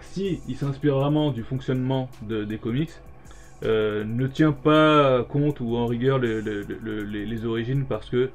si 0.00 0.40
il 0.48 0.56
s'inspire 0.56 0.96
vraiment 0.96 1.30
du 1.30 1.42
fonctionnement 1.42 2.08
de, 2.22 2.44
des 2.44 2.58
comics, 2.58 2.90
euh, 3.64 4.04
ne 4.04 4.26
tient 4.28 4.52
pas 4.52 5.24
compte 5.24 5.60
ou 5.60 5.76
en 5.76 5.86
rigueur 5.86 6.18
les, 6.18 6.40
les, 6.40 7.26
les 7.26 7.44
origines 7.44 7.84
parce 7.88 8.08
que 8.08 8.30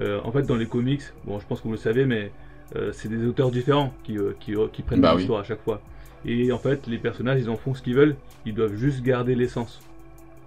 euh, 0.00 0.20
en 0.24 0.32
fait 0.32 0.42
dans 0.42 0.56
les 0.56 0.66
comics, 0.66 1.02
bon 1.24 1.40
je 1.40 1.46
pense 1.46 1.60
que 1.60 1.64
vous 1.64 1.72
le 1.72 1.78
savez, 1.78 2.04
mais 2.04 2.30
euh, 2.74 2.90
c'est 2.92 3.08
des 3.08 3.24
auteurs 3.26 3.50
différents 3.50 3.94
qui, 4.04 4.18
qui, 4.40 4.54
qui 4.72 4.82
prennent 4.82 5.00
bah 5.00 5.14
l'histoire 5.16 5.40
à 5.40 5.44
chaque 5.44 5.62
fois. 5.62 5.80
Et 6.26 6.52
en 6.52 6.58
fait 6.58 6.86
les 6.86 6.98
personnages 6.98 7.40
ils 7.40 7.48
en 7.48 7.56
font 7.56 7.74
ce 7.74 7.82
qu'ils 7.82 7.94
veulent, 7.94 8.16
ils 8.44 8.54
doivent 8.54 8.76
juste 8.76 9.02
garder 9.02 9.34
l'essence. 9.34 9.80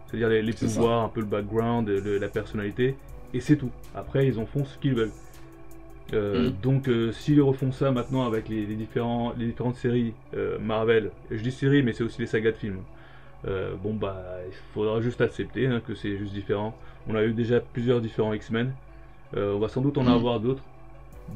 C'est-à-dire 0.10 0.30
les, 0.30 0.54
pouvoirs, 0.54 1.04
un 1.04 1.10
peu 1.10 1.20
le 1.20 1.28
background, 1.28 1.88
la 1.88 2.28
personnalité, 2.30 2.96
et 3.34 3.40
c'est 3.42 3.58
tout. 3.58 3.70
Après, 3.94 4.26
ils 4.28 4.40
en 4.40 4.46
font 4.46 4.66
ce 4.66 4.78
qu'ils 4.78 4.96
veulent. 4.96 5.12
Euh, 6.14 6.50
mm. 6.50 6.54
Donc, 6.64 6.88
euh, 6.88 7.12
s'ils 7.12 7.42
refont 7.42 7.72
ça 7.72 7.92
maintenant 7.92 8.26
avec 8.26 8.50
les, 8.50 8.66
différents, 8.66 9.34
les 9.38 9.48
différentes 9.48 9.76
séries 9.76 10.14
euh, 10.36 10.58
Marvel, 10.60 11.12
je 11.30 11.42
dis 11.42 11.52
séries, 11.52 11.84
mais 11.84 11.94
c'est 11.94 12.04
aussi 12.04 12.22
les 12.22 12.28
sagas 12.28 12.52
de 12.52 12.58
films. 12.58 12.80
bon, 13.84 13.94
bah, 13.94 14.18
il 14.48 14.54
faudra 14.74 15.00
juste 15.02 15.22
accepter 15.22 15.68
hein, 15.68 15.82
que 15.86 15.94
c'est 15.94 16.18
juste 16.18 16.34
différent. 16.34 16.76
On 17.08 17.16
a 17.16 17.24
eu 17.24 17.34
déjà 17.34 17.60
plusieurs 17.60 18.02
différents 18.02 18.34
X-Men. 18.34 18.74
on 19.36 19.60
va 19.60 19.68
sans 19.68 19.82
doute 19.82 19.98
en 19.98 20.04
mm. 20.04 20.08
avoir 20.08 20.40
d'autres. 20.40 20.64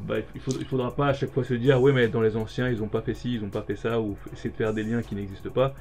Bah, 0.08 0.16
il, 0.34 0.40
faut, 0.40 0.50
il 0.58 0.66
faudra 0.66 0.90
pas 0.90 1.08
à 1.08 1.12
chaque 1.12 1.30
fois 1.30 1.44
se 1.44 1.54
dire, 1.54 1.80
oui, 1.80 1.92
mais 1.92 2.08
dans 2.08 2.20
les 2.20 2.36
anciens, 2.36 2.68
ils 2.68 2.82
ont 2.82 2.88
pas 2.88 3.02
fait 3.02 3.14
ci, 3.14 3.34
ils 3.34 3.44
ont 3.44 3.50
pas 3.50 3.62
fait 3.62 3.76
ça, 3.76 4.00
ou 4.00 4.16
essayer 4.32 4.50
de 4.50 4.56
faire 4.56 4.74
des 4.74 4.82
liens 4.82 5.02
qui 5.02 5.14
n'existent 5.14 5.50
pas, 5.50 5.72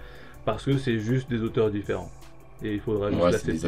parce 0.45 0.65
que 0.65 0.77
c'est 0.77 0.99
juste 0.99 1.27
des 1.32 1.41
auteurs 1.41 1.71
différents 1.71 2.12
et 2.63 2.75
il 2.75 2.79
faudra 2.79 3.11
juste 3.11 3.67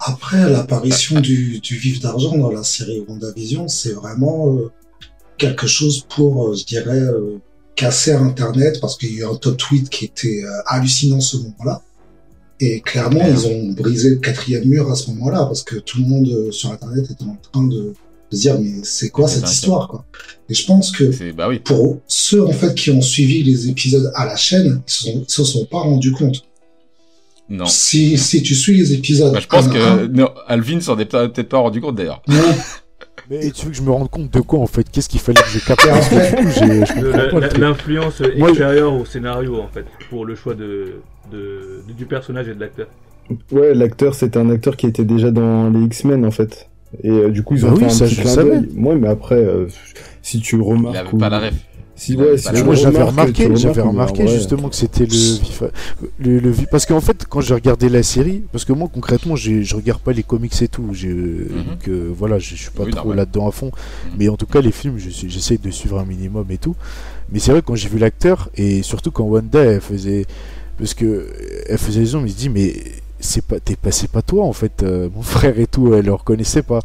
Après 0.00 0.50
l'apparition 0.50 1.20
du, 1.20 1.60
vif 1.62 2.00
d'argent 2.00 2.36
dans 2.36 2.50
la 2.50 2.62
série 2.62 3.04
WandaVision, 3.06 3.68
c'est 3.68 3.92
vraiment 3.92 4.54
euh, 4.54 4.70
quelque 5.38 5.66
chose 5.66 6.06
pour, 6.08 6.48
euh, 6.48 6.54
je 6.54 6.64
dirais, 6.64 7.00
euh, 7.00 7.38
casser 7.74 8.12
Internet 8.12 8.80
parce 8.80 8.96
qu'il 8.96 9.12
y 9.12 9.16
a 9.16 9.26
eu 9.26 9.26
un 9.26 9.34
top 9.34 9.56
tweet 9.56 9.90
qui 9.90 10.06
était 10.06 10.42
hallucinant 10.66 11.20
ce 11.20 11.36
moment-là. 11.38 11.82
Et 12.58 12.80
clairement, 12.80 13.26
ils 13.26 13.46
ont 13.46 13.72
brisé 13.72 14.08
le 14.08 14.16
quatrième 14.16 14.64
mur 14.64 14.90
à 14.90 14.96
ce 14.96 15.10
moment-là 15.10 15.44
parce 15.44 15.62
que 15.62 15.76
tout 15.76 15.98
le 15.98 16.06
monde 16.06 16.52
sur 16.52 16.72
Internet 16.72 17.10
était 17.10 17.24
en 17.24 17.36
train 17.52 17.66
de, 17.66 17.92
se 18.30 18.38
dire 18.38 18.58
mais 18.58 18.82
c'est 18.82 19.10
quoi 19.10 19.28
cette 19.28 19.48
histoire 19.48 19.88
quoi? 19.88 20.04
Et 20.48 20.54
je 20.54 20.66
pense 20.66 20.90
que 20.90 21.32
bah 21.32 21.48
oui. 21.48 21.58
pour 21.58 22.00
ceux 22.06 22.44
en 22.44 22.52
fait 22.52 22.74
qui 22.74 22.90
ont 22.90 23.02
suivi 23.02 23.42
les 23.42 23.68
épisodes 23.68 24.10
à 24.14 24.24
la 24.24 24.36
chaîne, 24.36 24.80
ils 25.04 25.24
se 25.28 25.44
sont 25.44 25.66
pas 25.66 25.80
rendus 25.80 26.12
compte. 26.12 26.44
Non. 27.48 27.66
Si, 27.66 28.18
si 28.18 28.42
tu 28.42 28.54
suis 28.54 28.76
les 28.76 28.94
épisodes. 28.94 29.32
Bah, 29.32 29.40
je 29.40 29.46
pense 29.46 29.68
que 29.68 30.06
non, 30.06 30.30
Alvin 30.46 30.80
s'en 30.80 30.98
est 30.98 31.10
peut-être 31.10 31.48
pas 31.48 31.58
rendu 31.58 31.80
compte 31.80 31.96
d'ailleurs. 31.96 32.22
Non. 32.28 32.36
Mais 33.30 33.50
tu 33.50 33.64
veux 33.66 33.72
que 33.72 33.76
je 33.76 33.82
me 33.82 33.90
rende 33.90 34.08
compte 34.08 34.32
de 34.32 34.40
quoi 34.40 34.60
en 34.60 34.66
fait? 34.66 34.88
Qu'est-ce 34.88 35.08
qu'il 35.08 35.18
fallait 35.20 35.42
que 35.42 35.48
je 35.48 35.58
capte? 35.58 35.84
L'influence 37.58 38.20
extérieure 38.20 38.94
au 38.94 39.04
scénario 39.04 39.60
en 39.60 39.68
fait, 39.68 39.84
pour 40.10 40.24
le 40.24 40.36
choix 40.36 40.54
de, 40.54 41.00
de, 41.32 41.82
du 41.96 42.06
personnage 42.06 42.48
et 42.48 42.54
de 42.54 42.60
l'acteur. 42.60 42.86
Ouais, 43.50 43.74
l'acteur 43.74 44.14
c'était 44.14 44.38
un 44.38 44.48
acteur 44.50 44.76
qui 44.76 44.86
était 44.86 45.04
déjà 45.04 45.32
dans 45.32 45.68
les 45.70 45.80
X-Men 45.86 46.24
en 46.24 46.30
fait. 46.30 46.68
Et 47.02 47.10
euh, 47.10 47.30
du 47.30 47.42
coup, 47.42 47.54
ils 47.54 47.66
ont 47.66 47.72
bah 47.72 47.88
fait 47.88 48.04
un 48.04 48.06
petit 48.06 48.16
clin 48.16 48.36
d'œil. 48.36 48.68
Moi, 48.74 48.94
mais 48.94 49.08
après, 49.08 49.34
euh, 49.34 49.66
si 50.22 50.40
tu 50.40 50.60
remarques. 50.60 51.08
Il 51.12 51.18
pas 51.18 51.28
la 51.28 51.40
ref. 51.40 51.54
Si, 51.98 52.14
ouais, 52.14 52.36
si 52.36 52.62
moi 52.62 52.74
j'avais 52.74 53.02
remarqué, 53.02 53.48
j'avais 53.56 53.80
remarqué 53.80 54.28
justement 54.28 54.68
que 54.68 54.76
c'était 54.76 55.06
le, 55.06 56.38
le, 56.40 56.52
parce 56.70 56.84
qu'en 56.84 57.00
fait 57.00 57.24
quand 57.26 57.40
j'ai 57.40 57.54
regardé 57.54 57.88
la 57.88 58.02
série, 58.02 58.44
parce 58.52 58.66
que 58.66 58.74
moi 58.74 58.90
concrètement 58.92 59.34
je 59.34 59.74
regarde 59.74 60.02
pas 60.02 60.12
les 60.12 60.22
comics 60.22 60.60
et 60.60 60.68
tout, 60.68 60.82
mhm. 60.82 61.48
donc 61.66 61.88
euh, 61.88 62.12
voilà 62.14 62.38
je 62.38 62.54
suis 62.54 62.70
pas 62.70 62.84
trop 62.84 63.14
là-dedans 63.14 63.48
à 63.48 63.50
fond, 63.50 63.68
mhm. 63.68 64.12
mais 64.18 64.28
en 64.28 64.36
tout 64.36 64.44
cas 64.44 64.60
les 64.60 64.72
films 64.72 64.98
j'essaie 64.98 65.56
de 65.56 65.70
suivre 65.70 65.98
un 65.98 66.04
minimum 66.04 66.44
et 66.50 66.58
tout, 66.58 66.76
mais 67.32 67.38
c'est 67.38 67.52
vrai 67.52 67.62
quand 67.64 67.74
j'ai 67.74 67.88
vu 67.88 67.98
l'acteur 67.98 68.50
et 68.56 68.82
surtout 68.82 69.10
quand 69.10 69.24
Wanda 69.24 69.64
elle 69.64 69.80
faisait, 69.80 70.26
parce 70.78 70.92
que 70.92 71.32
elle 71.66 71.78
faisait 71.78 72.00
les 72.00 72.14
hommes, 72.14 72.26
il 72.26 72.32
se 72.32 72.36
dit 72.36 72.50
mais 72.50 72.74
c'est 73.20 73.42
pas 73.42 73.58
t'es 73.58 73.74
passé 73.76 74.06
pas 74.06 74.20
toi 74.20 74.44
en 74.44 74.52
fait, 74.52 74.82
euh, 74.82 75.08
mon 75.14 75.22
frère 75.36 75.58
et 75.58 75.66
tout, 75.66 75.94
elle 75.94 76.04
le 76.04 76.12
reconnaissait 76.12 76.62
pas. 76.62 76.80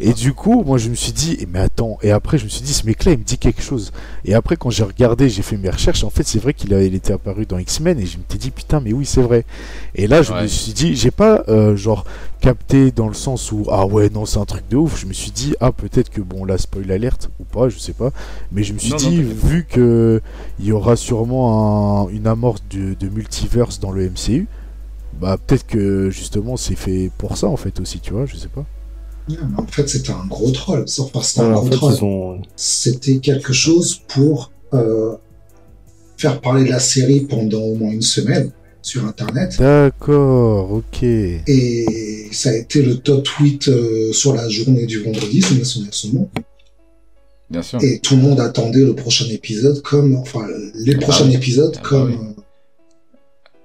Et 0.00 0.12
du 0.12 0.32
coup, 0.32 0.62
moi 0.64 0.78
je 0.78 0.88
me 0.88 0.94
suis 0.94 1.12
dit, 1.12 1.46
mais 1.52 1.60
attends, 1.60 1.98
et 2.02 2.10
après 2.10 2.38
je 2.38 2.44
me 2.44 2.48
suis 2.48 2.62
dit, 2.62 2.72
ce 2.72 2.86
mec-là 2.86 3.12
il 3.12 3.18
me 3.18 3.24
dit 3.24 3.38
quelque 3.38 3.62
chose. 3.62 3.92
Et 4.24 4.34
après, 4.34 4.56
quand 4.56 4.70
j'ai 4.70 4.84
regardé, 4.84 5.28
j'ai 5.28 5.42
fait 5.42 5.56
mes 5.56 5.70
recherches, 5.70 6.04
en 6.04 6.10
fait, 6.10 6.26
c'est 6.26 6.38
vrai 6.38 6.54
qu'il 6.54 6.72
il 6.72 6.94
était 6.94 7.12
apparu 7.12 7.46
dans 7.46 7.58
X-Men 7.58 7.98
et 7.98 8.06
je 8.06 8.18
me 8.18 8.22
suis 8.28 8.38
dit, 8.38 8.50
putain, 8.50 8.80
mais 8.80 8.92
oui, 8.92 9.06
c'est 9.06 9.22
vrai. 9.22 9.44
Et 9.94 10.06
là, 10.06 10.22
je 10.22 10.32
me 10.32 10.46
suis 10.46 10.72
dit, 10.72 10.96
j'ai 10.96 11.10
pas 11.10 11.44
euh, 11.48 11.76
genre 11.76 12.04
capté 12.40 12.90
dans 12.90 13.08
le 13.08 13.14
sens 13.14 13.50
où, 13.52 13.64
ah 13.70 13.86
ouais, 13.86 14.10
non, 14.10 14.26
c'est 14.26 14.38
un 14.38 14.44
truc 14.44 14.68
de 14.68 14.76
ouf. 14.76 15.00
Je 15.00 15.06
me 15.06 15.12
suis 15.12 15.30
dit, 15.30 15.54
ah, 15.60 15.72
peut-être 15.72 16.10
que 16.10 16.20
bon, 16.20 16.44
là, 16.44 16.58
spoil 16.58 16.90
alerte 16.92 17.30
ou 17.40 17.44
pas, 17.44 17.68
je 17.68 17.78
sais 17.78 17.92
pas. 17.92 18.10
Mais 18.52 18.62
je 18.62 18.72
me 18.72 18.78
suis 18.78 18.94
dit, 18.94 19.22
vu 19.22 19.66
que 19.68 20.20
il 20.58 20.66
y 20.66 20.72
aura 20.72 20.96
sûrement 20.96 22.08
une 22.10 22.26
amorce 22.26 22.62
de, 22.70 22.94
de 22.94 23.08
multiverse 23.08 23.80
dans 23.80 23.90
le 23.90 24.08
MCU, 24.08 24.46
bah 25.20 25.36
peut-être 25.36 25.66
que 25.66 26.10
justement 26.10 26.56
c'est 26.56 26.76
fait 26.76 27.10
pour 27.18 27.36
ça 27.36 27.48
en 27.48 27.56
fait 27.56 27.80
aussi, 27.80 27.98
tu 27.98 28.12
vois, 28.12 28.24
je 28.26 28.36
sais 28.36 28.48
pas 28.48 28.64
en 29.56 29.66
fait, 29.66 29.88
c'était 29.88 30.12
un 30.12 30.26
gros 30.26 30.50
troll. 30.50 30.84
C'était 32.56 33.18
quelque 33.18 33.52
chose 33.52 34.00
pour 34.08 34.52
euh, 34.74 35.14
faire 36.16 36.40
parler 36.40 36.64
de 36.64 36.70
la 36.70 36.80
série 36.80 37.20
pendant 37.20 37.60
au 37.60 37.74
moins 37.74 37.92
une 37.92 38.02
semaine 38.02 38.50
sur 38.82 39.04
Internet. 39.04 39.56
D'accord, 39.58 40.72
ok. 40.72 41.02
Et 41.02 42.28
ça 42.32 42.50
a 42.50 42.54
été 42.54 42.82
le 42.82 42.96
top 42.96 43.24
tweet 43.24 43.68
euh, 43.68 44.12
sur 44.12 44.34
la 44.34 44.48
journée 44.48 44.86
du 44.86 45.02
vendredi, 45.02 45.42
c'est 45.42 45.64
son 45.92 46.08
nom. 46.12 46.28
Bien 47.50 47.62
sûr. 47.62 47.82
Et 47.82 47.98
tout 48.00 48.16
le 48.16 48.22
monde 48.22 48.40
attendait 48.40 48.84
le 48.84 48.94
prochain 48.94 49.26
épisode 49.30 49.80
comme, 49.82 50.16
enfin, 50.16 50.46
les 50.74 50.94
ah 50.94 51.00
prochains 51.00 51.30
épisodes 51.30 51.74
ah 51.78 51.82
comme, 51.82 52.34
bah 52.36 52.37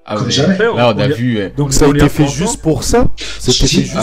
ah 0.06 0.18
Comme 0.18 0.30
jamais. 0.30 0.58
Là, 0.58 0.94
on 0.96 1.00
a 1.00 1.08
vu. 1.08 1.40
Donc 1.56 1.74
ça 1.74 1.86
a 1.86 1.90
été 1.90 2.10
fait 2.10 2.28
juste 2.28 2.62
pour 2.62 2.84
ça 2.84 3.08
C'était 3.16 3.68
fait 3.68 3.82
juste 3.82 3.94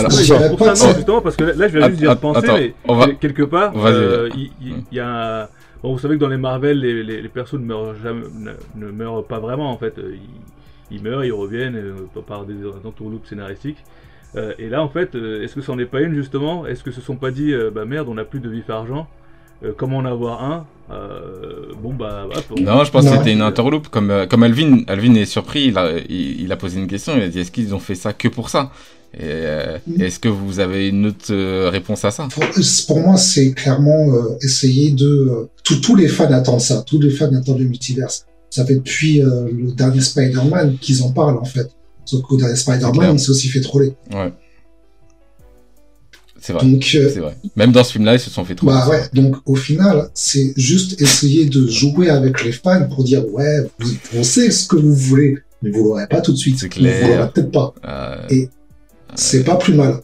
pour 0.57 0.77
ça. 0.77 0.87
Non, 0.87 0.95
justement, 0.95 1.21
parce 1.21 1.37
que 1.37 1.45
là, 1.45 1.69
je 1.69 1.79
vais 1.79 1.89
juste 1.91 2.01
y 2.03 2.07
repenser, 2.07 2.75
mais 2.89 3.15
quelque 3.17 3.43
part, 3.43 3.73
euh, 3.77 4.29
il 4.35 4.85
y 4.93 5.01
a. 5.01 5.49
Bon, 5.83 5.95
vous 5.95 5.99
savez 5.99 6.17
que 6.17 6.21
dans 6.21 6.29
les 6.29 6.37
Marvel, 6.37 6.79
les, 6.79 7.03
les, 7.03 7.23
les 7.23 7.29
persos 7.31 7.55
ne 7.55 7.65
meurent, 7.65 7.95
jamais, 8.03 8.27
ne, 8.77 8.91
meurent 8.91 9.25
pas 9.25 9.39
vraiment 9.39 9.71
en 9.71 9.79
fait. 9.79 9.95
Ils, 9.97 10.21
ils 10.91 11.03
meurent, 11.03 11.25
ils 11.25 11.33
reviennent 11.33 11.77
euh, 11.77 12.21
par 12.27 12.45
des 12.45 12.67
entourloupes 12.85 13.27
scénaristiques. 13.27 13.85
Euh, 14.37 14.53
et 14.59 14.69
là, 14.69 14.83
en 14.83 14.89
fait, 14.89 15.15
euh, 15.15 15.43
est-ce 15.43 15.55
que 15.55 15.61
ça 15.61 15.73
n'en 15.73 15.79
est 15.79 15.87
pas 15.87 16.01
une 16.01 16.15
justement? 16.15 16.67
Est-ce 16.67 16.83
que 16.85 16.91
se 16.91 17.01
sont 17.01 17.17
pas 17.17 17.31
dit, 17.31 17.55
bah 17.75 17.85
merde, 17.85 18.09
on 18.09 18.15
n'a 18.15 18.25
plus 18.25 18.41
de 18.41 18.49
vif 18.49 18.69
argent 18.71 19.09
euh, 19.63 19.73
comment 19.77 19.99
en 19.99 20.07
avoir 20.07 20.43
un 20.43 20.67
euh, 20.91 21.73
bon 21.81 21.93
bah 21.93 22.27
non 22.61 22.83
je 22.83 22.91
pense 22.91 23.05
que 23.05 23.17
c'était 23.17 23.33
une 23.33 23.43
interloop 23.43 23.89
comme 23.89 24.11
euh, 24.11 24.27
comme 24.27 24.43
Alvin 24.43 24.83
Alvin 24.89 25.15
est 25.15 25.27
surpris 25.27 25.67
il 25.67 25.79
a 25.79 25.99
il, 26.09 26.51
a 26.51 26.57
posé 26.57 26.81
une 26.81 26.89
question 26.89 27.15
il 27.15 27.23
a 27.23 27.29
dit 27.29 27.41
est-ce 27.41 27.53
qu'ils 27.53 27.75
ont 27.75 27.79
fait 27.79 27.95
ça 27.95 28.13
que 28.13 28.29
pour 28.29 28.49
ça? 28.49 28.73
Mm. 29.13 30.01
est-ce 30.01 30.21
que 30.21 30.29
vous 30.29 30.61
avez 30.61 30.89
une 30.89 31.07
autre 31.07 31.69
réponse 31.69 32.05
à 32.05 32.13
ça? 32.13 32.29
Pour, 32.87 33.01
moi 33.01 33.17
c'est 33.17 33.53
clairement 33.53 34.07
essayer 34.41 34.93
de 34.93 35.49
tous 35.65 35.97
les 35.97 36.07
fans 36.07 36.33
attendent 36.33 36.61
ça. 36.61 36.85
Tous 36.87 37.01
les 37.01 37.11
fans 37.11 37.35
attendent 37.35 37.59
le 37.59 37.65
multiverse. 37.65 38.27
Ça 38.51 38.65
fait 38.65 38.77
depuis 38.77 39.21
le 39.21 39.73
dernier 39.73 40.01
Spider-Man 40.01 40.79
qu'ils 40.81 41.03
en 41.03 41.11
parlent 41.11 41.39
en 41.39 41.45
fait. 41.45 41.71
Sauf 42.05 42.23
qu'au 42.23 42.37
dernier 42.37 42.55
Spider-Man 42.55 43.15
il 43.15 43.19
s'est 43.19 43.31
aussi 43.31 43.49
fait 43.49 43.61
troller. 43.61 43.95
Ouais 44.13 44.33
c'est 46.41 46.53
vrai. 46.53 46.65
Donc, 46.65 46.91
euh, 46.95 47.09
vrai. 47.21 47.37
Même 47.57 47.73
dans 47.73 47.85
ce 47.85 47.93
film-là, 47.93 48.15
ils 48.15 48.21
se 48.21 48.31
sont 48.31 48.45
fait 48.45 48.55
trop. 48.55 48.67
Bah 48.67 48.89
ouais. 48.89 49.03
Donc 49.13 49.37
au 49.47 49.55
final, 49.55 50.11
c'est 50.15 50.53
juste 50.57 51.01
essayer 51.01 51.47
de 51.47 51.67
jouer 51.69 52.11
avec 52.11 52.45
les 52.45 52.53
fans 52.53 52.89
pour 52.89 53.05
dire 53.05 53.25
ouais, 53.33 53.71
vous, 53.79 53.93
on 54.17 54.23
sait 54.23 54.51
ce 54.51 54.67
que 54.67 54.77
vous 54.77 54.95
voulez, 54.95 55.39
mais 55.63 55.71
vous 55.71 55.85
l'aurez 55.85 56.07
pas 56.07 56.21
tout 56.21 56.33
de 56.33 56.37
suite. 56.37 56.59
C'est 56.59 56.69
clair. 56.69 57.03
Vous 57.03 57.13
l'aurez 57.13 57.31
peut-être 57.33 57.51
pas. 57.51 57.75
Euh, 57.87 58.27
Et 58.31 58.49
c'est 59.15 59.45
pas 59.45 59.57
plus 59.57 59.75
mal 59.75 60.01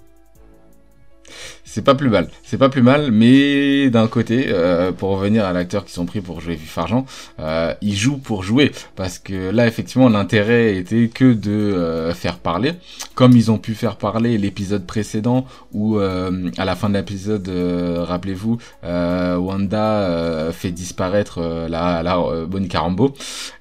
c'est 1.77 1.83
pas 1.83 1.95
plus 1.95 2.09
mal. 2.09 2.29
C'est 2.43 2.57
pas 2.57 2.71
plus 2.71 2.81
mal, 2.81 3.13
mais 3.13 3.91
d'un 3.91 4.09
côté, 4.09 4.47
euh, 4.49 4.93
pour 4.93 5.11
revenir 5.11 5.45
à 5.45 5.53
l'acteur 5.53 5.85
qui 5.85 5.93
sont 5.93 6.07
pris 6.07 6.23
pour 6.23 6.41
jouer 6.41 6.55
Vif 6.55 6.79
Argent, 6.79 7.05
euh, 7.39 7.75
ils 7.83 7.95
jouent 7.95 8.17
pour 8.17 8.43
jouer. 8.43 8.73
Parce 8.95 9.19
que 9.19 9.51
là, 9.51 9.67
effectivement, 9.67 10.09
l'intérêt 10.09 10.75
était 10.79 11.09
que 11.09 11.35
de 11.35 11.51
euh, 11.51 12.15
faire 12.15 12.39
parler. 12.39 12.73
Comme 13.15 13.33
ils 13.33 13.51
ont 13.51 13.59
pu 13.59 13.75
faire 13.75 13.97
parler 13.97 14.39
l'épisode 14.39 14.87
précédent, 14.87 15.45
où 15.75 15.99
euh, 15.99 16.51
à 16.57 16.65
la 16.65 16.77
fin 16.77 16.89
de 16.89 16.95
l'épisode, 16.95 17.47
rappelez-vous, 17.47 18.57
Wanda 18.83 20.51
fait 20.53 20.71
disparaître 20.71 21.67
la, 21.69 22.03
la 22.03 22.17
Monica. 22.51 22.83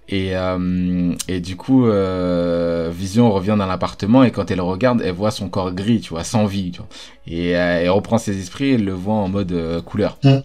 Et, 0.07 0.33
et 1.27 1.39
du 1.39 1.55
coup, 1.57 1.85
Vision 2.91 3.31
revient 3.31 3.55
dans 3.57 3.65
l'appartement 3.65 4.23
et 4.23 4.31
quand 4.31 4.51
elle 4.51 4.61
regarde, 4.61 5.01
elle 5.03 5.13
voit 5.13 5.31
son 5.31 5.49
corps 5.49 5.73
gris, 5.73 5.99
tu 5.99 6.09
vois, 6.11 6.23
sans 6.23 6.45
vie. 6.45 6.71
Tu 6.71 6.77
vois. 6.77 6.87
Et 7.27 7.55
euh, 7.55 7.81
elle 7.81 7.89
reprend 8.05 8.17
ses 8.19 8.39
esprits 8.39 8.69
et 8.69 8.77
le 8.77 8.93
voit 8.93 9.15
en 9.15 9.27
mode 9.27 9.51
euh, 9.51 9.81
couleur. 9.81 10.17
Mm. 10.23 10.37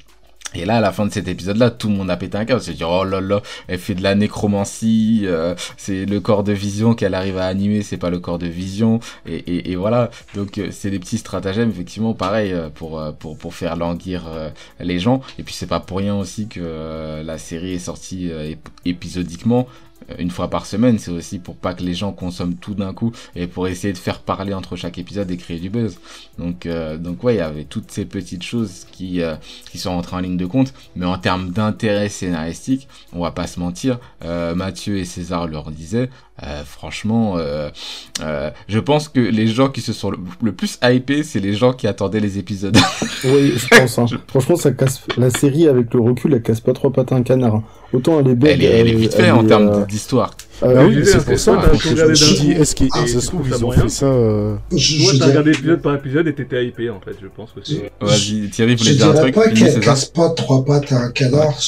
Et 0.53 0.65
là, 0.65 0.79
à 0.79 0.81
la 0.81 0.91
fin 0.91 1.07
de 1.07 1.13
cet 1.13 1.29
épisode-là, 1.29 1.71
tout 1.71 1.89
le 1.89 1.95
monde 1.95 2.11
a 2.11 2.17
pété 2.17 2.37
un 2.37 2.45
câble. 2.45 2.61
C'est 2.61 2.73
dire, 2.73 2.91
oh 2.91 3.05
là 3.05 3.21
là, 3.21 3.41
elle 3.69 3.79
fait 3.79 3.95
de 3.95 4.03
la 4.03 4.17
nécromancie, 4.17 5.23
euh, 5.27 5.55
c'est 5.77 6.07
le 6.07 6.19
corps 6.19 6.43
de 6.43 6.53
vision 6.53 6.95
qu'elle 6.95 7.15
arrive 7.15 7.39
à 7.39 7.47
animer, 7.47 7.83
c'est 7.83 7.99
pas 7.99 8.11
le 8.11 8.19
corps 8.19 8.41
de 8.41 8.49
vision. 8.49 8.99
Et, 9.27 9.37
et, 9.37 9.71
et 9.71 9.77
voilà. 9.77 10.11
Donc, 10.35 10.59
euh, 10.59 10.71
c'est 10.73 10.91
des 10.91 10.99
petits 10.99 11.19
stratagèmes, 11.19 11.71
effectivement, 11.71 12.15
pareil, 12.15 12.53
pour, 12.75 13.01
pour, 13.21 13.39
pour 13.39 13.55
faire 13.55 13.77
languir 13.77 14.25
les 14.81 14.99
gens. 14.99 15.21
Et 15.39 15.45
puis, 15.45 15.55
c'est 15.55 15.69
pas 15.69 15.79
pour 15.79 15.99
rien 15.99 16.17
aussi 16.17 16.49
que 16.49 17.23
la 17.23 17.39
série 17.39 17.75
est 17.75 17.79
sortie 17.79 18.33
épisodiquement 18.85 19.69
une 20.19 20.31
fois 20.31 20.49
par 20.49 20.67
semaine, 20.67 20.99
c'est 20.99 21.11
aussi 21.11 21.39
pour 21.39 21.57
pas 21.57 21.75
que 21.75 21.83
les 21.83 21.95
gens 21.95 22.13
consomment 22.13 22.57
tout 22.57 22.75
d'un 22.75 22.93
coup 22.93 23.13
et 23.37 23.47
pour 23.47 23.69
essayer 23.69 23.93
de 23.93 23.99
faire 23.99 24.21
parler 24.21 24.55
entre 24.55 24.77
chaque 24.77 24.99
épisode 24.99 25.31
et 25.31 25.37
créer 25.37 25.59
du 25.59 25.71
buzz. 25.71 25.99
Donc, 26.39 26.67
euh, 26.67 26.97
donc 26.97 27.23
ouais, 27.25 27.35
il 27.35 27.39
y 27.39 27.43
avait 27.43 27.65
toutes 27.65 27.91
ces 27.91 28.05
petites 28.05 28.43
choses 28.43 28.87
qui, 28.91 29.23
euh, 29.23 29.37
qui 29.71 29.79
sont 29.79 29.91
rentrées 29.91 30.17
en 30.17 30.21
ligne 30.21 30.37
de 30.37 30.47
compte, 30.47 30.75
mais 30.97 31.07
en 31.07 31.19
termes 31.19 31.51
d'intérêt 31.51 32.09
scénaristique, 32.09 32.89
on 33.13 33.21
va 33.21 33.31
pas 33.31 33.47
se 33.47 33.61
mentir, 33.61 33.99
euh, 34.25 34.55
Mathieu 34.55 34.99
et 34.99 35.05
César 35.05 35.47
leur 35.47 35.71
disaient, 35.71 36.11
euh, 36.43 36.63
franchement, 36.65 37.35
euh, 37.37 37.69
euh, 38.23 38.51
je 38.67 38.79
pense 38.79 39.09
que 39.09 39.21
les 39.21 39.47
gens 39.47 39.69
qui 39.69 39.83
se 39.83 39.93
sont 39.93 40.11
le, 40.11 40.53
plus 40.53 40.79
hypés, 40.83 41.23
c'est 41.23 41.41
les 41.41 41.53
gens 41.53 41.73
qui 41.73 41.87
attendaient 41.87 42.21
les 42.21 42.39
épisodes. 42.39 42.77
oui, 43.25 43.53
je 43.57 43.69
pense. 43.69 43.99
Hein. 43.99 44.07
Franchement, 44.27 44.57
ça 44.57 44.71
casse 44.73 45.03
la 45.19 45.29
série 45.29 45.69
avec 45.69 45.93
le 45.93 46.01
recul, 46.01 46.33
elle 46.33 46.43
casse 46.43 46.61
pas 46.61 46.73
trois 46.73 46.91
pattes 46.93 47.13
à 47.13 47.17
un 47.17 47.23
canard. 47.23 47.57
Hein. 47.57 47.65
Autant 47.93 48.21
elle 48.21 48.29
est 48.29 48.35
belle. 48.35 48.63
Elle 48.63 48.89
est, 48.89 48.95
vite 48.95 49.15
faite 49.15 49.33
en 49.33 49.45
termes 49.45 49.85
d'histoire. 49.87 50.31
Ah, 50.63 50.85
oui, 50.87 51.03
c'est 51.05 51.25
pour 51.25 51.39
ça. 51.39 51.61
Est-ce 51.75 52.75
qu'ils 52.75 52.91
se 52.91 53.27
trouve 53.27 53.47
ils 53.47 53.65
ont 53.65 53.71
fait 53.71 53.89
ça 53.89 54.07
Moi, 54.07 54.61
t'as 55.19 55.27
regardé 55.27 55.51
épisode 55.51 55.83
par 55.83 55.95
épisode 55.95 56.27
et 56.29 56.35
t'étais 56.35 56.67
hypé 56.67 56.89
en 56.89 57.01
fait. 57.01 57.17
Je 57.21 57.29
pense 57.29 57.51
que 57.51 57.61
c'est. 57.65 57.91
Vas-y, 58.01 58.49
Thierry 58.49 58.77
voulait 58.77 58.95
dire 58.95 59.11
un 59.11 59.15
truc. 59.15 59.35
Je 59.35 59.55
dirais 59.55 59.69
pas 59.69 59.73
qu'elle 59.73 59.81
casse 59.81 60.07
pas 60.07 60.31
trois 60.31 60.65
pattes 60.65 60.93
à 60.93 61.01
un 61.01 61.11
canard. 61.11 61.59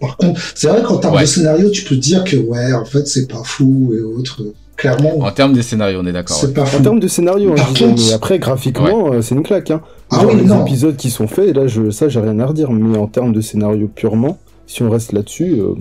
Par 0.00 0.16
contre, 0.16 0.40
c'est 0.54 0.68
vrai 0.68 0.82
qu'en 0.82 0.98
termes 0.98 1.20
de 1.20 1.26
scénario, 1.26 1.70
tu 1.70 1.84
peux 1.84 1.96
dire 1.96 2.24
que 2.24 2.36
ouais, 2.36 2.72
en 2.72 2.84
fait, 2.84 3.06
c'est 3.06 3.26
pas 3.26 3.42
fou 3.44 3.94
et 3.96 4.02
autres. 4.02 4.42
Clairement. 4.76 5.20
En 5.20 5.32
termes 5.32 5.54
de 5.54 5.62
scénario, 5.62 6.00
on 6.02 6.06
est 6.06 6.12
d'accord. 6.12 6.36
C'est 6.38 6.52
pas 6.52 6.66
fou. 6.66 6.76
En 6.76 6.82
termes 6.82 7.00
de 7.00 7.08
scénario, 7.08 7.54
hein, 7.58 7.92
mais 7.96 8.12
après, 8.12 8.38
graphiquement, 8.38 9.12
euh, 9.12 9.22
c'est 9.22 9.34
une 9.34 9.42
claque. 9.42 9.70
Hein. 9.70 9.80
Ah 10.10 10.26
oui, 10.26 10.34
les 10.36 10.52
épisodes 10.52 10.96
qui 10.96 11.10
sont 11.10 11.26
faits, 11.26 11.56
là, 11.56 11.66
je, 11.66 11.90
ça, 11.90 12.10
j'ai 12.10 12.20
rien 12.20 12.38
à 12.40 12.46
redire. 12.46 12.70
Mais 12.70 12.98
en 12.98 13.06
termes 13.06 13.32
de 13.32 13.40
scénario 13.40 13.88
purement, 13.88 14.38
si 14.66 14.82
on 14.82 14.90
reste 14.90 15.12
là-dessus, 15.12 15.60
euh, 15.60 15.74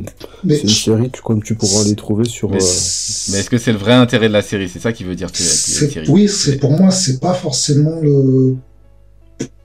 c'est 0.47 0.63
une 0.63 0.69
série 0.69 1.09
tu, 1.11 1.21
comme 1.21 1.43
tu 1.43 1.55
pourras 1.55 1.83
les 1.83 1.95
trouver 1.95 2.23
sur. 2.23 2.49
Mais, 2.49 2.57
euh, 2.57 2.59
est-ce 2.59 3.49
que 3.49 3.57
c'est 3.57 3.73
le 3.73 3.77
vrai 3.77 3.93
intérêt 3.93 4.29
de 4.29 4.33
la 4.33 4.41
série? 4.41 4.69
C'est 4.69 4.79
ça 4.79 4.93
qui 4.93 5.03
veut 5.03 5.15
dire 5.15 5.29
que 5.29 5.37
c'est 5.37 5.89
série. 5.89 6.09
Oui, 6.09 6.29
c'est 6.29 6.55
pour 6.57 6.71
moi, 6.71 6.89
c'est 6.89 7.19
pas 7.19 7.33
forcément 7.33 7.99
le. 8.01 8.55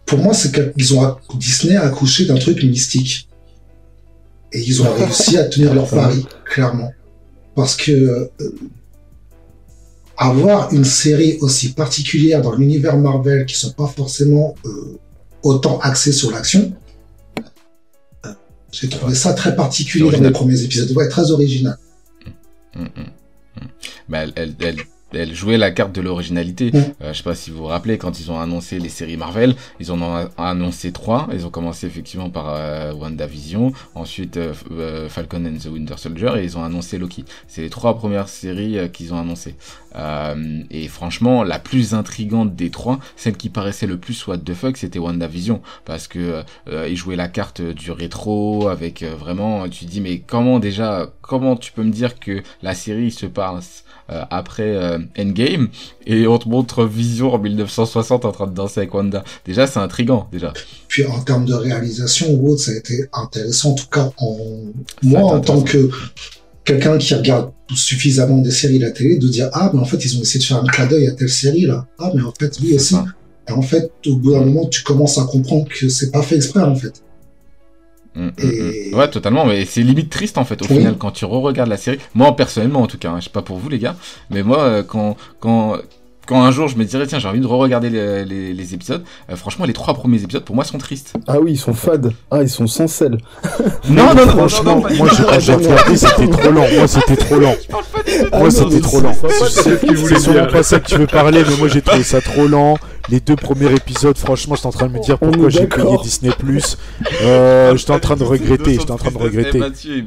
Pour 0.06 0.18
moi, 0.18 0.34
c'est 0.34 0.50
qu'ils 0.52 0.98
ont 0.98 1.14
Disney 1.36 1.76
a 1.76 1.82
accouché 1.82 2.24
d'un 2.24 2.34
truc 2.36 2.60
mystique 2.64 3.28
et 4.52 4.60
ils 4.60 4.82
ont 4.82 4.92
réussi 4.92 5.38
à 5.38 5.44
tenir 5.44 5.74
leur 5.74 5.88
pari, 5.88 6.26
clairement. 6.44 6.92
Parce 7.54 7.76
que 7.76 7.92
euh, 7.92 8.28
avoir 10.16 10.72
une 10.72 10.84
série 10.84 11.38
aussi 11.40 11.72
particulière 11.72 12.42
dans 12.42 12.54
l'univers 12.54 12.96
Marvel 12.96 13.46
qui 13.46 13.54
ne 13.54 13.70
sont 13.70 13.72
pas 13.72 13.86
forcément 13.86 14.54
euh, 14.64 14.98
autant 15.42 15.78
axés 15.80 16.12
sur 16.12 16.30
l'action, 16.30 16.72
j'ai 18.72 18.88
trouvé 18.88 19.14
ça 19.14 19.32
très 19.32 19.56
particulier 19.56 20.10
dans 20.10 20.20
les 20.20 20.30
premiers 20.30 20.62
épisodes. 20.62 20.90
Ouais, 20.92 21.08
très 21.08 21.30
original. 21.30 21.76
Mmh, 22.74 22.82
mmh, 22.82 23.64
mmh. 24.10 24.14
elle, 24.14 24.54
elle 24.60 24.76
jouait 25.32 25.58
la 25.58 25.70
carte 25.70 25.92
de 25.92 26.00
l'originalité. 26.00 26.70
Euh, 26.74 27.12
je 27.12 27.18
sais 27.18 27.22
pas 27.22 27.34
si 27.34 27.50
vous 27.50 27.58
vous 27.58 27.64
rappelez 27.66 27.98
quand 27.98 28.20
ils 28.20 28.30
ont 28.30 28.40
annoncé 28.40 28.78
les 28.78 28.88
séries 28.88 29.16
Marvel, 29.16 29.54
ils 29.78 29.92
en 29.92 30.00
ont 30.00 30.28
annoncé 30.38 30.92
trois. 30.92 31.28
Ils 31.32 31.46
ont 31.46 31.50
commencé 31.50 31.86
effectivement 31.86 32.30
par 32.30 32.46
euh, 32.48 32.92
WandaVision, 32.92 33.72
ensuite 33.94 34.36
euh, 34.36 34.52
euh, 34.72 35.08
Falcon 35.08 35.44
and 35.44 35.58
the 35.58 35.66
Winter 35.66 35.94
Soldier 35.96 36.32
et 36.38 36.44
ils 36.44 36.56
ont 36.56 36.64
annoncé 36.64 36.98
Loki. 36.98 37.24
C'est 37.48 37.62
les 37.62 37.70
trois 37.70 37.96
premières 37.96 38.28
séries 38.28 38.90
qu'ils 38.92 39.12
ont 39.14 39.18
annoncées. 39.18 39.54
et 40.70 40.88
franchement, 40.88 41.42
la 41.42 41.58
plus 41.58 41.94
intrigante 41.94 42.54
des 42.54 42.70
trois, 42.70 42.98
celle 43.16 43.36
qui 43.36 43.48
paraissait 43.48 43.86
le 43.86 43.98
plus 43.98 44.26
what 44.26 44.38
the 44.38 44.54
fuck, 44.54 44.76
c'était 44.76 44.98
WandaVision 44.98 45.62
parce 45.84 46.08
que 46.08 46.42
ils 46.88 46.96
jouaient 46.96 47.16
la 47.16 47.28
carte 47.28 47.60
du 47.60 47.90
rétro 47.90 48.68
avec 48.68 49.02
vraiment, 49.02 49.68
tu 49.68 49.84
te 49.84 49.90
dis 49.90 50.00
mais 50.00 50.18
comment 50.18 50.58
déjà, 50.58 51.10
comment 51.22 51.56
tu 51.56 51.72
peux 51.72 51.82
me 51.82 51.90
dire 51.90 52.18
que 52.18 52.42
la 52.62 52.74
série 52.74 53.10
se 53.10 53.26
passe 53.26 53.84
euh, 54.10 54.24
après 54.30 54.74
euh, 54.76 54.98
Endgame 55.18 55.68
et 56.06 56.26
on 56.26 56.38
te 56.38 56.48
montre 56.48 56.84
Vision 56.84 57.32
en 57.32 57.38
1960 57.38 58.24
en 58.24 58.32
train 58.32 58.46
de 58.46 58.54
danser 58.54 58.80
avec 58.80 58.94
Wanda. 58.94 59.24
Déjà, 59.46 59.66
c'est 59.66 59.78
intrigant 59.78 60.28
déjà. 60.32 60.52
Puis 60.88 61.06
en 61.06 61.20
termes 61.20 61.44
de 61.44 61.54
réalisation 61.54 62.26
ou 62.30 62.50
autre, 62.50 62.62
ça 62.62 62.72
a 62.72 62.74
été 62.74 63.04
intéressant. 63.12 63.70
En 63.70 63.74
tout 63.74 63.86
cas, 63.90 64.10
en... 64.18 64.36
moi, 65.02 65.22
en 65.22 65.40
tant 65.40 65.62
que 65.62 65.90
quelqu'un 66.64 66.98
qui 66.98 67.14
regarde 67.14 67.52
suffisamment 67.74 68.38
des 68.38 68.50
séries 68.50 68.82
à 68.82 68.88
la 68.88 68.92
télé, 68.92 69.16
de 69.18 69.28
dire 69.28 69.48
ah 69.52 69.70
mais 69.72 69.80
en 69.80 69.84
fait 69.84 70.04
ils 70.04 70.18
ont 70.18 70.22
essayé 70.22 70.40
de 70.40 70.44
faire 70.44 70.58
un 70.58 70.66
clin 70.66 70.86
d'œil 70.86 71.06
à 71.06 71.12
telle 71.12 71.28
série 71.28 71.66
là. 71.66 71.86
Ah 71.98 72.10
mais 72.14 72.22
en 72.22 72.32
fait 72.38 72.58
oui 72.62 72.74
aussi. 72.74 72.96
Et 73.48 73.52
en 73.52 73.62
fait, 73.62 73.90
au 74.06 74.16
bout 74.16 74.32
d'un 74.32 74.44
moment, 74.44 74.66
tu 74.66 74.82
commences 74.82 75.18
à 75.18 75.24
comprendre 75.24 75.66
que 75.68 75.88
c'est 75.88 76.10
pas 76.10 76.22
fait 76.22 76.36
exprès 76.36 76.62
en 76.62 76.74
fait. 76.74 77.02
Mm, 78.14 78.26
mm, 78.26 78.30
mm. 78.92 78.94
Ouais, 78.94 79.08
totalement, 79.08 79.44
mais 79.44 79.64
c'est 79.64 79.82
limite 79.82 80.10
triste 80.10 80.36
en 80.38 80.44
fait 80.44 80.60
au 80.62 80.64
final 80.66 80.96
quand 80.98 81.12
tu 81.12 81.24
re-regardes 81.24 81.68
la 81.68 81.76
série. 81.76 81.98
Moi 82.14 82.34
personnellement 82.34 82.82
en 82.82 82.86
tout 82.86 82.98
cas, 82.98 83.10
hein, 83.10 83.16
je 83.20 83.24
sais 83.24 83.30
pas 83.30 83.42
pour 83.42 83.58
vous 83.58 83.68
les 83.68 83.78
gars, 83.78 83.96
mais 84.30 84.42
moi 84.42 84.58
euh, 84.58 84.82
quand 84.82 85.16
quand 85.38 85.76
quand 86.26 86.42
un 86.42 86.50
jour 86.50 86.68
je 86.68 86.76
me 86.76 86.84
dirais 86.84 87.06
tiens 87.06 87.18
j'ai 87.18 87.28
envie 87.28 87.40
de 87.40 87.46
re-regarder 87.46 87.88
les, 87.90 88.52
les, 88.52 88.74
épisodes, 88.74 89.04
euh, 89.30 89.36
franchement 89.36 89.64
les 89.64 89.72
trois 89.72 89.94
premiers 89.94 90.22
épisodes 90.22 90.44
pour 90.44 90.56
moi 90.56 90.64
sont 90.64 90.78
tristes. 90.78 91.14
Ah 91.28 91.40
oui 91.40 91.52
ils 91.52 91.58
sont 91.58 91.74
fades, 91.74 92.12
ah 92.32 92.42
ils 92.42 92.48
sont 92.48 92.66
sans 92.66 92.88
sel. 92.88 93.18
non 93.88 94.14
non 94.14 94.26
non 94.26 94.26
franchement 94.26 94.76
moi 94.96 95.08
j'ai 95.16 95.22
regardé 95.22 95.96
c'était 95.96 96.28
trop 96.28 96.50
lent, 96.50 96.66
moi 96.76 96.88
c'était 96.88 97.16
trop 97.16 97.38
lent. 97.38 97.54
Moi 98.32 98.50
c'était 98.50 98.80
trop 98.80 99.00
lent. 99.00 99.12
C'est 100.08 100.18
sûrement 100.18 100.46
pas 100.46 100.62
ça 100.64 100.80
que 100.80 100.86
tu 100.86 100.96
veux 100.96 101.06
parler 101.06 101.44
mais 101.48 101.56
moi 101.56 101.68
j'ai 101.68 101.82
trouvé 101.82 102.02
ça 102.02 102.20
trop 102.20 102.48
lent 102.48 102.76
les 103.10 103.20
deux 103.20 103.36
premiers 103.36 103.72
épisodes, 103.74 104.16
franchement, 104.16 104.54
j'étais 104.54 104.66
en 104.68 104.72
train 104.72 104.86
de 104.86 104.92
me 104.92 105.00
dire 105.00 105.18
pourquoi 105.18 105.48
j'ai 105.48 105.66
payé 105.66 105.96
Disney 106.02 106.32
Plus. 106.38 106.76
Euh, 107.22 107.76
j'étais 107.76 107.92
en 107.92 107.98
train 107.98 108.16
de 108.16 108.24
regretter, 108.24 108.78
j'étais 108.78 108.90
en 108.90 108.96
train 108.96 109.10
de 109.10 109.18
regretter. 109.18 109.60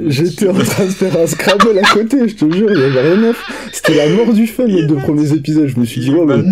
J'étais 0.07 0.47
en 0.47 0.53
train 0.53 0.85
de 0.85 0.91
faire 0.91 1.17
un 1.17 1.27
Scrabble 1.27 1.77
à 1.79 1.93
côté, 1.93 2.27
je 2.27 2.35
te 2.35 2.51
jure, 2.51 2.71
il 2.71 2.79
y 2.79 2.83
avait 2.83 3.01
rien 3.01 3.17
neuf. 3.17 3.43
C'était 3.71 3.95
la 3.95 4.09
mort 4.09 4.33
du 4.33 4.47
fun 4.47 4.65
les 4.65 4.85
deux 4.85 4.97
premiers 4.97 5.33
épisodes. 5.33 5.67
Je 5.67 5.79
me 5.79 5.85
suis 5.85 6.01
dit, 6.01 6.11
ouais, 6.11 6.25
mais... 6.25 6.43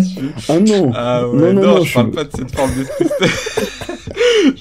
ah 0.48 0.60
non. 0.60 0.92
Ah 0.94 1.28
ouais, 1.28 1.52
non, 1.52 1.62
non, 1.62 1.74
non, 1.76 1.84
je 1.84 1.94
parle 1.94 2.10
pas 2.10 2.24
de 2.24 2.30
cette 2.36 2.54
forme 2.54 2.70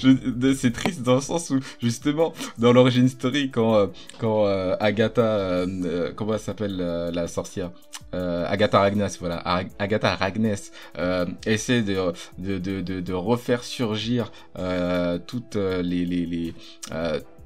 de 0.04 0.54
c'est 0.54 0.72
triste 0.72 1.02
dans 1.04 1.16
le 1.16 1.22
sens 1.22 1.50
où 1.50 1.60
justement 1.82 2.34
dans 2.58 2.74
l'origine 2.74 3.08
story 3.10 3.50
quand 3.50 3.76
euh, 3.76 3.88
quand 4.20 4.46
euh, 4.46 4.76
Agatha 4.80 5.22
euh, 5.22 6.12
comment 6.16 6.34
elle 6.34 6.40
s'appelle 6.40 6.78
la 6.78 7.28
sorcière 7.28 7.72
Agatha 8.14 8.80
Ragnas 8.80 9.18
voilà 9.20 9.42
Agatha 9.80 10.16
Ragnas 10.16 10.72
essaie 11.46 11.81
de 11.82 13.14
refaire 13.14 13.64
surgir 13.64 14.32
les 14.58 16.06
les, 16.06 16.26
les 16.26 16.54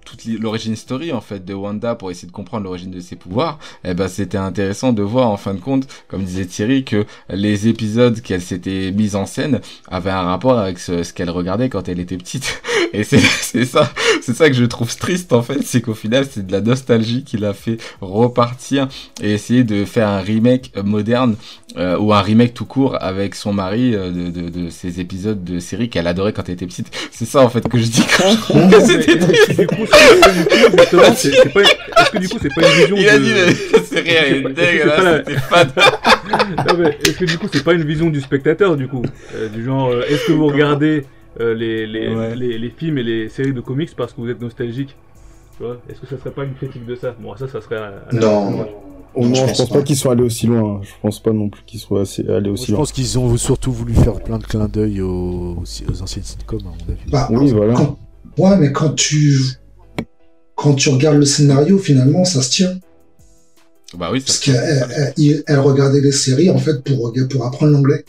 toute 0.05 0.23
l'origine 0.25 0.75
story 0.75 1.11
en 1.11 1.19
fait 1.19 1.43
de 1.43 1.53
Wanda 1.53 1.95
pour 1.95 2.11
essayer 2.11 2.27
de 2.27 2.31
comprendre 2.31 2.63
l'origine 2.63 2.91
de 2.91 2.99
ses 2.99 3.15
pouvoirs, 3.15 3.59
eh 3.83 3.93
ben 3.93 4.07
c'était 4.07 4.37
intéressant 4.37 4.93
de 4.93 5.01
voir 5.01 5.29
en 5.29 5.37
fin 5.37 5.53
de 5.53 5.59
compte, 5.59 5.87
comme 6.07 6.23
disait 6.23 6.45
Thierry, 6.45 6.85
que 6.85 7.05
les 7.29 7.67
épisodes 7.67 8.21
qu'elle 8.21 8.41
s'était 8.41 8.91
mise 8.91 9.15
en 9.15 9.25
scène 9.25 9.59
avaient 9.89 10.11
un 10.11 10.21
rapport 10.21 10.57
avec 10.57 10.79
ce, 10.79 11.11
qu'elle 11.11 11.31
regardait 11.31 11.69
quand 11.69 11.89
elle 11.89 11.99
était 11.99 12.17
petite. 12.17 12.61
Et 12.95 13.03
c'est 13.03 13.65
ça, 13.65 13.91
c'est 14.21 14.35
ça 14.35 14.49
que 14.49 14.55
je 14.55 14.63
trouve 14.65 14.95
triste 14.95 15.33
en 15.33 15.41
fait, 15.41 15.61
c'est 15.63 15.81
qu'au 15.81 15.93
final 15.93 16.25
c'est 16.29 16.45
de 16.45 16.51
la 16.51 16.61
nostalgie 16.61 17.23
qui 17.23 17.37
l'a 17.37 17.53
fait 17.53 17.77
repartir 18.01 18.87
et 19.21 19.33
essayer 19.33 19.63
de 19.63 19.85
faire 19.85 20.07
un 20.07 20.19
remake 20.19 20.71
moderne 20.83 21.35
euh, 21.77 21.97
ou 21.97 22.13
un 22.13 22.21
remake 22.21 22.53
tout 22.53 22.63
court 22.65 22.97
avec 23.01 23.35
son 23.35 23.51
mari 23.51 23.93
euh, 23.93 24.09
de, 24.09 24.29
de, 24.29 24.49
de, 24.49 24.69
ces 24.69 25.01
épisodes 25.01 25.43
de 25.43 25.59
série 25.59 25.89
qu'elle 25.89 26.07
adorait 26.07 26.31
quand 26.31 26.47
elle 26.47 26.53
était 26.53 26.67
petite. 26.67 26.87
C'est 27.11 27.25
ça 27.25 27.41
en 27.41 27.49
fait 27.49 27.67
que 27.67 27.77
je 27.77 27.87
dis 27.87 28.05
quand 28.17 28.79
c'était 28.85 29.17
triste. 29.17 29.49
Est-ce 29.49 29.65
que 32.11 32.17
du 32.17 32.29
coup 32.29 32.37
c'est 32.41 32.53
pas 32.53 32.61
une 32.61 32.79
vision 32.79 32.95
Il 32.97 33.09
a 33.09 33.19
dit 33.19 33.33
c'est 33.89 33.99
rien, 33.99 34.49
dégueulasse, 34.49 35.23
c'était 35.27 35.39
fade. 35.41 35.71
Est-ce 37.03 37.17
que 37.17 37.25
du 37.25 37.37
coup 37.37 37.47
c'est 37.51 37.63
pas 37.63 37.73
une 37.73 37.83
vision 37.83 38.09
du 38.09 38.21
spectateur 38.21 38.77
du 38.77 38.87
coup 38.87 39.03
euh, 39.35 39.49
Du 39.49 39.65
genre, 39.65 39.91
est-ce 40.09 40.27
que 40.27 40.31
vous 40.31 40.47
regardez 40.47 41.03
les, 41.39 41.85
les, 41.85 42.35
les, 42.35 42.57
les 42.57 42.69
films 42.69 42.97
et 42.97 43.03
les 43.03 43.29
séries 43.29 43.53
de 43.53 43.61
comics 43.61 43.95
parce 43.95 44.13
que 44.13 44.21
vous 44.21 44.29
êtes 44.29 44.41
nostalgique 44.41 44.95
Est-ce 45.89 45.99
que 46.01 46.07
ça 46.07 46.17
serait 46.17 46.31
pas 46.31 46.43
une 46.43 46.53
critique 46.53 46.85
de 46.85 46.95
ça? 46.95 47.15
Bon, 47.19 47.35
ça, 47.35 47.47
ça 47.47 47.61
serait. 47.61 47.81
non. 48.13 48.67
Oh 49.17 49.25
non, 49.25 49.33
je 49.33 49.55
pense, 49.55 49.69
pas 49.69 49.81
qu'ils 49.81 49.95
soient 49.95 50.11
allés 50.11 50.23
aussi 50.23 50.45
loin. 50.45 50.81
Je 50.83 50.91
pense 51.01 51.21
pas 51.21 51.31
non 51.31 51.47
plus 51.47 51.63
qu'ils 51.65 51.79
soient 51.79 52.03
allés 52.27 52.49
aussi 52.49 52.71
loin. 52.71 52.77
Je 52.77 52.81
pense 52.81 52.91
qu'ils 52.91 53.17
ont 53.17 53.37
surtout 53.37 53.71
voulu 53.71 53.93
faire 53.93 54.21
plein 54.21 54.37
de 54.37 54.43
clins 54.43 54.67
d'œil 54.67 55.01
aux, 55.01 55.55
aux 55.89 56.01
anciennes 56.01 56.25
sitcoms, 56.25 56.59
à 56.59 56.63
mon 56.63 56.91
avis. 56.91 57.09
Bah, 57.09 57.29
oui, 57.31 57.51
voilà. 57.51 57.75
Ouais, 58.37 58.57
mais 58.57 58.73
quand 58.73 58.93
tu 58.93 59.33
quand 60.55 60.73
tu 60.73 60.89
regardes 60.89 61.17
le 61.17 61.25
scénario, 61.25 61.77
finalement, 61.77 62.25
ça 62.25 62.41
se 62.41 62.49
tient. 62.51 62.73
Bah 63.97 64.09
oui. 64.11 64.19
Parce 64.19 64.39
qu'elle 64.39 65.13
elle, 65.47 65.59
regardait 65.59 66.01
les 66.01 66.11
séries 66.11 66.49
en 66.49 66.57
fait 66.57 66.83
pour 66.83 67.13
pour 67.29 67.45
apprendre 67.45 67.71
l'anglais. 67.71 68.03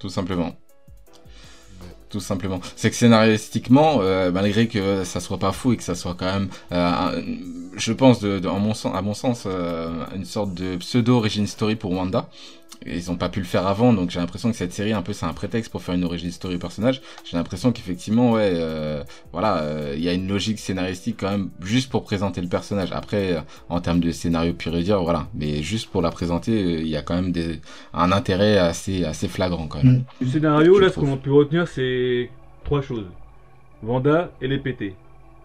Tout 0.00 0.08
simplement 0.08 0.56
tout 2.10 2.20
simplement. 2.20 2.60
C'est 2.76 2.90
que 2.90 2.96
scénaristiquement, 2.96 3.98
euh, 4.00 4.30
malgré 4.32 4.66
que 4.66 5.04
ça 5.04 5.20
soit 5.20 5.38
pas 5.38 5.52
fou 5.52 5.72
et 5.72 5.76
que 5.76 5.82
ça 5.82 5.94
soit 5.94 6.14
quand 6.18 6.26
même, 6.26 6.48
euh, 6.72 7.22
je 7.76 7.92
pense, 7.92 8.20
de, 8.20 8.46
en 8.46 8.58
mon 8.58 8.74
sens, 8.74 8.94
à 8.94 9.00
mon 9.00 9.14
sens, 9.14 9.44
euh, 9.46 10.04
une 10.14 10.24
sorte 10.24 10.52
de 10.52 10.76
pseudo 10.76 11.16
origin 11.16 11.46
story 11.46 11.76
pour 11.76 11.92
Wanda. 11.92 12.28
Ils 12.86 13.10
ont 13.10 13.16
pas 13.16 13.28
pu 13.28 13.40
le 13.40 13.46
faire 13.46 13.66
avant, 13.66 13.92
donc 13.92 14.10
j'ai 14.10 14.20
l'impression 14.20 14.50
que 14.50 14.56
cette 14.56 14.72
série 14.72 14.92
un 14.92 15.02
peu 15.02 15.12
c'est 15.12 15.26
un 15.26 15.32
prétexte 15.32 15.70
pour 15.70 15.82
faire 15.82 15.94
une 15.94 16.04
origin 16.04 16.30
story 16.30 16.56
au 16.56 16.58
personnage. 16.58 17.02
J'ai 17.24 17.36
l'impression 17.36 17.72
qu'effectivement, 17.72 18.32
ouais, 18.32 18.54
voilà, 19.32 19.64
il 19.94 20.02
y 20.02 20.08
a 20.08 20.12
une 20.12 20.28
logique 20.28 20.58
scénaristique 20.58 21.16
quand 21.20 21.30
même 21.30 21.50
juste 21.60 21.90
pour 21.90 22.04
présenter 22.04 22.40
le 22.40 22.48
personnage. 22.48 22.90
Après, 22.92 23.42
en 23.68 23.80
termes 23.80 24.00
de 24.00 24.10
scénario 24.12 24.54
pur 24.54 24.74
et 24.76 24.82
dire, 24.82 25.02
voilà, 25.02 25.28
mais 25.34 25.62
juste 25.62 25.90
pour 25.90 26.00
la 26.02 26.10
présenter, 26.10 26.80
il 26.80 26.88
y 26.88 26.96
a 26.96 27.02
quand 27.02 27.14
même 27.14 27.32
des, 27.32 27.60
un 27.92 28.12
intérêt 28.12 28.58
assez 28.58 29.04
assez 29.04 29.28
flagrant 29.28 29.66
quand 29.66 29.82
même. 29.82 30.04
Le 30.20 30.26
scénario, 30.26 30.78
là, 30.78 30.90
ce 30.90 30.98
qu'on 30.98 31.14
a 31.14 31.16
pu 31.16 31.30
retenir, 31.30 31.68
c'est 31.68 32.30
trois 32.64 32.82
choses. 32.82 33.06
Vanda 33.82 34.30
et 34.40 34.48
les 34.48 34.58
PT. 34.58 34.94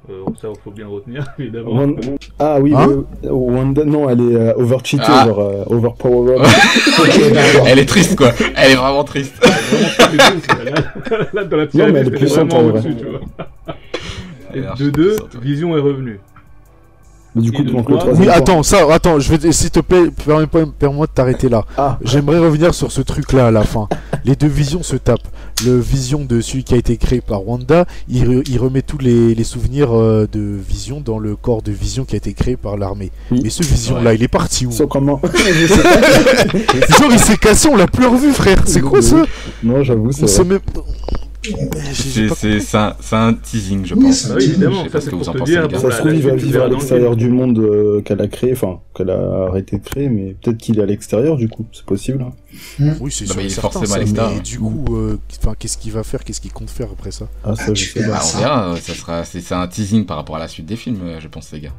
Euh, 0.09 0.23
ça, 0.39 0.49
il 0.49 0.59
faut 0.63 0.71
bien 0.71 0.87
retenir, 0.87 1.25
évidemment. 1.39 1.95
Ah 2.37 2.57
oui, 2.59 2.73
hein 2.75 3.05
Wanda, 3.23 3.85
non, 3.85 4.09
elle 4.09 4.19
est 4.19 4.35
euh, 4.35 4.53
overcheatée, 4.55 5.03
ah. 5.07 5.27
over, 5.27 5.41
euh, 5.41 5.63
overpowered. 5.67 6.41
elle 7.65 7.79
est 7.79 7.85
triste, 7.85 8.15
quoi. 8.15 8.31
Elle 8.55 8.71
est 8.71 8.75
vraiment 8.75 9.03
triste. 9.03 9.33
là, 11.33 11.43
dans 11.43 11.57
la 11.57 11.65
non, 11.65 11.91
mais 11.91 11.99
elle 11.99 12.07
est 12.07 12.11
puissante 12.11 12.53
en 12.53 12.63
vrai. 12.63 12.81
Tu 12.81 13.05
vois. 13.05 13.75
Et 14.53 14.61
de 14.83 14.89
deux, 14.89 15.17
Vision 15.41 15.75
est 15.75 15.81
revenue. 15.81 16.19
Mais 17.35 17.41
du 17.41 17.51
coup, 17.51 17.63
le 17.63 18.13
Oui, 18.13 18.29
attends, 18.29 18.63
ça, 18.63 18.85
attends, 18.91 19.19
je 19.19 19.35
vais, 19.35 19.51
s'il 19.51 19.69
te 19.69 19.81
plaît, 19.81 20.05
permets-moi 20.25 21.05
de 21.05 21.11
t'arrêter 21.11 21.49
là. 21.49 21.65
Ah. 21.77 21.99
J'aimerais 22.01 22.39
revenir 22.39 22.73
sur 22.73 22.91
ce 22.91 23.01
truc-là 23.01 23.47
à 23.47 23.51
la 23.51 23.63
fin. 23.63 23.89
Les 24.25 24.35
deux 24.35 24.47
visions 24.47 24.83
se 24.83 24.95
tapent. 24.95 25.27
Le 25.65 25.77
vision 25.79 26.25
de 26.25 26.41
celui 26.41 26.63
qui 26.63 26.73
a 26.73 26.77
été 26.77 26.97
créé 26.97 27.21
par 27.21 27.47
Wanda, 27.47 27.85
il, 28.09 28.43
il 28.47 28.57
remet 28.59 28.81
tous 28.81 28.97
les, 28.97 29.35
les 29.35 29.43
souvenirs 29.43 29.89
euh, 29.93 30.27
de 30.31 30.39
Vision 30.67 30.99
dans 30.99 31.19
le 31.19 31.35
corps 31.35 31.61
de 31.61 31.71
Vision 31.71 32.03
qui 32.05 32.15
a 32.15 32.17
été 32.17 32.33
créé 32.33 32.57
par 32.57 32.77
l'armée. 32.77 33.11
Mais 33.31 33.49
ce 33.49 33.63
Vision-là, 33.63 34.13
il 34.13 34.23
est 34.23 34.27
parti 34.27 34.65
où? 34.65 34.71
Comment? 34.87 35.21
Genre, 36.99 37.11
il 37.11 37.19
s'est 37.19 37.37
cassé, 37.37 37.69
on 37.69 37.75
l'a 37.75 37.87
plus 37.87 38.05
revu, 38.05 38.31
frère. 38.31 38.63
C'est 38.65 38.81
quoi 38.81 39.01
ça 39.01 39.23
Non, 39.63 39.83
j'avoue, 39.83 40.11
c'est. 40.11 40.27
C'est 41.93 42.77
un, 42.77 42.95
un, 43.11 43.33
teasing, 43.33 43.85
je 43.85 43.95
pense. 43.95 44.31
Oui, 44.35 44.43
évidemment, 44.43 44.87
ça 44.89 45.01
c'est 45.01 45.09
pour 45.11 45.21
te 45.21 45.43
dire. 45.43 45.67
Ça 45.71 45.91
se 45.91 45.97
trouve, 45.97 46.13
il 46.13 46.21
va 46.21 46.35
vivre 46.35 46.63
à 46.63 46.67
l'extérieur 46.67 47.15
du 47.15 47.29
monde 47.29 47.59
euh, 47.59 48.01
qu'elle 48.01 48.21
a 48.21 48.27
créé, 48.27 48.53
enfin, 48.53 48.79
qu'elle 48.93 49.09
a 49.09 49.45
arrêté 49.47 49.77
de 49.77 49.83
créer, 49.83 50.09
mais 50.09 50.35
peut-être 50.41 50.57
qu'il 50.57 50.79
est 50.79 50.83
à 50.83 50.85
l'extérieur, 50.85 51.37
du 51.37 51.49
coup, 51.49 51.65
c'est 51.71 51.85
possible. 51.85 52.23
Hein. 52.23 52.33
Hmm. 52.79 52.93
Oui, 53.01 53.11
c'est 53.11 53.25
sûr. 53.25 53.39
il 53.39 53.47
est 53.47 53.49
forcément 53.49 53.93
à 53.93 53.99
l'extérieur. 53.99 54.41
du 54.41 54.59
coup, 54.59 54.85
euh, 54.91 55.17
qu'est-ce 55.59 55.77
qu'il 55.77 55.91
va 55.91 56.03
faire 56.03 56.23
Qu'est-ce 56.23 56.41
qu'il 56.41 56.53
compte 56.53 56.69
faire 56.69 56.89
après 56.91 57.11
ça? 57.11 57.27
Ah, 57.43 57.55
ça, 57.55 57.73
je 57.73 57.83
sais 57.83 57.99
pas. 58.01 58.07
Bah, 58.07 58.19
on 58.23 58.39
verra, 58.39 58.75
ça 58.77 58.93
sera, 58.93 59.23
c'est 59.25 59.51
un 59.51 59.67
teasing 59.67 60.05
par 60.05 60.17
rapport 60.17 60.35
à 60.37 60.39
la 60.39 60.47
suite 60.47 60.65
des 60.65 60.75
films, 60.75 60.99
euh, 61.03 61.19
je 61.19 61.27
pense, 61.27 61.51
les 61.51 61.61
gars. 61.61 61.73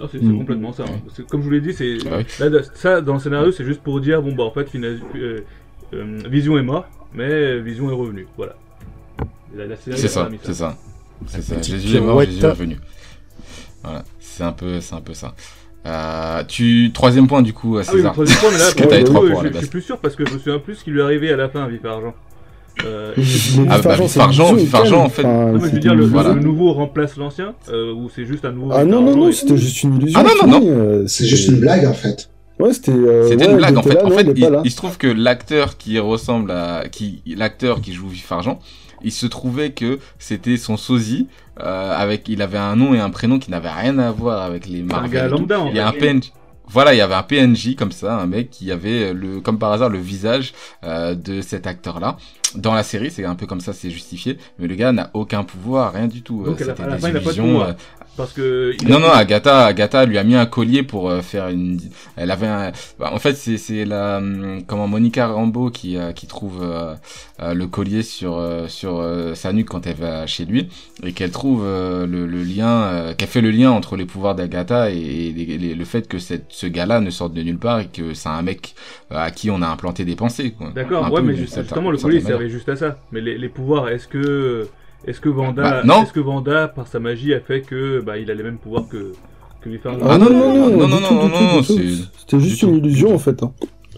Ah, 0.00 0.06
c'est 0.12 0.22
hmm. 0.22 0.38
complètement 0.38 0.72
ça. 0.72 0.84
Hein. 0.84 1.22
Comme 1.30 1.40
je 1.40 1.46
vous 1.46 1.52
l'ai 1.52 1.60
dit, 1.60 1.72
c'est 1.72 1.96
bah 2.04 2.48
ça 2.74 3.00
dans 3.00 3.14
le 3.14 3.20
scénario, 3.20 3.50
c'est 3.50 3.64
juste 3.64 3.80
pour 3.80 3.98
dire 4.00 4.20
bon 4.20 4.34
bah 4.34 4.44
en 4.44 4.50
fait, 4.50 4.68
Vision 6.28 6.58
est 6.58 6.62
mort 6.62 6.86
mais 7.14 7.60
Vision 7.60 7.90
est 7.90 7.94
revenu. 7.94 8.26
Voilà. 8.36 8.54
C'est 9.80 10.08
ça, 10.08 10.28
c'est 10.42 10.54
ça. 10.54 10.76
C'est 11.26 11.42
ça. 11.42 11.62
Jésus 11.62 11.96
est 11.96 12.00
mort, 12.00 12.22
Jésus 12.22 12.44
est 12.44 12.48
revenu. 12.48 12.78
Voilà, 13.82 14.04
c'est 14.18 14.42
un 14.42 14.52
peu, 14.52 14.80
c'est 14.80 14.94
un 14.94 15.00
peu 15.00 15.14
ça. 15.14 15.34
Euh, 15.86 16.42
tu 16.48 16.90
troisième 16.92 17.28
point 17.28 17.42
du 17.42 17.52
coup, 17.52 17.80
César. 17.82 18.12
Ah 18.16 18.20
oui, 18.20 18.26
troisième 18.26 18.38
point, 18.38 18.50
mais 18.50 18.58
là, 18.58 19.04
pour, 19.04 19.12
pour, 19.30 19.42
je, 19.44 19.52
je, 19.52 19.58
suis 19.58 19.66
plus 19.68 19.82
sûr 19.82 19.98
parce 19.98 20.16
que 20.16 20.26
je 20.26 20.34
me 20.34 20.38
souviens 20.38 20.58
plus 20.58 20.74
ce 20.74 20.84
qui 20.84 20.90
lui 20.90 20.98
est 20.98 21.02
arrivé 21.02 21.32
à 21.32 21.36
la 21.36 21.48
fin, 21.48 21.68
Vif 21.68 21.84
Argent. 21.84 22.14
Euh, 22.84 23.14
ah 23.70 23.78
bah 23.78 23.96
Vif 23.96 24.18
Argent, 24.18 24.52
Vif 24.54 24.74
Argent 24.74 25.04
en 25.04 25.08
fait. 25.08 25.24
Enfin, 25.24 25.52
non, 25.52 25.58
mais 25.58 25.68
je 25.68 25.74
veux 25.74 25.78
dire, 25.78 25.94
le, 25.94 26.04
voilà. 26.04 26.34
le 26.34 26.40
nouveau 26.40 26.72
remplace 26.72 27.16
l'ancien 27.16 27.54
euh, 27.70 27.92
ou 27.92 28.10
c'est 28.14 28.26
juste 28.26 28.44
un 28.44 28.52
nouveau. 28.52 28.72
Ah 28.72 28.84
non 28.84 29.00
non 29.00 29.16
non, 29.16 29.32
c'était 29.32 29.56
juste 29.56 29.82
une 29.82 29.96
illusion. 29.96 30.20
Ah 30.20 30.24
non 30.24 30.46
non 30.46 30.60
non. 30.60 30.66
Euh, 30.68 31.04
c'est 31.06 31.24
juste 31.24 31.48
une 31.48 31.60
blague 31.60 31.86
en 31.86 31.94
fait. 31.94 32.28
Ouais, 32.58 32.72
c'était. 32.72 32.92
Euh, 32.92 33.28
c'était 33.28 33.46
ouais, 33.46 33.52
une 33.52 33.56
blague 33.58 33.76
en 33.76 33.82
fait. 33.82 33.94
Là, 33.94 34.04
en 34.06 34.10
fait, 34.10 34.26
il, 34.34 34.60
il, 34.64 34.70
se 34.70 34.76
trouve 34.76 34.96
que 34.96 35.06
l'acteur 35.06 35.76
qui 35.76 35.98
ressemble 35.98 36.50
à, 36.50 36.84
qui, 36.90 37.22
l'acteur 37.26 37.80
qui 37.80 37.92
joue 37.92 38.08
Vif 38.08 38.30
Argent, 38.32 38.60
il 39.02 39.12
se 39.12 39.26
trouvait 39.26 39.70
que 39.70 39.98
c'était 40.18 40.56
son 40.56 40.76
sosie. 40.76 41.28
Euh, 41.60 41.96
avec, 41.96 42.28
il 42.28 42.42
avait 42.42 42.58
un 42.58 42.76
nom 42.76 42.94
et 42.94 43.00
un 43.00 43.08
prénom 43.08 43.38
qui 43.38 43.50
n'avaient 43.50 43.70
rien 43.70 43.98
à 43.98 44.10
voir 44.10 44.42
avec 44.42 44.66
les 44.66 44.82
Marvel. 44.82 45.32
il 45.70 45.76
y 45.76 45.78
a 45.78 45.88
un 45.88 45.92
PNJ. 45.92 46.32
Voilà, 46.68 46.94
il 46.94 46.96
y 46.96 47.00
avait 47.00 47.14
un 47.14 47.22
PNJ 47.22 47.76
comme 47.76 47.92
ça, 47.92 48.18
un 48.18 48.26
mec 48.26 48.50
qui 48.50 48.72
avait 48.72 49.12
le, 49.12 49.40
comme 49.40 49.58
par 49.58 49.70
hasard, 49.70 49.88
le 49.88 50.00
visage 50.00 50.52
euh, 50.84 51.14
de 51.14 51.40
cet 51.40 51.66
acteur-là. 51.66 52.16
Dans 52.56 52.74
la 52.74 52.82
série, 52.82 53.10
c'est 53.10 53.24
un 53.24 53.36
peu 53.36 53.46
comme 53.46 53.60
ça, 53.60 53.72
c'est 53.72 53.90
justifié. 53.90 54.36
Mais 54.58 54.66
le 54.66 54.74
gars 54.74 54.90
n'a 54.90 55.10
aucun 55.14 55.44
pouvoir, 55.44 55.92
rien 55.92 56.08
du 56.08 56.22
tout. 56.22 56.42
Donc, 56.42 56.58
C'était 56.58 56.72
des 56.74 57.08
illusions. 57.08 57.64
Parce 58.16 58.32
que 58.32 58.72
non 58.88 58.98
non 58.98 59.10
Agatha 59.10 59.66
Agatha 59.66 60.06
lui 60.06 60.16
a 60.16 60.24
mis 60.24 60.34
un 60.34 60.46
collier 60.46 60.82
pour 60.82 61.10
euh, 61.10 61.20
faire 61.20 61.48
une 61.48 61.78
elle 62.16 62.30
avait 62.30 62.46
un... 62.46 62.72
bah, 62.98 63.10
en 63.12 63.18
fait 63.18 63.34
c'est 63.34 63.58
c'est 63.58 63.84
la 63.84 64.18
hum, 64.18 64.62
comment 64.66 64.88
Monica 64.88 65.26
Rambeau 65.26 65.70
qui 65.70 65.96
euh, 65.96 66.12
qui 66.12 66.26
trouve 66.26 66.60
euh, 66.62 66.94
le 67.38 67.66
collier 67.66 68.02
sur 68.02 68.42
sur 68.68 69.04
sa 69.34 69.52
nuque 69.52 69.68
quand 69.68 69.86
elle 69.86 69.96
va 69.96 70.26
chez 70.26 70.44
lui 70.46 70.68
et 71.02 71.12
qu'elle 71.12 71.30
trouve 71.30 71.64
le, 71.64 72.06
le, 72.06 72.42
lien 72.42 73.14
qu'elle 73.16 73.28
fait 73.28 73.40
le 73.40 73.50
lien 73.50 73.70
entre 73.70 73.96
les 73.96 74.06
pouvoirs 74.06 74.34
d'Agatha 74.34 74.90
et, 74.90 75.74
le 75.76 75.84
fait 75.84 76.08
que 76.08 76.18
cette, 76.18 76.46
ce 76.48 76.66
gars-là 76.66 77.00
ne 77.00 77.10
sorte 77.10 77.34
de 77.34 77.42
nulle 77.42 77.58
part 77.58 77.80
et 77.80 77.86
que 77.86 78.14
c'est 78.14 78.28
un 78.28 78.42
mec 78.42 78.74
à 79.10 79.30
qui 79.30 79.50
on 79.50 79.60
a 79.60 79.66
implanté 79.66 80.04
des 80.04 80.16
pensées 80.16 80.54
D'accord 80.74 81.12
ouais 81.12 81.22
mais 81.22 81.36
justement 81.36 81.90
le 81.90 81.98
collier 81.98 82.20
servait 82.20 82.48
juste 82.48 82.68
à 82.68 82.76
ça. 82.76 82.98
Mais 83.12 83.20
les, 83.20 83.36
les 83.36 83.48
pouvoirs 83.48 83.88
est-ce 83.88 84.08
que 84.08 84.68
est-ce 85.04 85.20
que 85.20 85.28
Vanda, 85.28 85.82
bah, 85.82 86.02
est-ce 86.02 86.12
que 86.12 86.20
Vanda, 86.20 86.68
par 86.68 86.86
sa 86.86 86.98
magie, 86.98 87.34
a 87.34 87.40
fait 87.40 87.60
que 87.60 88.00
bah, 88.00 88.18
il 88.18 88.30
a 88.30 88.34
les 88.34 88.42
mêmes 88.42 88.58
pouvoirs 88.58 88.88
que 88.88 89.12
que 89.60 89.68
lui 89.68 89.78
faire 89.78 89.92
Ah 90.02 90.18
non 90.18 90.30
non 90.30 90.70
non 90.70 90.88
non 90.88 91.00
non 91.00 91.28
non 91.28 91.28
non 91.28 91.62
C'était 91.62 92.40
juste 92.40 92.62
une 92.62 92.76
illusion 92.76 93.14
en 93.14 93.18
fait. 93.18 93.42
Hein. 93.42 93.52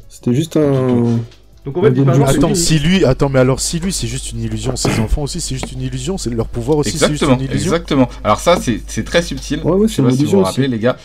C'était 0.09 0.35
juste 0.35 0.57
un. 0.57 1.19
Donc 1.65 1.77
en 1.77 1.83
fait, 1.83 1.99
attends, 2.25 2.55
si 2.55 2.79
lui, 2.79 3.05
attends, 3.05 3.29
mais 3.29 3.41
alors 3.41 3.61
si 3.61 3.79
lui 3.79 3.93
c'est 3.93 4.07
juste 4.07 4.33
une 4.33 4.41
illusion, 4.41 4.75
ses 4.77 5.01
enfants 5.01 5.23
aussi 5.23 5.41
c'est 5.41 5.55
juste 5.55 5.73
une 5.73 5.83
illusion, 5.83 6.17
c'est 6.17 6.31
leur 6.31 6.49
pouvoir 6.49 6.79
aussi 6.79 6.97
c'est 6.97 7.09
juste 7.09 7.25
une 7.25 7.41
illusion. 7.41 7.75
Exactement. 7.75 8.09
Alors 8.25 8.41
ça 8.41 8.59
c'est 8.61 9.05
très 9.05 9.23
subtil. 9.23 9.61
Ouais 9.63 9.73
ouais, 9.73 9.89
c'est 9.89 10.03
une 10.03 10.09
illusion. 10.09 10.27
Si 10.27 10.33
vous 10.33 10.39
vous 10.39 10.45
rappelez 10.45 10.69
les 10.69 10.79
gars. 10.79 10.97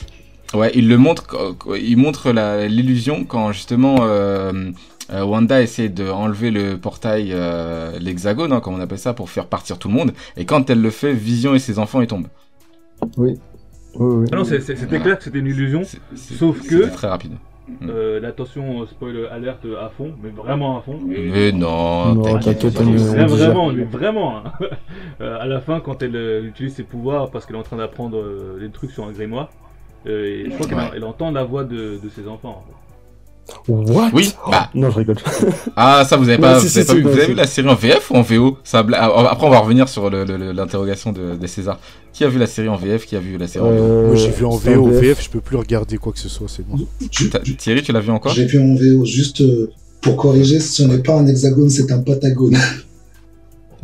Ouais, 0.54 0.72
il 0.76 0.88
le 0.88 0.98
montre, 0.98 1.56
il 1.82 1.98
montre 1.98 2.32
l'illusion 2.68 3.26
quand 3.26 3.52
justement 3.52 3.98
euh, 4.02 4.70
euh, 5.14 5.24
Wanda 5.24 5.62
essaie 5.62 5.90
de 5.90 6.10
enlever 6.10 6.52
le 6.52 6.78
portail, 6.78 7.32
euh, 7.32 7.98
l'hexagone, 8.00 8.52
hein, 8.52 8.60
comme 8.60 8.76
on 8.76 8.80
appelle 8.80 9.00
ça, 9.00 9.14
pour 9.14 9.30
faire 9.30 9.48
partir 9.48 9.78
tout 9.78 9.88
le 9.88 9.94
monde. 9.94 10.12
Et 10.38 10.46
quand 10.46 10.70
elle 10.70 10.82
le 10.82 10.90
fait, 10.90 11.14
Vision 11.14 11.54
et 11.56 11.60
ses 11.60 11.80
enfants 11.80 12.02
y 12.02 12.08
tombent. 12.08 12.28
Oui. 13.18 13.40
oui, 13.96 14.28
Ah 14.32 14.38
non, 14.38 14.44
c'était 14.44 15.00
clair 15.00 15.18
que 15.18 15.24
c'était 15.24 15.40
une 15.40 15.48
illusion. 15.48 15.82
sauf 16.16 16.62
que. 16.68 16.92
très 16.92 17.08
rapide. 17.08 17.34
Euh, 17.84 18.20
L'attention 18.20 18.86
spoil 18.88 19.28
alerte 19.32 19.66
à 19.80 19.90
fond, 19.90 20.14
mais 20.22 20.30
vraiment 20.30 20.78
à 20.78 20.82
fond. 20.82 21.00
Mais 21.06 21.52
non, 21.52 22.14
non 22.16 22.24
vraiment, 23.28 23.72
mais 23.72 23.84
vraiment. 23.84 24.38
Hein. 24.38 24.44
Euh, 25.22 25.40
à 25.40 25.46
la 25.46 25.62
fin, 25.62 25.80
quand 25.80 26.02
elle 26.02 26.16
euh, 26.16 26.44
utilise 26.44 26.74
ses 26.74 26.84
pouvoirs 26.84 27.30
parce 27.30 27.46
qu'elle 27.46 27.56
est 27.56 27.60
en 27.60 27.64
train 27.64 27.78
d'apprendre 27.78 28.24
des 28.60 28.70
trucs 28.72 28.90
sur 28.90 29.06
un 29.06 29.12
grimoire, 29.12 29.50
et 30.06 30.46
je 30.50 30.54
crois 30.56 30.90
qu'elle 30.92 31.04
entend 31.04 31.30
la 31.32 31.44
voix 31.44 31.64
de, 31.64 32.00
de 32.04 32.10
ses 32.10 32.28
enfants. 32.28 32.64
En 32.66 32.68
fait. 32.68 32.83
What? 33.68 34.10
Oui. 34.14 34.34
Bah. 34.50 34.70
Non, 34.74 34.90
je 34.90 35.00
rigole. 35.00 35.18
Ah, 35.76 36.06
ça 36.08 36.18
vous 36.18 36.30
avez 36.30 36.38
pas, 36.38 36.60
vous 36.60 36.78
avez, 36.78 36.86
pas 36.86 36.94
vu, 36.94 37.02
vous 37.02 37.10
avez 37.10 37.26
vu 37.28 37.34
la 37.34 37.48
série 37.48 37.68
en 37.68 37.76
VF 37.76 38.12
ou 38.12 38.16
en 38.16 38.22
VO 38.22 38.58
ça, 38.64 38.86
ah, 38.94 39.30
Après, 39.32 39.48
on 39.48 39.50
va 39.50 39.60
revenir 39.60 39.90
sur 39.90 40.10
l'interrogation 40.10 41.12
de, 41.12 41.36
de, 41.36 41.48
César. 41.48 41.80
Qui 42.14 42.24
a 42.24 42.30
vu 42.30 42.40
la 42.40 42.48
série 42.48 42.70
en 42.70 42.76
VF 42.76 43.06
Qui 43.06 43.16
a 43.16 43.20
vu 43.20 43.38
la 43.38 43.48
série 43.48 43.66
en 43.66 43.72
VO 43.72 43.84
euh, 43.84 44.08
Moi, 44.08 44.16
j'ai 44.16 44.30
vu 44.30 44.46
en 44.46 44.56
VO. 44.56 44.88
VF, 44.88 45.24
je 45.24 45.30
peux 45.30 45.42
plus 45.42 45.58
regarder 45.58 45.98
quoi 45.98 46.14
que 46.14 46.20
ce 46.20 46.30
soit. 46.30 46.48
C'est 46.48 46.66
bon. 46.66 46.78
Thierry, 47.58 47.82
tu 47.82 47.92
l'as 47.92 48.00
vu 48.00 48.12
encore? 48.12 48.34
J'ai 48.34 48.46
vu 48.46 48.60
en 48.60 48.76
VO. 48.76 49.06
Juste 49.06 49.42
euh, 49.42 49.72
pour 50.02 50.16
corriger, 50.18 50.60
ce 50.60 50.84
n'est 50.84 51.00
pas 51.00 51.16
un 51.16 51.28
hexagone, 51.28 51.70
c'est 51.70 51.92
un 51.92 52.00
pentagone. 52.00 52.58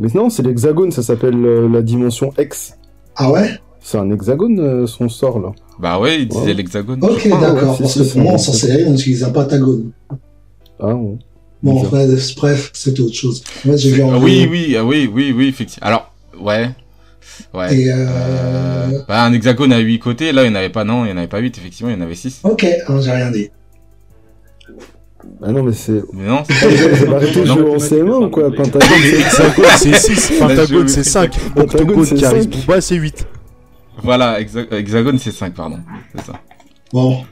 Mais 0.00 0.08
non, 0.14 0.30
c'est 0.30 0.42
l'hexagone. 0.42 0.92
Ça 0.92 1.02
s'appelle 1.02 1.44
euh, 1.44 1.68
la 1.68 1.82
dimension 1.82 2.32
X. 2.38 2.74
Ah 3.16 3.30
ouais? 3.30 3.60
C'est 3.82 3.98
un 3.98 4.10
hexagone, 4.10 4.86
son 4.86 5.08
sort 5.08 5.40
là. 5.40 5.52
Bah 5.78 5.98
ouais, 5.98 6.22
il 6.22 6.28
disait 6.28 6.54
l'hexagone. 6.54 7.02
Ok, 7.02 7.28
d'accord. 7.28 7.78
parce 7.78 7.98
que 7.98 8.12
pour 8.12 8.20
moi, 8.20 8.32
en 8.34 8.38
sorcellerie, 8.38 8.84
on 8.86 8.94
utilise 8.94 9.24
un 9.24 9.30
pentagone. 9.30 9.92
Ah 10.78 10.92
bon. 10.92 11.18
Bon, 11.62 11.82
bref, 11.82 12.34
bref 12.36 12.70
c'est 12.72 12.98
autre 13.00 13.14
chose. 13.14 13.44
Moi, 13.64 13.76
j'ai 13.76 13.90
vu 13.90 14.02
en 14.02 14.20
Oui, 14.22 14.48
oui, 14.50 14.76
ah 14.78 14.84
oui, 14.84 15.10
oui, 15.12 15.34
oui, 15.36 15.48
effectivement. 15.48 15.86
Alors, 15.86 16.12
ouais. 16.40 16.70
Ouais. 17.52 17.76
Et 17.76 17.90
euh... 17.90 17.96
Euh... 18.08 18.98
Bah, 19.06 19.24
un 19.24 19.32
hexagone 19.32 19.72
à 19.72 19.78
8 19.78 19.98
côtés, 19.98 20.32
là, 20.32 20.44
il 20.44 20.50
n'y 20.50 20.56
en 20.56 20.58
avait 20.58 20.70
pas, 20.70 20.84
non, 20.84 21.04
il 21.04 21.08
n'y 21.08 21.12
en 21.12 21.18
avait 21.18 21.26
pas 21.26 21.38
8, 21.38 21.58
effectivement, 21.58 21.90
il 21.90 21.96
y 21.96 21.98
en 21.98 22.02
avait 22.02 22.14
6. 22.14 22.40
Ok, 22.44 22.66
alors 22.86 23.02
j'ai 23.02 23.10
rien 23.10 23.30
dit. 23.30 23.50
Ah 25.42 25.52
non, 25.52 25.62
mais 25.62 25.72
c'est. 25.72 26.02
Mais 26.14 26.26
non, 26.26 26.42
c'est 26.48 27.06
pas 27.06 27.16
arrêté 27.16 27.40
de 27.40 27.46
jouer 27.46 27.70
en 27.70 27.76
CM1 27.76 28.24
ou 28.24 28.30
quoi 28.30 28.50
Pentagone, 28.54 28.88
c'est 29.76 29.94
6, 29.94 30.32
Pentagone, 30.38 30.88
c'est 30.88 31.04
5. 31.04 31.34
Octogone, 31.56 32.18
Charisme 32.18 32.50
Booba, 32.50 32.80
c'est 32.80 32.96
8. 32.96 33.26
Voilà, 34.02 34.40
hexagone 34.40 35.18
c'est 35.18 35.32
5, 35.32 35.54
pardon. 35.54 35.80
C'est 36.14 36.24
ça. 36.24 36.40
Bon, 36.92 37.24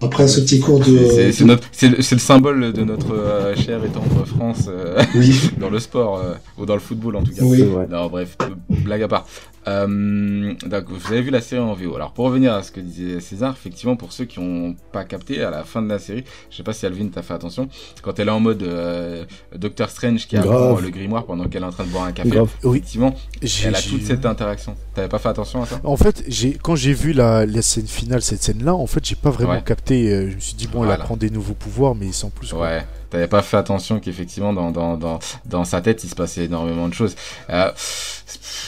après 0.00 0.28
ce 0.28 0.40
petit 0.40 0.60
cours 0.60 0.80
de... 0.80 1.30
C'est 1.72 1.88
le, 1.88 2.18
symbole 2.18 2.72
de 2.72 2.84
notre 2.84 3.14
euh, 3.14 3.56
chère 3.56 3.84
et 3.84 3.88
tendre 3.88 4.24
France 4.26 4.66
euh, 4.68 5.02
oui. 5.14 5.50
dans 5.58 5.70
le 5.70 5.78
sport, 5.78 6.18
euh, 6.18 6.34
ou 6.56 6.66
dans 6.66 6.74
le 6.74 6.80
football 6.80 7.16
en 7.16 7.22
tout 7.22 7.32
cas. 7.32 7.42
Oui. 7.42 7.64
Non, 7.90 8.08
bref, 8.08 8.36
blague 8.68 9.02
à 9.02 9.08
part. 9.08 9.26
Euh, 9.68 10.54
donc, 10.66 10.84
vous 10.88 11.12
avez 11.12 11.22
vu 11.22 11.30
la 11.30 11.40
série 11.40 11.60
en 11.60 11.74
VO. 11.74 11.94
Alors, 11.94 12.12
pour 12.12 12.24
revenir 12.26 12.54
à 12.54 12.62
ce 12.62 12.72
que 12.72 12.80
disait 12.80 13.20
César, 13.20 13.54
effectivement, 13.58 13.96
pour 13.96 14.12
ceux 14.12 14.24
qui 14.24 14.40
n'ont 14.40 14.74
pas 14.92 15.04
capté, 15.04 15.42
à 15.42 15.50
la 15.50 15.64
fin 15.64 15.82
de 15.82 15.88
la 15.88 15.98
série, 15.98 16.24
je 16.50 16.56
sais 16.56 16.62
pas 16.62 16.72
si 16.72 16.86
Alvin 16.86 17.08
t'a 17.08 17.22
fait 17.22 17.34
attention, 17.34 17.68
quand 18.02 18.18
elle 18.18 18.28
est 18.28 18.32
en 18.32 18.40
mode 18.40 18.62
euh, 18.62 19.24
Doctor 19.54 19.90
Strange 19.90 20.26
qui 20.26 20.36
apprend 20.36 20.78
le 20.78 20.90
grimoire 20.90 21.26
pendant 21.26 21.44
qu'elle 21.48 21.62
est 21.62 21.66
en 21.66 21.70
train 21.70 21.84
de 21.84 21.90
boire 21.90 22.04
un 22.04 22.12
café, 22.12 22.42
effectivement, 22.64 23.14
elle 23.42 23.74
a 23.74 23.82
toute 23.82 24.02
cette 24.02 24.24
interaction. 24.24 24.76
T'avais 24.94 25.08
pas 25.08 25.18
fait 25.18 25.28
attention 25.28 25.62
à 25.62 25.66
ça? 25.66 25.80
En 25.84 25.96
fait, 25.96 26.24
quand 26.62 26.76
j'ai 26.76 26.92
vu 26.92 27.12
la, 27.12 27.44
la, 27.44 27.62
scène 27.62 27.86
finale, 27.86 28.22
cette 28.22 28.42
scène-là, 28.42 28.74
en 28.74 28.86
fait, 28.86 29.04
j'ai 29.04 29.16
pas 29.16 29.30
vraiment 29.30 29.60
capté. 29.68 30.10
Euh, 30.10 30.30
je 30.30 30.36
me 30.36 30.40
suis 30.40 30.54
dit, 30.54 30.66
bon, 30.66 30.84
elle 30.84 30.90
apprend 30.90 31.16
des 31.16 31.30
nouveaux 31.30 31.54
pouvoirs, 31.54 31.94
mais 31.94 32.12
sans 32.12 32.30
plus. 32.30 32.52
Ouais 32.54 32.84
t'avais 33.10 33.28
pas 33.28 33.42
fait 33.42 33.56
attention 33.56 34.00
qu'effectivement 34.00 34.52
dans, 34.52 34.70
dans, 34.70 34.96
dans, 34.96 35.18
dans 35.46 35.64
sa 35.64 35.80
tête 35.80 36.04
il 36.04 36.10
se 36.10 36.14
passait 36.14 36.44
énormément 36.44 36.88
de 36.88 36.94
choses. 36.94 37.16
Euh, 37.50 37.70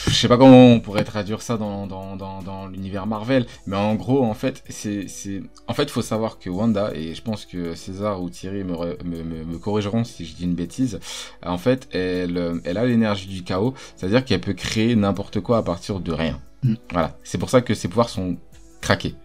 je 0.07 0.13
sais 0.13 0.27
pas 0.27 0.37
comment 0.37 0.65
on 0.65 0.79
pourrait 0.79 1.03
traduire 1.03 1.41
ça 1.41 1.57
dans, 1.57 1.85
dans, 1.85 2.15
dans, 2.15 2.41
dans 2.41 2.67
l'univers 2.67 3.05
Marvel, 3.05 3.45
mais 3.67 3.75
en 3.75 3.93
gros, 3.93 4.23
en 4.23 4.33
fait, 4.33 4.63
c'est, 4.69 5.07
c'est, 5.07 5.43
en 5.67 5.73
fait, 5.73 5.91
faut 5.91 6.01
savoir 6.01 6.39
que 6.39 6.49
Wanda, 6.49 6.91
et 6.95 7.13
je 7.13 7.21
pense 7.21 7.45
que 7.45 7.75
César 7.75 8.21
ou 8.23 8.29
Thierry 8.29 8.63
me, 8.63 8.75
me, 9.03 9.43
me, 9.45 9.57
corrigeront 9.59 10.03
si 10.03 10.25
je 10.25 10.33
dis 10.33 10.45
une 10.45 10.55
bêtise, 10.55 10.99
en 11.45 11.59
fait, 11.59 11.87
elle, 11.91 12.61
elle 12.63 12.77
a 12.77 12.85
l'énergie 12.85 13.27
du 13.27 13.43
chaos, 13.43 13.75
c'est-à-dire 13.95 14.25
qu'elle 14.25 14.41
peut 14.41 14.53
créer 14.53 14.95
n'importe 14.95 15.39
quoi 15.41 15.57
à 15.57 15.61
partir 15.61 15.99
de 15.99 16.11
rien. 16.11 16.39
Mm. 16.63 16.75
Voilà. 16.91 17.17
C'est 17.23 17.37
pour 17.37 17.51
ça 17.51 17.61
que 17.61 17.75
ses 17.75 17.87
pouvoirs 17.87 18.09
sont 18.09 18.37
craqués. 18.81 19.15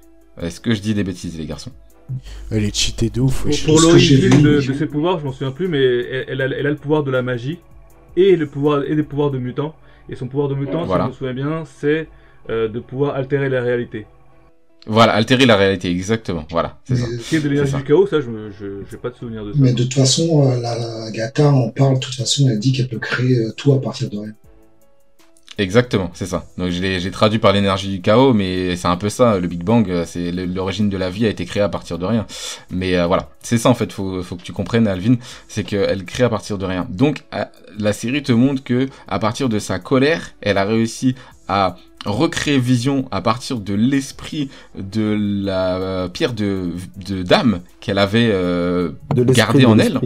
Est-ce 0.40 0.60
que 0.60 0.74
je 0.74 0.80
dis 0.80 0.94
des 0.94 1.04
bêtises, 1.04 1.38
les 1.38 1.46
garçons? 1.46 1.72
Elle 2.50 2.64
est 2.64 2.74
cheatée 2.74 3.10
de 3.10 3.20
ouf. 3.20 3.46
Pour, 3.64 3.80
l'origine 3.80 4.42
de, 4.42 4.60
ses 4.60 4.86
pouvoirs, 4.86 5.18
je 5.18 5.24
m'en 5.24 5.32
souviens 5.32 5.50
plus, 5.50 5.68
mais 5.68 5.82
elle, 6.28 6.40
a, 6.40 6.44
elle, 6.44 6.66
a, 6.66 6.70
le 6.70 6.76
pouvoir 6.76 7.02
de 7.02 7.10
la 7.10 7.22
magie 7.22 7.58
et 8.16 8.36
le 8.36 8.46
pouvoir 8.46 8.84
et 8.84 8.94
des 8.94 9.02
pouvoirs 9.02 9.30
de 9.30 9.38
mutant. 9.38 9.74
Et 10.08 10.14
son 10.14 10.28
pouvoir 10.28 10.48
de 10.48 10.54
mutant, 10.54 10.86
si 10.86 10.92
je 10.92 11.06
me 11.08 11.12
souviens 11.12 11.34
bien, 11.34 11.64
c'est 11.64 12.08
euh, 12.48 12.68
de 12.68 12.78
pouvoir 12.78 13.16
altérer 13.16 13.48
la 13.48 13.60
réalité. 13.60 14.06
Voilà, 14.86 15.14
altérer 15.14 15.46
la 15.46 15.56
réalité, 15.56 15.90
exactement. 15.90 16.44
Voilà, 16.48 16.78
c'est 16.84 16.94
ça. 16.94 17.06
Ce 17.06 17.28
qui 17.28 17.36
est 17.36 17.40
de 17.40 17.48
l'énergie 17.48 17.74
du 17.74 17.82
chaos, 17.82 18.06
ça, 18.06 18.20
je 18.20 18.28
n'ai 18.30 18.98
pas 19.02 19.10
de 19.10 19.16
souvenir 19.16 19.44
de 19.44 19.52
ça. 19.52 19.58
Mais 19.60 19.72
de 19.72 19.82
toute 19.82 19.94
façon, 19.94 20.48
euh, 20.48 20.60
la, 20.60 21.10
Gata 21.10 21.48
en 21.48 21.70
parle, 21.70 21.96
de 21.96 22.00
toute 22.00 22.14
façon, 22.14 22.48
elle 22.48 22.60
dit 22.60 22.70
qu'elle 22.70 22.86
peut 22.88 23.00
créer 23.00 23.38
euh, 23.38 23.52
tout 23.56 23.72
à 23.72 23.80
partir 23.80 24.08
de 24.10 24.18
rien. 24.18 24.32
Exactement, 25.58 26.10
c'est 26.12 26.26
ça. 26.26 26.44
Donc 26.58 26.70
j'ai 26.70 27.10
traduit 27.10 27.38
par 27.38 27.52
l'énergie 27.52 27.88
du 27.88 28.00
chaos, 28.02 28.34
mais 28.34 28.76
c'est 28.76 28.88
un 28.88 28.96
peu 28.96 29.08
ça. 29.08 29.38
Le 29.38 29.48
Big 29.48 29.64
Bang, 29.64 30.04
c'est 30.04 30.30
l'origine 30.30 30.90
de 30.90 30.96
la 30.98 31.08
vie 31.08 31.24
a 31.24 31.30
été 31.30 31.46
créée 31.46 31.62
à 31.62 31.70
partir 31.70 31.98
de 31.98 32.04
rien. 32.04 32.26
Mais 32.70 33.02
voilà, 33.06 33.30
c'est 33.40 33.56
ça 33.56 33.70
en 33.70 33.74
fait. 33.74 33.90
Faut, 33.90 34.22
faut 34.22 34.36
que 34.36 34.42
tu 34.42 34.52
comprennes, 34.52 34.86
Alvin, 34.86 35.16
c'est 35.48 35.64
qu'elle 35.64 36.04
crée 36.04 36.24
à 36.24 36.28
partir 36.28 36.58
de 36.58 36.66
rien. 36.66 36.86
Donc 36.90 37.24
la 37.78 37.92
série 37.94 38.22
te 38.22 38.32
montre 38.32 38.62
que 38.64 38.88
à 39.08 39.18
partir 39.18 39.48
de 39.48 39.58
sa 39.58 39.78
colère, 39.78 40.32
elle 40.42 40.58
a 40.58 40.64
réussi 40.64 41.14
à 41.48 41.76
recréer 42.04 42.58
Vision 42.58 43.08
à 43.10 43.20
partir 43.20 43.58
de 43.58 43.74
l'esprit 43.74 44.50
de 44.76 45.16
la 45.18 46.08
pierre 46.12 46.34
de, 46.34 46.72
de 46.96 47.22
dame 47.22 47.60
qu'elle 47.80 47.98
avait 47.98 48.28
euh, 48.30 48.90
gardée 49.14 49.64
en 49.64 49.78
elle. 49.78 50.00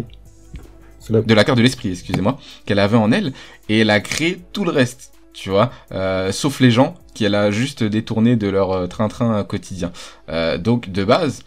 De 1.08 1.34
la 1.34 1.44
carte 1.44 1.58
de 1.58 1.62
l'esprit, 1.62 1.90
excusez-moi, 1.90 2.38
qu'elle 2.66 2.78
avait 2.78 2.96
en 2.96 3.10
elle, 3.10 3.32
et 3.68 3.80
elle 3.80 3.90
a 3.90 3.98
créé 4.00 4.40
tout 4.52 4.64
le 4.64 4.70
reste 4.70 5.10
tu 5.32 5.50
vois, 5.50 5.70
euh, 5.92 6.32
sauf 6.32 6.60
les 6.60 6.70
gens 6.70 6.94
qu'elle 7.14 7.34
a 7.34 7.50
juste 7.50 7.82
détourné 7.82 8.36
de 8.36 8.48
leur 8.48 8.72
euh, 8.72 8.86
train-train 8.86 9.42
quotidien. 9.44 9.92
Euh, 10.28 10.58
donc 10.58 10.90
de 10.90 11.04
base, 11.04 11.42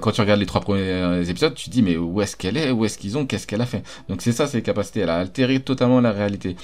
quand 0.00 0.12
tu 0.12 0.20
regardes 0.20 0.38
les 0.38 0.46
trois 0.46 0.60
premiers 0.60 1.28
épisodes, 1.28 1.52
tu 1.52 1.64
te 1.64 1.70
dis 1.70 1.82
mais 1.82 1.96
où 1.96 2.22
est-ce 2.22 2.36
qu'elle 2.36 2.56
est, 2.56 2.70
où 2.70 2.84
est-ce 2.84 2.96
qu'ils 2.96 3.18
ont, 3.18 3.26
qu'est-ce 3.26 3.44
qu'elle 3.48 3.60
a 3.60 3.66
fait? 3.66 3.82
Donc 4.08 4.22
c'est 4.22 4.30
ça 4.30 4.46
ses 4.46 4.62
capacités, 4.62 5.00
elle 5.00 5.10
a 5.10 5.16
altéré 5.16 5.58
totalement 5.58 6.00
la 6.00 6.12
réalité. 6.12 6.54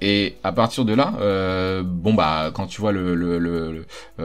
Et 0.00 0.34
à 0.42 0.50
partir 0.50 0.84
de 0.84 0.92
là, 0.92 1.12
bon 1.84 2.12
bah 2.12 2.50
quand 2.52 2.66
tu 2.66 2.80
vois 2.80 2.92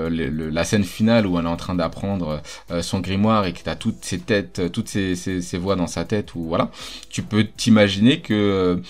la 0.02 0.64
scène 0.64 0.84
finale 0.84 1.28
où 1.28 1.38
elle 1.38 1.46
est 1.46 1.50
en 1.50 1.56
train 1.56 1.76
d'apprendre 1.76 2.42
son 2.82 3.00
grimoire 3.00 3.46
et 3.46 3.54
que 3.54 3.62
t'as 3.62 3.76
toutes 3.76 4.04
ses 4.04 4.18
têtes, 4.18 4.72
toutes 4.72 4.90
ses, 4.90 5.16
ses, 5.16 5.58
voix 5.60 5.76
dans 5.76 5.86
sa 5.86 6.04
tête 6.04 6.34
ou 6.34 6.46
voilà, 6.46 6.72
tu 7.12 7.22
peux 7.22 7.44
t'imaginer 7.44 8.22
que 8.22 8.82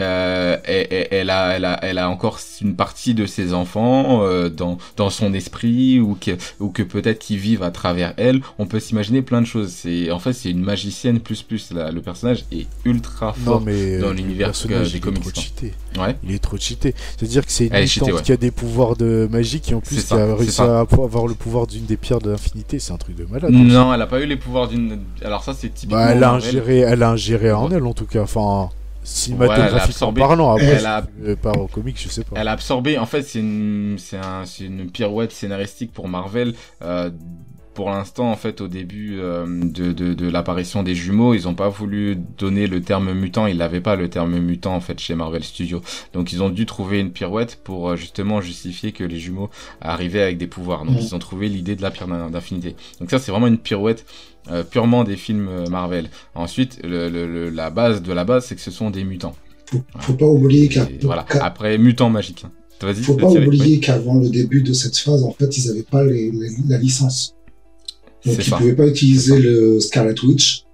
euh, 0.00 0.56
elle, 0.64 1.28
a, 1.28 1.54
elle, 1.54 1.64
a, 1.66 1.78
elle 1.82 1.98
a 1.98 2.08
encore 2.08 2.38
une 2.62 2.74
partie 2.76 3.12
de 3.12 3.26
ses 3.26 3.52
enfants 3.52 4.22
euh, 4.22 4.48
dans, 4.48 4.78
dans 4.96 5.10
son 5.10 5.34
esprit 5.34 6.00
ou 6.00 6.16
que, 6.18 6.30
ou 6.60 6.70
que 6.70 6.82
peut-être 6.82 7.18
qu'ils 7.18 7.38
vivent 7.38 7.62
à 7.62 7.70
travers 7.70 8.14
elle. 8.16 8.40
On 8.58 8.66
peut 8.66 8.80
s'imaginer 8.80 9.20
plein 9.20 9.42
de 9.42 9.46
choses. 9.46 9.70
C'est 9.70 10.10
en 10.10 10.18
fait 10.18 10.32
c'est 10.32 10.50
une 10.50 10.62
magicienne 10.62 11.20
plus 11.20 11.42
plus. 11.42 11.72
Là. 11.72 11.90
Le 11.90 12.00
personnage 12.00 12.44
est 12.52 12.66
ultra 12.84 13.34
fort 13.34 13.60
mais 13.60 13.98
dans 13.98 14.12
l'univers 14.12 14.52
des 14.52 15.00
comics. 15.00 15.52
Ouais. 15.98 16.16
Il 16.24 16.34
est 16.34 16.42
trop 16.42 16.56
cheaté. 16.56 16.94
C'est-à-dire 17.16 17.44
que 17.44 17.52
c'est 17.52 17.66
une 17.66 17.80
mutante 17.80 18.22
qui 18.22 18.32
a 18.32 18.38
des 18.38 18.50
pouvoirs 18.50 18.96
de 18.96 19.28
magie 19.30 19.60
qui 19.60 19.74
en 19.74 19.80
plus 19.80 20.04
qui 20.04 20.14
a 20.14 20.34
réussi 20.34 20.62
à 20.62 20.80
avoir 20.80 21.26
le 21.26 21.34
pouvoir 21.34 21.66
d'une 21.66 21.84
des 21.84 21.98
pierres 21.98 22.20
de 22.20 22.30
l'infinité. 22.30 22.78
C'est 22.78 22.94
un 22.94 22.98
truc 22.98 23.16
de 23.16 23.24
malade. 23.24 23.50
Non, 23.50 23.92
elle 23.92 24.00
a 24.00 24.06
pas 24.06 24.20
eu 24.20 24.26
les 24.26 24.36
pouvoirs 24.36 24.68
d'une. 24.68 25.00
Alors 25.22 25.44
ça 25.44 25.52
c'est 25.52 25.68
typiquement. 25.68 25.98
Bah, 25.98 26.12
elle 26.12 26.24
a 26.24 26.32
ingéré, 26.32 26.78
elle 26.78 27.02
a 27.02 27.10
ingéré 27.10 27.52
en 27.52 27.70
elle 27.70 27.84
en 27.84 27.92
tout 27.92 28.06
cas. 28.06 28.22
Enfin 28.22 28.70
cinématographiquement 29.02 30.12
parlant. 30.12 30.52
Après, 30.52 30.66
elle 30.66 30.86
a... 30.86 31.02
pas 31.40 31.52
au 31.52 31.66
comics, 31.66 32.00
je 32.00 32.08
sais 32.08 32.24
pas. 32.24 32.36
Elle 32.38 32.48
a 32.48 32.52
absorbé. 32.52 32.98
En 32.98 33.06
fait, 33.06 33.22
c'est 33.22 33.40
une, 33.40 33.96
c'est 33.98 34.18
un, 34.18 34.44
une 34.60 34.90
pirouette 34.90 35.32
scénaristique 35.32 35.92
pour 35.92 36.08
Marvel. 36.08 36.54
Euh, 36.82 37.10
pour 37.74 37.90
l'instant, 37.90 38.30
en 38.30 38.36
fait, 38.36 38.60
au 38.60 38.68
début 38.68 39.18
euh, 39.18 39.46
de, 39.46 39.92
de, 39.92 40.14
de 40.14 40.28
l'apparition 40.28 40.82
des 40.82 40.94
jumeaux, 40.94 41.34
ils 41.34 41.48
ont 41.48 41.54
pas 41.54 41.68
voulu 41.68 42.16
donner 42.38 42.66
le 42.66 42.82
terme 42.82 43.12
mutant. 43.12 43.46
Ils 43.46 43.56
n'avaient 43.58 43.80
pas 43.80 43.96
le 43.96 44.08
terme 44.08 44.38
mutant 44.38 44.74
en 44.74 44.80
fait 44.80 44.98
chez 44.98 45.14
Marvel 45.14 45.42
Studios. 45.42 45.80
Donc, 46.12 46.32
ils 46.32 46.42
ont 46.42 46.50
dû 46.50 46.66
trouver 46.66 47.00
une 47.00 47.10
pirouette 47.10 47.58
pour 47.64 47.90
euh, 47.90 47.96
justement 47.96 48.40
justifier 48.40 48.92
que 48.92 49.04
les 49.04 49.18
jumeaux 49.18 49.50
arrivaient 49.80 50.22
avec 50.22 50.38
des 50.38 50.46
pouvoirs. 50.46 50.84
Donc, 50.84 50.96
ils 51.00 51.14
ont 51.14 51.18
trouvé 51.18 51.48
l'idée 51.48 51.76
de 51.76 51.82
la 51.82 51.90
pierre 51.90 52.08
d'infinité. 52.30 52.76
Donc 53.00 53.10
ça, 53.10 53.18
c'est 53.18 53.30
vraiment 53.30 53.46
une 53.46 53.58
pirouette 53.58 54.04
euh, 54.50 54.62
purement 54.64 55.04
des 55.04 55.16
films 55.16 55.48
Marvel. 55.70 56.10
Ensuite, 56.34 56.80
le, 56.84 57.48
la 57.50 57.70
base 57.70 58.02
de 58.02 58.12
la 58.12 58.24
base, 58.24 58.46
c'est 58.46 58.54
que 58.54 58.60
ce 58.60 58.70
sont 58.70 58.90
des 58.90 59.04
mutants. 59.04 59.34
Faut, 59.70 59.82
faut 59.98 60.14
pas 60.14 60.26
oublier 60.26 60.68
qu'après 60.68 60.98
voilà. 61.02 61.24
Après, 61.40 61.78
mutant 61.78 62.10
magique. 62.10 62.44
Hein. 62.44 62.50
Faut 62.94 63.14
pas 63.14 63.28
oublier 63.28 63.78
qu'avant 63.78 64.18
le 64.18 64.28
début 64.28 64.62
de 64.62 64.72
cette 64.72 64.96
phase, 64.98 65.22
en 65.22 65.32
fait, 65.32 65.56
ils 65.56 65.68
n'avaient 65.68 65.84
pas 65.84 66.04
les, 66.04 66.32
la 66.68 66.78
licence. 66.78 67.34
Donc 68.24 68.46
ils 68.46 68.52
ne 68.52 68.56
pouvaient 68.56 68.76
pas 68.76 68.86
utiliser 68.86 69.40
le 69.40 69.80
Scarlet 69.80 70.14
Witch. 70.22 70.64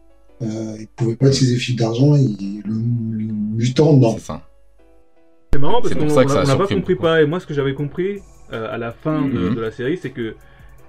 Euh, 0.42 0.76
ils 0.78 0.88
pouvaient 0.88 1.16
pas 1.16 1.28
utiliser 1.28 1.54
le 1.54 1.60
fil 1.60 1.76
d'argent. 1.76 2.14
Et 2.14 2.26
le, 2.64 2.74
mutant, 2.74 3.94
non. 3.94 4.14
C'est 4.18 4.24
ça. 4.24 4.42
C'est 5.52 5.58
marrant 5.58 5.80
parce 5.80 5.94
qu'on 5.94 6.44
n'a 6.44 6.56
pas 6.56 6.66
compris 6.66 6.94
pareil. 6.94 7.26
Moi, 7.26 7.40
ce 7.40 7.46
que 7.46 7.54
j'avais 7.54 7.74
compris 7.74 8.20
euh, 8.52 8.72
à 8.72 8.78
la 8.78 8.92
fin 8.92 9.22
de, 9.22 9.48
mhm. 9.48 9.54
de, 9.54 9.60
la 9.60 9.70
série, 9.70 9.98
c'est 10.00 10.10
que 10.10 10.34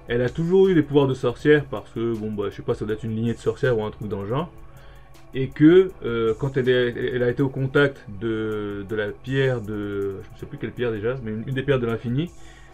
elle 0.07 0.21
a 0.21 0.29
toujours 0.29 0.67
eu 0.67 0.73
des 0.73 0.81
pouvoirs 0.81 1.07
de 1.07 1.13
sorcière 1.13 1.65
parce 1.65 1.89
que, 1.91 2.15
bon, 2.15 2.31
bah, 2.31 2.45
je 2.49 2.55
sais 2.55 2.61
pas, 2.63 2.73
ça 2.73 2.83
doit 2.83 2.95
être 2.95 3.03
une 3.03 3.15
lignée 3.15 3.33
de 3.33 3.39
sorcière 3.39 3.77
ou 3.77 3.83
un 3.83 3.91
truc 3.91 4.07
dans 4.07 4.21
le 4.21 4.27
genre. 4.27 4.51
Et 5.35 5.47
que 5.47 5.91
euh, 6.03 6.33
quand 6.39 6.57
elle, 6.57 6.67
elle, 6.67 7.21
a 7.21 7.29
été 7.29 7.43
au 7.43 7.49
contact 7.49 8.03
de, 8.19 8.83
de, 8.89 8.95
la 8.95 9.09
pierre 9.09 9.61
de. 9.61 10.15
Je 10.23 10.35
ne 10.35 10.39
sais 10.39 10.45
plus 10.47 10.57
quelle 10.57 10.71
pierre 10.71 10.91
déjà, 10.91 11.15
mais 11.23 11.31
une, 11.31 11.43
des 11.43 11.61
pierres 11.61 11.79
de 11.79 11.85
l'infini. 11.85 12.31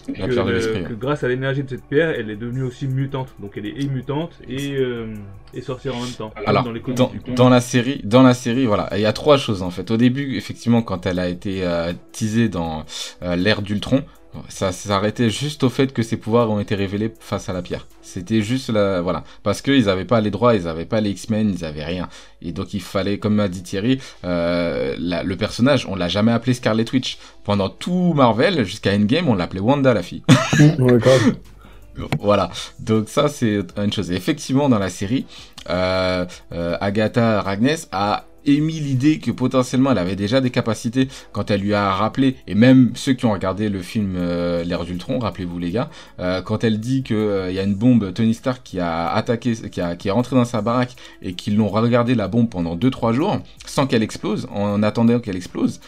Que, 0.08 0.88
que, 0.88 0.94
grâce 0.94 1.24
à 1.24 1.28
l'énergie 1.28 1.64
de 1.64 1.70
cette 1.70 1.86
pierre, 1.86 2.12
elle 2.12 2.30
est 2.30 2.36
devenue 2.36 2.62
aussi 2.62 2.88
mutante. 2.88 3.30
Donc 3.40 3.54
elle 3.58 3.66
est 3.66 3.82
et 3.82 3.88
mutante 3.88 4.40
et, 4.48 4.76
euh, 4.76 5.16
et 5.54 5.62
sorcière 5.62 5.96
en 5.96 6.02
même 6.02 6.12
temps. 6.12 6.32
Alors, 6.46 6.64
dans, 6.64 6.72
les 6.72 6.82
dans, 6.82 7.12
dans, 7.36 7.50
la 7.50 7.60
série, 7.60 8.02
dans 8.04 8.22
la 8.22 8.36
série, 8.36 8.68
voilà, 8.68 8.88
il 8.94 9.02
y 9.02 9.06
a 9.06 9.14
trois 9.14 9.38
choses 9.38 9.64
en 9.64 9.72
fait. 9.72 9.90
Au 9.90 9.98
début, 9.98 10.36
effectivement, 10.38 10.84
quand 10.84 11.08
elle 11.08 11.18
a 11.18 11.28
été 11.28 11.64
euh, 11.64 11.94
teasée 12.12 12.50
dans 12.50 12.86
euh, 13.24 13.36
l'ère 13.36 13.64
d'Ultron, 13.64 14.04
ça 14.50 14.72
s'arrêtait 14.72 15.30
juste 15.30 15.64
au 15.64 15.70
fait 15.70 15.94
que 15.94 16.04
ses 16.04 16.18
pouvoirs 16.18 16.50
ont 16.50 16.60
été 16.60 16.76
révélés 16.76 17.14
face 17.20 17.50
à 17.50 17.54
la 17.54 17.62
pierre. 17.62 17.88
C'était 18.02 18.42
juste 18.42 18.70
la, 18.70 19.02
voilà. 19.02 19.24
Parce 19.44 19.62
qu'ils 19.62 19.86
n'avaient 19.86 20.06
pas 20.06 20.22
les 20.22 20.32
droits, 20.32 20.56
ils 20.56 20.64
n'avaient 20.64 20.86
pas 20.86 21.02
les 21.02 21.12
X-Men, 21.12 21.54
ils 21.54 21.62
n'avaient 21.62 21.84
rien. 21.84 22.10
Et 22.42 22.52
donc 22.52 22.74
il 22.74 22.82
fallait, 22.82 23.18
comme 23.18 23.36
m'a 23.36 23.48
dit 23.48 23.64
Thierry, 23.64 24.00
euh, 24.24 24.96
le 24.98 25.36
personnage, 25.36 25.86
on 25.90 25.96
l'a 25.96 26.08
jamais 26.08 26.32
appelé 26.32 26.54
Scarlet 26.54 26.86
Witch. 26.92 27.18
Pendant 27.44 27.70
tout 27.70 28.14
Marvel, 28.16 28.64
jusqu'à 28.64 28.94
Endgame, 28.94 29.28
on 29.28 29.36
l'appelait 29.36 29.60
Wanda, 29.60 29.94
la 29.94 30.04
fille. 30.04 30.24
voilà. 32.20 32.50
Donc 32.80 33.10
ça, 33.10 33.28
c'est 33.28 33.60
une 33.78 33.94
chose. 33.94 34.12
effectivement, 34.12 34.70
dans 34.70 34.80
la 34.80 34.90
série, 34.90 35.26
euh, 35.70 36.26
euh, 36.54 36.78
Agatha 36.80 37.42
Ragnes 37.42 37.78
a 37.92 38.26
émis 38.46 38.80
l'idée 38.80 39.20
que 39.20 39.32
potentiellement 39.32 39.92
elle 39.92 39.98
avait 39.98 40.16
déjà 40.16 40.42
des 40.42 40.50
capacités 40.50 41.08
quand 41.32 41.52
elle 41.52 41.62
lui 41.62 41.74
a 41.74 41.92
rappelé, 41.92 42.36
et 42.48 42.56
même 42.56 42.92
ceux 42.96 43.14
qui 43.14 43.26
ont 43.26 43.32
regardé 43.32 43.70
le 43.70 43.82
film 43.82 44.16
euh, 44.18 44.64
L'ère 44.64 44.84
d'Ultron, 44.84 45.20
rappelez-vous 45.20 45.60
les 45.60 45.72
gars, 45.72 45.90
euh, 46.20 46.42
quand 46.42 46.64
elle 46.64 46.80
dit 46.80 47.04
que 47.04 47.14
euh, 47.14 47.52
y 47.52 47.60
a 47.60 47.64
une 47.64 47.76
bombe 47.76 48.14
Tony 48.14 48.34
Stark 48.34 48.62
qui 48.64 48.80
a 48.80 49.08
attaqué, 49.10 49.54
qui, 49.54 49.82
a, 49.82 49.96
qui 49.96 50.08
est 50.08 50.12
rentré 50.12 50.36
dans 50.36 50.46
sa 50.46 50.62
baraque 50.62 50.96
et 51.22 51.34
qu'ils 51.34 51.58
l'ont 51.58 51.70
regardé 51.70 52.16
la 52.16 52.28
bombe 52.28 52.50
pendant 52.50 52.76
2-3 52.76 53.14
jours 53.14 53.40
sans 53.66 53.88
qu'elle 53.88 54.04
explose, 54.04 54.48
en 54.54 54.84
attendant 54.84 55.20
qu'elle 55.20 55.36
explose, 55.36 55.80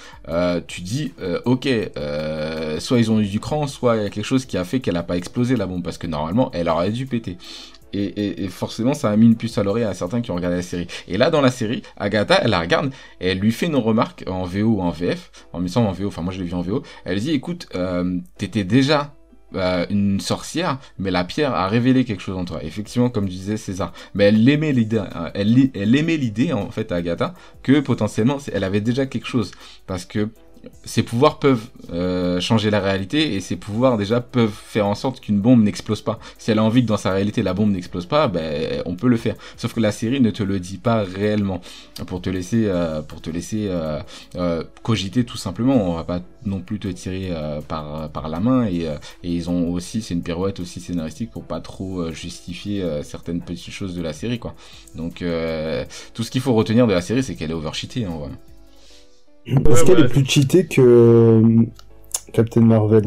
tu 0.68 0.82
dis 0.82 1.14
ok, 1.46 1.68
soit 2.80 3.00
ils 3.00 3.12
ont 3.12 3.20
eu 3.20 3.28
du 3.28 3.40
cran, 3.40 3.68
soit 3.68 3.98
il 3.98 4.04
y 4.04 4.06
a 4.06 4.10
quelque 4.10 4.26
chose 4.26 4.46
qui 4.46 4.58
a 4.58 4.64
fait 4.64 4.80
qu'elle 4.80 4.98
a 4.98 5.04
pas 5.04 5.18
explosé 5.18 5.56
la 5.56 5.66
bombe 5.66 5.84
parce 5.84 5.98
que 5.98 6.08
normalement 6.08 6.50
elle 6.54 6.70
aurait 6.70 6.92
dû 6.92 7.06
péter. 7.06 7.38
Et, 7.98 8.48
forcément, 8.50 8.94
ça 8.94 9.10
a 9.10 9.16
mis 9.18 9.26
une 9.26 9.36
puce 9.36 9.58
à 9.58 9.64
l'oreille 9.64 9.84
à 9.84 9.94
certains 9.94 10.22
qui 10.22 10.32
ont 10.32 10.36
regardé 10.36 10.58
la 10.58 10.62
série. 10.62 10.88
Et 11.08 11.18
là, 11.18 11.30
dans 11.30 11.42
la 11.42 11.52
série, 11.52 11.82
Agatha, 11.98 12.40
elle 12.44 12.52
la 12.52 12.60
regarde 12.60 12.92
elle 13.20 13.40
lui 13.40 13.52
fait 13.52 13.68
une 13.68 13.76
remarque 13.76 14.24
en 14.28 14.44
VO 14.46 14.64
ou 14.64 14.82
en 14.82 14.90
VF, 14.90 15.32
en 15.54 15.60
me 15.60 15.78
en 15.78 15.92
VO, 15.92 16.08
enfin 16.08 16.22
moi 16.22 16.34
je 16.34 16.40
l'ai 16.40 16.46
vu 16.46 16.54
en 16.54 16.62
VO. 16.62 16.84
Elle 17.06 17.20
dit, 17.20 17.32
écoute, 17.32 17.68
euh, 17.76 18.20
t'étais 18.38 18.64
déjà 18.64 19.14
euh, 19.56 19.86
une 19.90 20.20
sorcière, 20.20 20.80
mais 20.98 21.12
la 21.12 21.24
pierre 21.24 21.54
a 21.54 21.68
révélé 21.68 22.06
quelque 22.06 22.22
chose 22.22 22.38
en 22.38 22.46
toi. 22.46 22.64
Effectivement, 22.64 23.10
comme 23.10 23.28
disait 23.28 23.58
César. 23.58 23.94
Mais 24.14 24.26
elle 24.26 24.48
aimait 24.48 24.72
l'idée, 24.72 25.02
elle 25.34 25.96
aimait 25.96 26.18
l'idée 26.18 26.54
en 26.54 26.70
fait, 26.70 26.92
Agatha, 26.92 27.34
que 27.64 27.80
potentiellement, 27.80 28.38
elle 28.52 28.64
avait 28.64 28.82
déjà 28.82 29.06
quelque 29.06 29.28
chose. 29.28 29.52
Parce 29.86 30.06
que 30.06 30.30
ses 30.84 31.04
pouvoirs 31.04 31.40
peuvent 31.40 31.68
euh, 31.92 32.40
changer 32.40 32.70
la 32.70 32.80
réalité 32.80 33.36
et 33.36 33.42
ses 33.42 33.56
pouvoirs 33.56 33.98
déjà 33.98 34.22
peuvent 34.22 34.50
faire 34.52 34.88
en 34.88 34.96
sorte 34.96 35.20
qu'une 35.20 35.40
bombe 35.40 35.64
n'explose 35.64 36.02
pas. 36.02 36.20
Si 36.38 36.50
elle 36.52 36.60
a 36.60 36.64
envie 36.64 36.82
que 36.82 36.88
dans 36.88 36.98
sa 36.98 37.12
réalité 37.12 37.44
la 37.44 37.54
bombe 37.54 37.72
n'explose 37.72 38.06
pas, 38.06 38.28
ben 38.28 38.82
on 38.86 38.96
peut 38.96 39.08
le 39.08 39.18
faire. 39.18 39.36
Sauf 39.58 39.74
que 39.74 39.80
la 39.80 39.92
série 39.92 40.22
ne 40.22 40.32
te 40.32 40.44
le 40.44 40.60
dit 40.60 40.78
pas 40.78 41.04
réellement 41.04 41.62
pour 42.08 42.22
te 42.22 42.30
laisser 42.30 42.66
euh, 42.68 43.02
euh, 44.36 44.64
cogiter 44.84 45.24
tout 45.26 45.38
simplement. 45.38 45.92
On 45.92 45.96
va 45.96 46.04
pas 46.04 46.22
non 46.46 46.62
plus 46.62 46.80
te 46.80 46.88
tirer 46.88 47.34
par 47.68 48.30
la 48.30 48.40
main 48.40 48.68
et, 48.68 48.88
ils 49.24 49.50
ont 49.50 49.70
aussi 49.72 50.02
c'est 50.02 50.14
une 50.14 50.24
pirouette 50.24 50.60
aussi 50.60 50.80
scénaristique 50.80 51.32
pour 51.32 51.44
pas 51.44 51.60
trop 51.60 52.12
justifier 52.12 52.86
certaines 53.04 53.42
petites 53.42 53.74
choses 53.74 53.96
de 53.96 54.02
la 54.02 54.14
série 54.14 54.40
quoi. 54.40 54.56
Donc 54.96 55.24
tout 56.14 56.24
ce 56.24 56.32
qu'il 56.32 56.42
faut 56.42 56.54
retenir 56.54 56.88
de 56.88 56.94
la 56.94 57.02
série 57.02 57.24
c'est 57.24 57.36
qu'elle 57.36 57.52
est 57.52 57.56
overcheatée 57.56 58.08
en. 58.08 58.30
Est-ce 59.48 59.84
qu'elle 59.86 60.00
est 60.00 60.08
plus 60.10 60.26
cheatée 60.26 60.66
que 60.66 60.82
euh, 60.82 61.66
Captain 62.34 62.62
Marvel? 62.62 63.06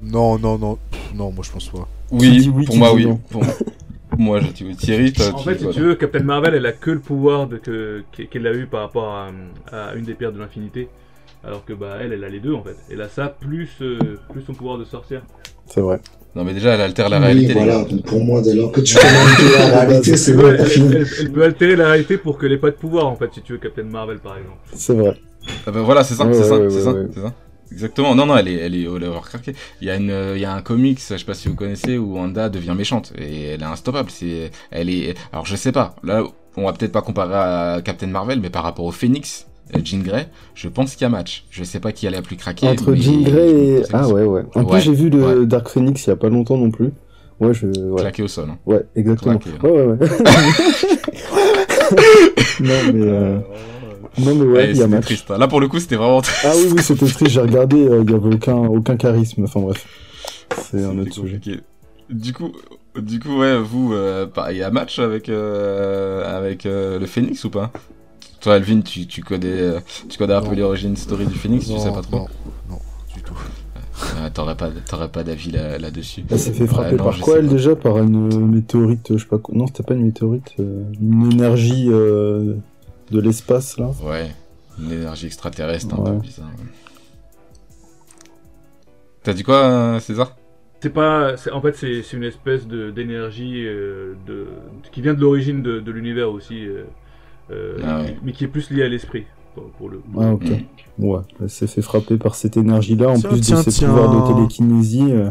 Non, 0.00 0.38
non, 0.38 0.58
non. 0.58 0.78
non, 1.14 1.32
moi 1.32 1.44
je 1.44 1.50
pense 1.50 1.68
pas. 1.68 1.88
Oui, 2.10 2.50
pour 2.66 2.76
moi, 2.76 2.94
oui. 2.94 3.08
moi, 4.18 4.40
je 4.40 4.48
dis 4.52 4.76
Thierry, 4.76 5.12
En 5.32 5.38
fait, 5.38 5.58
si 5.58 5.68
tu 5.70 5.80
veux, 5.80 5.94
Captain 5.96 6.22
Marvel, 6.22 6.54
elle 6.54 6.66
a 6.66 6.72
que 6.72 6.90
le 6.90 7.00
pouvoir 7.00 7.46
de 7.46 7.58
que 7.58 8.04
qu'elle 8.12 8.46
a 8.46 8.54
eu 8.54 8.66
par 8.66 8.82
rapport 8.82 9.14
à, 9.14 9.94
une 9.94 10.04
des 10.04 10.14
pierres 10.14 10.32
de 10.32 10.38
l'infinité. 10.38 10.88
Alors 11.44 11.64
que 11.64 11.72
bah 11.72 11.98
elle, 12.00 12.12
elle 12.12 12.24
a 12.24 12.28
les 12.28 12.40
deux 12.40 12.54
en 12.54 12.62
fait. 12.62 12.76
Elle 12.90 13.00
a 13.00 13.08
ça 13.08 13.28
plus, 13.28 13.70
euh, 13.80 14.18
plus 14.30 14.42
son 14.42 14.52
pouvoir 14.52 14.78
de 14.78 14.84
sorcière. 14.84 15.22
C'est 15.66 15.80
vrai. 15.80 16.00
Non, 16.34 16.44
mais 16.44 16.52
déjà, 16.52 16.74
elle 16.74 16.80
altère 16.82 17.08
la 17.08 17.18
réalité. 17.18 17.54
voilà, 17.54 17.84
pour 18.04 18.22
moi, 18.22 18.42
dès 18.42 18.54
lors 18.54 18.70
que 18.70 18.80
tu 18.80 18.94
peux 18.98 19.00
altérer 19.00 19.70
la 19.70 19.80
réalité, 19.80 20.16
c'est 20.16 20.34
bon, 20.34 20.48
elle, 20.48 21.32
peut 21.32 21.42
altérer 21.42 21.76
la 21.76 21.88
réalité 21.88 22.18
pour 22.18 22.36
que 22.36 22.46
les 22.46 22.58
pas 22.58 22.70
de 22.70 22.76
pouvoir, 22.76 23.06
en 23.06 23.16
fait, 23.16 23.30
si 23.32 23.40
tu 23.40 23.52
veux, 23.52 23.58
Captain 23.58 23.84
Marvel, 23.84 24.18
par 24.18 24.36
exemple. 24.36 24.58
C'est 24.74 24.94
vrai. 24.94 25.18
Ah 25.66 25.70
ben 25.70 25.80
voilà, 25.80 26.02
c'est 26.04 26.14
ça, 26.14 26.26
c'est 26.32 26.42
ça, 26.42 26.56
c'est 26.68 26.80
ça, 26.80 26.94
c'est 27.14 27.20
ça. 27.20 27.32
Exactement. 27.72 28.14
Non, 28.14 28.26
non, 28.26 28.36
elle 28.36 28.48
est, 28.48 28.54
elle 28.54 28.74
est 28.74 28.86
overcraquée. 28.86 29.54
Il 29.80 29.88
y 29.88 29.90
a 29.90 29.96
une, 29.96 30.34
il 30.34 30.40
y 30.40 30.44
a 30.44 30.52
un 30.52 30.62
comics, 30.62 30.98
je 31.00 31.16
sais 31.16 31.24
pas 31.24 31.34
si 31.34 31.48
vous 31.48 31.54
connaissez, 31.54 31.98
où 31.98 32.14
Wanda 32.14 32.48
devient 32.48 32.74
méchante 32.76 33.12
et 33.18 33.48
elle 33.48 33.62
est 33.62 33.66
instoppable. 33.66 34.10
C'est, 34.10 34.50
elle 34.70 34.90
est, 34.90 35.14
alors 35.32 35.46
je 35.46 35.56
sais 35.56 35.72
pas. 35.72 35.96
Là, 36.02 36.24
on 36.56 36.64
va 36.64 36.72
peut-être 36.72 36.92
pas 36.92 37.02
comparer 37.02 37.34
à 37.34 37.82
Captain 37.82 38.06
Marvel, 38.06 38.40
mais 38.40 38.50
par 38.50 38.62
rapport 38.62 38.84
au 38.84 38.92
Phoenix, 38.92 39.45
euh, 39.45 39.45
Jean 39.84 40.02
Grey, 40.02 40.28
je 40.54 40.68
pense 40.68 40.94
qu'il 40.94 41.02
y 41.02 41.06
a 41.06 41.08
match. 41.08 41.44
Je 41.50 41.64
sais 41.64 41.80
pas 41.80 41.92
qui 41.92 42.06
allait 42.06 42.16
la 42.16 42.22
plus 42.22 42.36
craquer. 42.36 42.68
Entre 42.68 42.94
Jean 42.94 43.22
Grey 43.22 43.50
et... 43.50 43.82
Ah 43.92 44.08
ouais, 44.08 44.22
ouais. 44.24 44.42
En 44.54 44.64
plus, 44.64 44.80
j'ai 44.80 44.92
vu 44.92 45.10
le 45.10 45.44
Dark 45.46 45.68
Phoenix 45.68 46.06
il 46.06 46.10
y 46.10 46.12
a 46.12 46.16
pas 46.16 46.28
longtemps 46.28 46.56
non 46.56 46.70
plus. 46.70 46.92
Ouais, 47.40 47.52
je... 47.52 47.66
Ouais. 47.66 48.00
Claqué 48.00 48.22
au 48.22 48.28
sol. 48.28 48.48
Hein. 48.50 48.58
Ouais, 48.64 48.82
exactement. 48.94 49.38
Ouais, 49.62 49.70
ouais, 49.70 49.82
ouais. 49.82 49.98
non, 52.60 52.74
mais... 52.94 53.06
Euh... 53.06 53.38
Non, 54.18 54.34
mais 54.34 54.46
ouais, 54.46 54.70
il 54.70 54.76
y 54.76 54.82
a 54.82 54.86
match. 54.86 55.04
Triste, 55.04 55.30
hein. 55.30 55.36
Là, 55.36 55.46
pour 55.46 55.60
le 55.60 55.68
coup, 55.68 55.78
c'était 55.78 55.96
vraiment 55.96 56.22
triste. 56.22 56.40
Ah 56.44 56.52
oui, 56.56 56.72
oui, 56.74 56.82
c'était 56.82 57.06
triste. 57.06 57.28
J'ai 57.28 57.40
regardé, 57.40 57.76
il 57.76 57.88
n'y 57.88 58.14
avait 58.14 58.34
aucun, 58.34 58.56
aucun 58.56 58.96
charisme. 58.96 59.44
Enfin, 59.44 59.60
bref. 59.60 59.86
C'est 60.56 60.82
un 60.82 60.98
autre 60.98 61.12
sujet. 61.12 61.40
Du 62.08 62.32
coup, 62.32 62.52
du 62.98 63.18
coup, 63.18 63.40
ouais, 63.40 63.58
vous, 63.58 63.94
il 64.50 64.56
y 64.56 64.62
a 64.62 64.70
match 64.70 64.98
avec, 64.98 65.28
avec 65.28 66.64
le 66.64 67.04
Phoenix 67.04 67.44
ou 67.44 67.50
pas? 67.50 67.70
Toi, 68.40 68.54
Alvin, 68.54 68.80
tu, 68.80 69.06
tu 69.06 69.22
connais, 69.22 69.46
euh, 69.46 69.80
tu 70.08 70.18
connais 70.18 70.34
un 70.34 70.42
peu 70.42 70.54
l'origine 70.54 70.96
story 70.96 71.26
du 71.26 71.34
Phoenix, 71.34 71.66
tu 71.66 71.78
sais 71.78 71.90
pas 71.90 72.02
trop 72.02 72.18
Non, 72.18 72.26
non, 72.70 72.78
du 73.14 73.22
tout. 73.22 73.34
Euh, 74.18 74.28
t'aurais 74.32 74.56
pas, 74.56 74.70
t'aurais 74.86 75.08
pas 75.08 75.24
d'avis 75.24 75.50
là, 75.50 75.90
dessus 75.90 76.22
Elle 76.30 76.38
s'est 76.38 76.52
fait 76.52 76.66
frapper 76.66 76.96
par 76.96 77.18
quoi 77.18 77.38
elle 77.38 77.48
déjà 77.48 77.74
Par 77.74 77.98
une 77.98 78.50
météorite, 78.50 79.08
je 79.10 79.18
sais 79.18 79.26
pas 79.26 79.38
quoi. 79.38 79.54
Non, 79.56 79.66
c'était 79.66 79.82
pas 79.82 79.94
une 79.94 80.04
météorite, 80.04 80.54
euh, 80.60 80.84
une 81.00 81.32
énergie 81.32 81.86
de 81.86 82.60
l'espace 83.10 83.78
là. 83.78 83.90
Ouais, 84.02 84.30
une 84.78 84.92
énergie 84.92 85.26
extraterrestre, 85.26 85.94
un 85.94 86.02
peu 86.02 86.12
bizarre. 86.18 86.50
T'as 89.22 89.32
dit 89.32 89.42
quoi, 89.42 89.98
César? 90.00 90.36
C'est 90.80 90.90
pas, 90.90 91.34
en 91.52 91.60
fait, 91.62 91.74
c'est 91.74 92.12
une 92.12 92.22
espèce 92.22 92.66
d'énergie 92.66 93.64
de, 93.64 94.46
qui 94.92 95.00
vient 95.00 95.14
de 95.14 95.20
l'origine 95.20 95.62
de, 95.62 95.80
de 95.80 95.90
l'univers 95.90 96.30
aussi. 96.30 96.66
Euh, 97.50 97.78
ah 97.84 98.02
mais 98.22 98.32
qui 98.32 98.44
est 98.44 98.48
plus 98.48 98.70
lié 98.70 98.82
à 98.82 98.88
l'esprit. 98.88 99.24
Pour, 99.78 99.88
le... 99.88 100.02
Ah 100.18 100.34
ok. 100.34 100.50
Ouais, 100.98 101.20
elle 101.40 101.48
s'est 101.48 101.66
fait 101.66 101.80
frapper 101.80 102.18
par 102.18 102.34
cette 102.34 102.58
énergie-là, 102.58 103.08
en 103.08 103.20
plus 103.20 103.40
de 103.40 103.56
ses 103.56 103.86
pouvoirs 103.86 104.28
de 104.28 104.34
télékinésie. 104.34 105.12
Euh. 105.12 105.30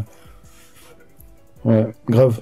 Ouais, 1.64 1.86
grave. 2.08 2.40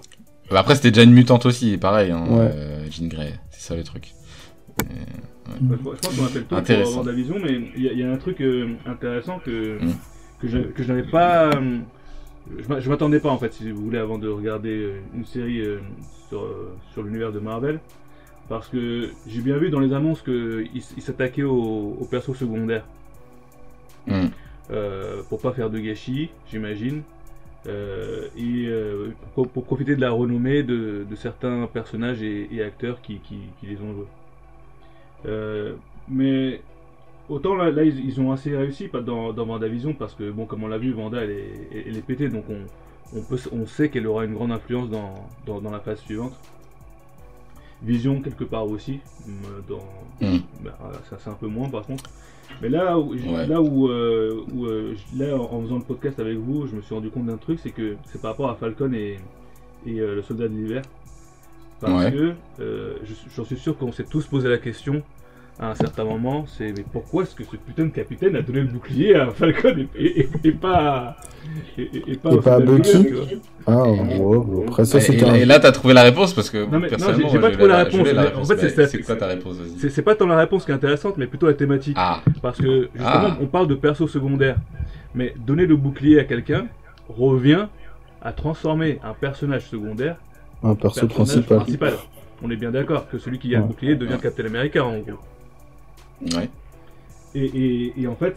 Bah, 0.50 0.60
après, 0.60 0.76
c'était 0.76 0.90
déjà 0.90 1.02
une 1.02 1.12
mutante 1.12 1.44
aussi, 1.44 1.76
pareil, 1.76 2.10
hein, 2.10 2.24
euh, 2.30 2.86
Jean 2.90 3.08
Grey, 3.08 3.34
c'est 3.50 3.68
ça 3.68 3.76
le 3.76 3.82
truc. 3.82 4.14
Bah, 4.78 4.86
je 5.70 5.76
pense 5.76 6.16
qu'on 6.16 6.24
a 6.24 6.28
fait 6.28 6.38
le 6.38 6.44
tour 6.46 6.62
pour 6.62 6.88
avoir 6.88 7.04
de 7.04 7.10
la 7.10 7.16
vision, 7.16 7.36
mais 7.42 7.60
il 7.76 7.82
y, 7.82 8.02
a 8.02 8.10
un 8.10 8.16
truc 8.16 8.42
intéressant 8.86 9.38
que, 9.40 9.82
mm. 9.82 9.92
que 10.40 10.48
je, 10.48 10.58
que 10.58 10.82
je 10.82 10.88
n'avais 10.88 11.10
pas. 11.10 11.50
je 12.78 12.88
m'attendais 12.88 13.20
pas 13.20 13.30
en 13.30 13.38
fait, 13.38 13.52
si 13.52 13.70
vous 13.70 13.82
voulez, 13.82 13.98
avant 13.98 14.16
de 14.16 14.28
regarder 14.28 15.02
une 15.14 15.26
série 15.26 15.62
sur, 16.30 16.46
sur 16.92 17.02
l'univers 17.02 17.30
de 17.32 17.40
Marvel. 17.40 17.78
Parce 18.48 18.68
que 18.68 19.10
j'ai 19.26 19.40
bien 19.40 19.56
vu 19.56 19.70
dans 19.70 19.80
les 19.80 19.92
annonces 19.94 20.22
qu'il 20.22 20.82
s'attaquait 20.82 21.42
aux, 21.42 21.96
aux, 21.98 22.04
persos 22.04 22.36
secondaires. 22.36 22.84
Hmm. 24.06 24.26
Euh, 24.70 25.22
pour 25.28 25.40
pas 25.40 25.52
faire 25.52 25.70
de 25.70 25.78
gâchis, 25.78 26.30
j'imagine. 26.50 27.02
Euh, 27.66 28.28
et 28.36 28.66
euh, 28.66 29.14
pour, 29.34 29.48
profiter 29.48 29.96
de 29.96 30.00
la 30.00 30.10
renommée 30.10 30.62
de, 30.62 31.06
certains 31.16 31.66
personnages 31.66 32.22
et, 32.22 32.62
acteurs 32.62 33.00
qui, 33.00 33.20
les 33.62 33.80
ont 33.80 33.94
joués. 33.94 34.06
Euh, 35.26 35.74
mais 36.08 36.60
autant 37.30 37.54
là, 37.54 37.70
ils, 37.82 38.20
ont 38.20 38.32
assez 38.32 38.54
réussi 38.54 38.90
dans, 38.92 39.32
dans 39.32 39.46
Vendavision 39.46 39.94
parce 39.94 40.14
que 40.14 40.30
bon 40.30 40.44
comme 40.44 40.64
on 40.64 40.68
l'a 40.68 40.76
vu 40.76 40.92
Vanda 40.92 41.22
elle 41.22 41.30
est, 41.30 41.86
elle 41.86 41.96
est 41.96 42.06
pétée 42.06 42.28
donc 42.28 42.44
on, 42.50 43.16
on, 43.16 43.22
peut, 43.22 43.38
on 43.52 43.64
sait 43.64 43.88
qu'elle 43.88 44.06
aura 44.06 44.26
une 44.26 44.34
grande 44.34 44.52
influence 44.52 44.90
dans, 44.90 45.14
dans 45.46 45.70
la 45.70 45.80
phase 45.80 46.00
suivante. 46.00 46.38
Vision 47.84 48.20
quelque 48.20 48.44
part 48.44 48.66
aussi. 48.66 49.00
Euh, 49.28 49.60
dans... 49.68 50.26
Hmm. 50.26 50.38
Bah, 50.64 50.76
ça 51.10 51.16
c'est 51.18 51.30
un 51.30 51.34
peu 51.34 51.46
moins 51.46 51.68
par 51.68 51.86
contre. 51.86 52.04
Mais 52.62 52.68
là 52.68 52.98
où, 52.98 53.14
là 53.14 53.60
où, 53.60 53.88
euh, 53.88 54.44
euh, 54.56 54.94
là 55.16 55.36
en 55.36 55.62
faisant 55.62 55.76
le 55.76 55.82
podcast 55.82 56.20
avec 56.20 56.36
vous, 56.36 56.66
je 56.66 56.76
me 56.76 56.82
suis 56.82 56.94
rendu 56.94 57.10
compte 57.10 57.26
d'un 57.26 57.36
truc, 57.36 57.58
c'est 57.62 57.70
que 57.70 57.96
c'est 58.06 58.20
par 58.20 58.32
rapport 58.32 58.50
à 58.50 58.54
Falcon 58.54 58.92
et, 58.92 59.18
et 59.86 59.94
le 59.94 60.22
soldat 60.22 60.48
de 60.48 60.54
l'hiver. 60.54 60.82
Parce 61.80 62.10
que 62.10 62.34
j'en 63.34 63.44
suis 63.44 63.56
sûr 63.58 63.76
qu'on 63.76 63.92
s'est 63.92 64.04
tous 64.04 64.26
posé 64.26 64.48
la 64.48 64.58
question 64.58 65.02
à 65.58 65.70
un 65.70 65.74
certain 65.74 66.04
moment, 66.04 66.46
c'est 66.48 66.72
mais 66.76 66.84
pourquoi 66.90 67.22
est-ce 67.22 67.34
que 67.34 67.44
ce 67.44 67.56
putain 67.56 67.84
de 67.84 67.90
capitaine 67.90 68.34
a 68.34 68.42
donné 68.42 68.60
le 68.60 68.66
bouclier 68.66 69.14
à 69.14 69.30
Falcon 69.30 69.86
et, 69.96 70.28
et, 70.44 70.52
pas 70.52 71.16
et, 71.78 72.16
pas, 72.16 72.54
à 72.54 72.60
Bucky 72.60 73.06
Ah 73.64 73.84
ouais, 73.84 74.64
après 74.66 74.84
ça 74.84 74.98
c'était. 74.98 75.42
Et, 75.42 75.44
là 75.44 75.60
t'as 75.60 75.70
trouvé 75.70 75.94
la 75.94 76.02
réponse 76.02 76.34
parce 76.34 76.50
que 76.50 76.58
non 76.68 76.80
mais 76.80 76.90
non 76.90 77.28
j'ai 77.30 77.38
pas 77.38 77.50
trouvé 77.50 78.12
la, 78.12 78.24
réponse. 78.24 78.50
en 78.50 78.56
fait 78.56 78.86
c'est 78.88 79.02
quoi 79.02 79.14
ta 79.14 79.26
réponse 79.28 79.56
C'est 79.78 80.02
pas 80.02 80.16
tant 80.16 80.26
la 80.26 80.38
réponse 80.38 80.64
qui 80.64 80.72
est 80.72 80.74
intéressante, 80.74 81.16
mais 81.18 81.26
plutôt 81.26 81.46
la 81.46 81.54
thématique. 81.54 81.96
Ah. 81.98 82.20
Parce 82.42 82.58
que 82.58 82.88
justement 82.92 83.28
ah. 83.30 83.38
on 83.40 83.46
parle 83.46 83.68
de 83.68 83.76
perso 83.76 84.08
secondaire, 84.08 84.56
mais 85.14 85.34
donner 85.46 85.66
le 85.66 85.76
bouclier 85.76 86.18
à 86.18 86.24
quelqu'un 86.24 86.66
revient 87.08 87.68
à 88.20 88.32
transformer 88.32 88.98
un 89.04 89.12
personnage 89.12 89.68
secondaire 89.68 90.16
en 90.62 90.74
perso 90.74 91.06
principal. 91.06 91.58
principal. 91.58 91.92
On 92.42 92.50
est 92.50 92.56
bien 92.56 92.72
d'accord 92.72 93.08
que 93.08 93.18
celui 93.18 93.38
qui 93.38 93.54
a 93.54 93.60
le 93.60 93.66
bouclier 93.66 93.94
devient 93.94 94.18
Captain 94.20 94.46
America 94.46 94.84
en 94.84 94.98
gros. 94.98 95.20
Ouais. 96.22 96.48
Et, 97.34 97.92
et, 98.00 98.06
en 98.06 98.14
fait, 98.14 98.36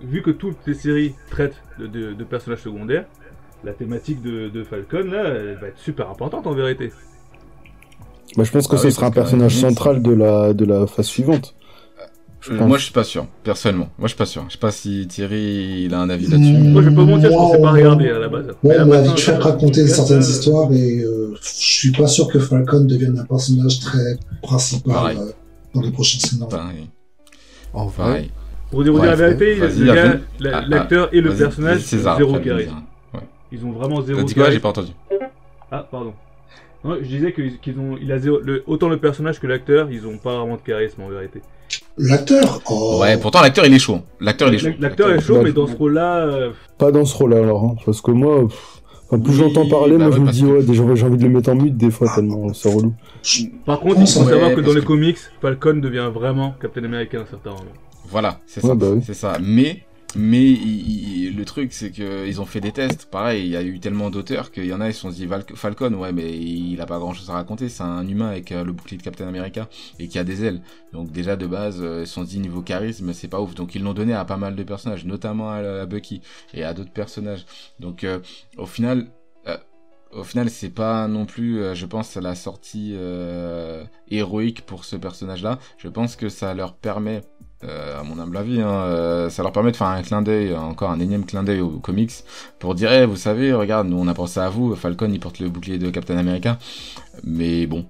vu 0.00 0.22
que 0.22 0.30
toutes 0.30 0.58
les 0.66 0.74
séries 0.74 1.14
traitent 1.30 1.60
de, 1.78 2.24
personnages 2.24 2.62
secondaires, 2.62 3.06
la 3.64 3.72
thématique 3.72 4.22
de, 4.22 4.64
Falcon, 4.64 5.10
là, 5.10 5.24
elle 5.26 5.58
va 5.60 5.68
être 5.68 5.78
super 5.78 6.08
importante 6.10 6.46
en 6.46 6.52
vérité. 6.52 6.92
Bah, 8.36 8.44
je 8.44 8.50
pense 8.50 8.68
que 8.68 8.76
ah 8.76 8.78
ce 8.78 8.90
sera 8.90 9.06
un 9.06 9.10
personnage 9.10 9.56
central 9.56 10.02
de 10.02 10.12
la, 10.12 10.54
de 10.54 10.64
la 10.64 10.86
phase 10.86 11.06
suivante. 11.06 11.54
Euh, 12.50 12.66
moi, 12.66 12.78
je 12.78 12.84
suis 12.84 12.92
pas 12.92 13.04
sûr, 13.04 13.26
personnellement. 13.42 13.88
Moi, 13.98 14.06
je 14.06 14.08
suis 14.08 14.18
pas 14.18 14.26
sûr. 14.26 14.44
Je 14.48 14.52
sais 14.52 14.58
pas 14.58 14.70
si 14.70 15.06
Thierry, 15.08 15.84
il 15.84 15.94
a 15.94 16.00
un 16.00 16.10
avis 16.10 16.26
là-dessus. 16.26 16.52
Moi, 16.52 16.82
je 16.82 16.90
vais 16.90 16.94
pas 16.94 17.04
mentir, 17.04 17.30
je 17.30 17.36
pensais 17.36 17.60
pas 17.60 17.70
regarder 17.70 18.10
à 18.10 18.18
la 18.18 18.28
base. 18.28 18.46
Ouais, 18.62 18.76
on 18.80 18.86
m'a 18.86 19.00
vite 19.00 19.18
fait 19.18 19.36
raconter 19.36 19.86
certaines 19.86 20.20
histoires 20.20 20.70
et 20.72 21.00
euh, 21.00 21.34
je 21.40 21.48
suis 21.48 21.92
pas 21.92 22.06
sûr 22.06 22.28
que 22.28 22.38
Falcon 22.38 22.84
devienne 22.84 23.18
un 23.18 23.24
personnage 23.24 23.80
très 23.80 24.18
principal 24.42 25.16
euh, 25.16 25.30
dans 25.74 25.80
les 25.80 25.90
prochaines 25.90 26.20
scénarios. 26.20 26.86
En 27.72 27.86
vrai. 27.86 28.28
Pour 28.70 28.82
dire, 28.82 28.94
la 28.94 29.14
vérité, 29.14 29.56
l'acteur 30.40 31.08
et 31.12 31.20
le 31.20 31.30
ah, 31.32 31.36
personnage, 31.36 31.80
zéro 31.80 32.38
charisme. 32.38 32.82
Ils 33.52 33.64
ont 33.64 33.72
vraiment 33.72 34.00
zéro 34.00 34.18
charisme. 34.18 34.40
quoi? 34.40 34.50
J'ai 34.50 34.60
pas 34.60 34.68
entendu. 34.70 34.92
Ah, 35.70 35.86
pardon. 35.90 36.14
je 36.84 37.06
disais 37.06 37.32
qu'ils 37.32 37.78
ont, 37.78 37.96
il 38.00 38.12
a 38.12 38.16
autant 38.66 38.88
le 38.88 38.98
personnage 38.98 39.40
que 39.40 39.46
l'acteur, 39.46 39.90
ils 39.90 40.06
ont 40.06 40.18
pas 40.18 40.38
vraiment 40.38 40.56
de 40.56 40.62
charisme 40.62 41.02
en 41.02 41.08
vérité. 41.08 41.40
L'acteur? 41.96 42.60
Oh. 42.68 42.98
Ouais, 43.00 43.16
pourtant 43.18 43.40
l'acteur 43.40 43.66
il 43.66 43.74
est 43.74 43.78
chaud. 43.78 44.00
L'acteur 44.20 44.48
il 44.48 44.56
est 44.56 44.58
chaud. 44.58 44.70
L'acteur 44.78 45.10
est 45.10 45.20
chaud, 45.20 45.42
mais 45.42 45.52
dans 45.52 45.66
ce 45.66 45.76
rôle-là. 45.76 46.26
Euh, 46.26 46.50
pas 46.78 46.90
dans 46.90 47.04
ce 47.04 47.16
rôle-là 47.16 47.38
alors, 47.38 47.64
hein, 47.64 47.76
parce 47.84 48.00
que 48.00 48.10
moi, 48.10 48.46
plus 49.18 49.34
j'entends 49.34 49.68
parler, 49.68 49.96
bah 49.98 50.08
moi 50.08 50.16
je 50.16 50.20
me 50.20 50.30
dis, 50.30 50.44
ouais, 50.44 50.62
j'ai 50.94 51.04
envie 51.04 51.16
de 51.18 51.22
le 51.22 51.28
mettre 51.28 51.50
en 51.50 51.54
mute 51.54 51.76
des 51.76 51.90
fois 51.90 52.08
tellement 52.14 52.52
c'est 52.52 52.72
relou. 52.72 52.94
Par 53.64 53.80
contre, 53.80 54.00
il 54.00 54.06
faut 54.06 54.24
savoir 54.24 54.54
que 54.54 54.60
dans 54.60 54.72
les 54.72 54.82
comics, 54.82 55.18
Falcon 55.40 55.74
devient 55.74 56.10
vraiment 56.12 56.54
Captain 56.60 56.84
America 56.84 57.18
à 57.18 57.22
un 57.22 57.26
certain 57.26 57.50
moment. 57.50 57.64
Voilà, 58.10 58.40
c'est 58.46 58.60
ça. 58.60 58.74
Bah 58.74 58.86
c'est 59.04 59.14
ça. 59.14 59.38
Mais 59.42 59.84
mais 60.16 60.54
le 61.34 61.44
truc, 61.44 61.72
c'est 61.72 61.90
qu'ils 61.90 62.40
ont 62.40 62.44
fait 62.44 62.60
des 62.60 62.72
tests. 62.72 63.06
Pareil, 63.06 63.44
il 63.44 63.50
y 63.50 63.56
a 63.56 63.62
eu 63.62 63.80
tellement 63.80 64.10
d'auteurs 64.10 64.52
qu'il 64.52 64.66
y 64.66 64.72
en 64.72 64.80
a, 64.80 64.88
ils 64.88 64.94
se 64.94 65.00
sont 65.00 65.10
dit 65.10 65.28
Falcon, 65.54 65.92
ouais, 65.94 66.12
mais 66.12 66.38
il 66.38 66.80
a 66.80 66.86
pas 66.86 66.98
grand 66.98 67.14
chose 67.14 67.30
à 67.30 67.34
raconter. 67.34 67.68
C'est 67.68 67.82
un 67.82 68.06
humain 68.06 68.28
avec 68.28 68.52
euh, 68.52 68.64
le 68.64 68.72
bouclier 68.72 68.96
de 68.96 69.02
Captain 69.02 69.26
America 69.26 69.68
et 69.98 70.08
qui 70.08 70.18
a 70.18 70.24
des 70.24 70.44
ailes. 70.44 70.60
Donc 70.92 71.10
déjà 71.10 71.36
de 71.36 71.46
base, 71.46 71.80
euh, 71.80 72.02
ils 72.02 72.06
se 72.06 72.14
sont 72.14 72.24
dit 72.24 72.38
niveau 72.38 72.62
charisme, 72.62 73.12
c'est 73.12 73.28
pas 73.28 73.40
ouf. 73.40 73.54
Donc 73.54 73.74
ils 73.74 73.82
l'ont 73.82 73.94
donné 73.94 74.14
à 74.14 74.24
pas 74.24 74.36
mal 74.36 74.54
de 74.54 74.62
personnages, 74.62 75.04
notamment 75.04 75.50
à, 75.50 75.86
Bucky 75.86 76.20
et 76.52 76.64
à 76.64 76.74
d'autres 76.74 76.92
personnages. 76.92 77.46
Donc 77.80 78.04
euh, 78.04 78.20
au 78.56 78.66
final, 78.66 79.08
au 80.12 80.22
final, 80.22 80.48
c'est 80.48 80.70
pas 80.70 81.08
non 81.08 81.26
plus, 81.26 81.74
je 81.74 81.86
pense, 81.86 82.14
la 82.14 82.36
sortie 82.36 82.94
héroïque 84.08 84.64
pour 84.64 84.84
ce 84.84 84.94
personnage-là. 84.94 85.58
Je 85.76 85.88
pense 85.88 86.14
que 86.14 86.28
ça 86.28 86.54
leur 86.54 86.76
permet 86.76 87.22
euh, 87.66 88.00
à 88.00 88.02
mon 88.02 88.18
humble 88.18 88.36
avis, 88.36 88.60
hein, 88.60 88.68
euh, 88.68 89.30
ça 89.30 89.42
leur 89.42 89.52
permet 89.52 89.72
de 89.72 89.76
faire 89.76 89.86
un 89.86 90.02
clin 90.02 90.22
d'œil, 90.22 90.54
encore 90.54 90.90
un 90.90 91.00
énième 91.00 91.24
clin 91.24 91.42
d'œil 91.42 91.60
aux 91.60 91.78
comics, 91.78 92.12
pour 92.58 92.74
dire, 92.74 92.92
eh, 92.92 93.06
vous 93.06 93.16
savez, 93.16 93.52
regarde, 93.52 93.88
nous 93.88 93.96
on 93.96 94.06
a 94.08 94.14
pensé 94.14 94.40
à 94.40 94.48
vous, 94.48 94.74
Falcon 94.74 95.10
il 95.10 95.20
porte 95.20 95.38
le 95.38 95.48
bouclier 95.48 95.78
de 95.78 95.90
Captain 95.90 96.16
America, 96.16 96.58
mais 97.24 97.66
bon. 97.66 97.86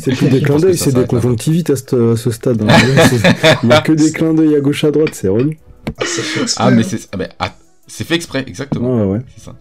C'est 0.00 0.16
plus 0.16 0.28
des 0.30 0.40
clins 0.40 0.58
d'œil, 0.58 0.76
c'est 0.76 0.94
des 0.94 1.06
conjonctivites 1.06 1.70
à 1.70 1.76
ce, 1.76 2.30
stade. 2.30 2.62
Hein. 2.62 2.68
il 3.62 3.68
n'y 3.68 3.74
a 3.74 3.80
que 3.80 3.92
des 3.92 4.12
clins 4.12 4.34
d'œil 4.34 4.56
à 4.56 4.60
gauche 4.60 4.84
à 4.84 4.90
droite, 4.90 5.10
c'est 5.12 5.28
relou. 5.28 5.52
Ah, 6.56 6.70
mais 6.70 6.82
c'est 6.82 7.08
ah, 7.12 7.28
ah, 7.38 7.54
c'est 7.86 8.04
fait 8.04 8.14
exprès, 8.14 8.44
exactement. 8.46 9.10
ouais. 9.10 9.20
C'est 9.36 9.44
ça. 9.44 9.54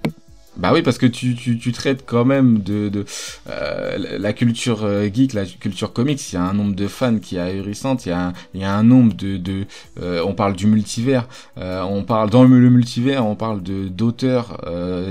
Bah 0.58 0.72
oui, 0.74 0.82
parce 0.82 0.98
que 0.98 1.06
tu, 1.06 1.34
tu, 1.36 1.58
tu 1.58 1.72
traites 1.72 2.06
quand 2.06 2.26
même 2.26 2.60
de, 2.60 2.90
de 2.90 3.06
euh, 3.50 4.18
la 4.20 4.34
culture 4.34 4.84
euh, 4.84 5.10
geek, 5.12 5.34
la 5.34 5.46
culture 5.46 5.94
comics. 5.94 6.32
Il 6.32 6.36
y 6.36 6.38
a 6.38 6.44
un 6.44 6.54
nombre 6.54 6.76
de 6.76 6.88
fans 6.88 7.20
qui 7.20 7.38
est 7.38 7.40
ahurissant. 7.40 7.96
Il 8.06 8.10
y 8.10 8.12
a 8.12 8.28
un, 8.28 8.34
il 8.54 8.62
y 8.62 8.64
a 8.66 8.74
un 8.76 8.84
nombre 8.84 9.14
de, 9.14 9.38
de 9.38 9.66
euh, 10.02 10.22
on 10.26 10.34
parle 10.34 10.56
du 10.56 10.68
multivers. 10.68 11.28
on 11.58 12.04
parle 12.04 12.30
dans 12.30 12.44
le, 12.44 12.50
multivers, 12.70 13.26
on 13.26 13.36
parle 13.36 13.64
de 13.64 13.88
d'auteurs 13.88 14.60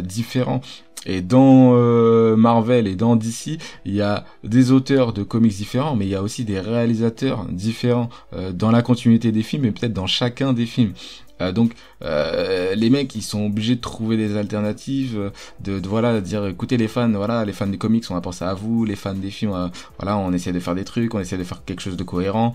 différents. 0.03 0.61
Et 1.07 1.23
dans 1.23 1.73
euh, 1.75 2.37
Marvel 2.37 2.87
et 2.87 2.95
dans 2.95 3.17
DC, 3.17 3.59
il 3.85 3.95
y 3.95 4.03
a 4.03 4.25
des 4.45 4.71
auteurs 4.71 5.13
de 5.13 5.23
comics 5.23 5.57
différents, 5.57 5.97
mais 5.97 6.07
il 6.07 6.11
y 6.11 6.15
a 6.15 6.23
aussi 6.23 6.45
des 6.45 6.61
réalisateurs 6.61 7.47
différents 7.51 8.11
euh, 8.35 8.53
dans 8.53 8.71
la 8.71 8.83
continuité 8.83 9.33
des 9.33 9.43
films 9.43 9.65
et 9.65 9.71
peut-être 9.71 9.95
dans 9.95 10.07
chacun 10.07 10.53
des 10.53 10.67
films. 10.67 10.93
Euh, 11.41 11.53
donc 11.53 11.73
euh, 12.03 12.75
les 12.75 12.91
mecs 12.91 13.15
ils 13.15 13.23
sont 13.23 13.47
obligés 13.47 13.75
de 13.75 13.81
trouver 13.81 14.19
des 14.19 14.37
alternatives, 14.37 15.31
de, 15.61 15.79
de, 15.79 15.89
voilà 15.89 16.21
dire 16.21 16.47
écoutez 16.47 16.77
les 16.77 16.87
fans, 16.87 17.09
voilà 17.09 17.47
les 17.47 17.55
fans 17.55 17.67
des 17.67 17.79
comics 17.79 18.05
on 18.11 18.17
a 18.17 18.21
pensé 18.21 18.45
à 18.45 18.53
vous, 18.53 18.85
les 18.85 18.95
fans 18.95 19.15
des 19.15 19.31
films, 19.31 19.71
voilà 19.99 20.19
on 20.19 20.35
essaie 20.35 20.53
de 20.53 20.61
faire 20.61 20.75
des 20.75 20.85
trucs, 20.85 21.15
on 21.15 21.21
essaie 21.21 21.39
de 21.39 21.45
faire 21.45 21.65
quelque 21.65 21.81
chose 21.81 21.97
de 21.97 22.05
cohérent. 22.05 22.55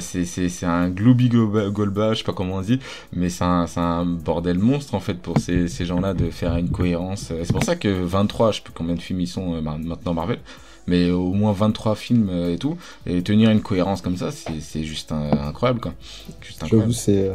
c'est 0.00 0.26
c'est 0.26 0.66
un 0.66 0.90
glooby 0.90 1.30
golba, 1.30 2.12
je 2.12 2.18
sais 2.18 2.24
pas 2.24 2.34
comment 2.34 2.56
on 2.56 2.60
dit, 2.60 2.78
mais 3.14 3.30
c'est 3.30 3.44
un 3.44 3.66
c'est 3.66 3.80
un 3.80 4.04
bordel 4.04 4.58
monstre 4.58 4.94
en 4.94 5.00
fait 5.00 5.14
pour 5.14 5.38
ces 5.38 5.66
ces 5.68 5.86
gens-là 5.86 6.12
de 6.12 6.30
faire 6.30 6.56
une 6.56 6.70
cohérence. 6.70 7.32
Que 7.76 7.88
23, 7.88 8.52
je 8.52 8.56
sais 8.56 8.62
plus 8.62 8.72
combien 8.72 8.94
de 8.94 9.00
films 9.00 9.20
ils 9.20 9.28
sont 9.28 9.60
maintenant 9.62 10.14
Marvel 10.14 10.38
mais 10.86 11.10
au 11.10 11.32
moins 11.34 11.52
23 11.52 11.94
films 11.94 12.30
et 12.48 12.58
tout, 12.58 12.76
et 13.06 13.22
tenir 13.22 13.50
une 13.50 13.60
cohérence 13.60 14.00
comme 14.00 14.16
ça, 14.16 14.30
c'est 14.32 14.82
juste 14.82 15.12
incroyable, 15.12 15.78
quoi. 15.78 15.92
Juste 16.40 16.64
incroyable. 16.64 16.92
c'est 16.92 17.30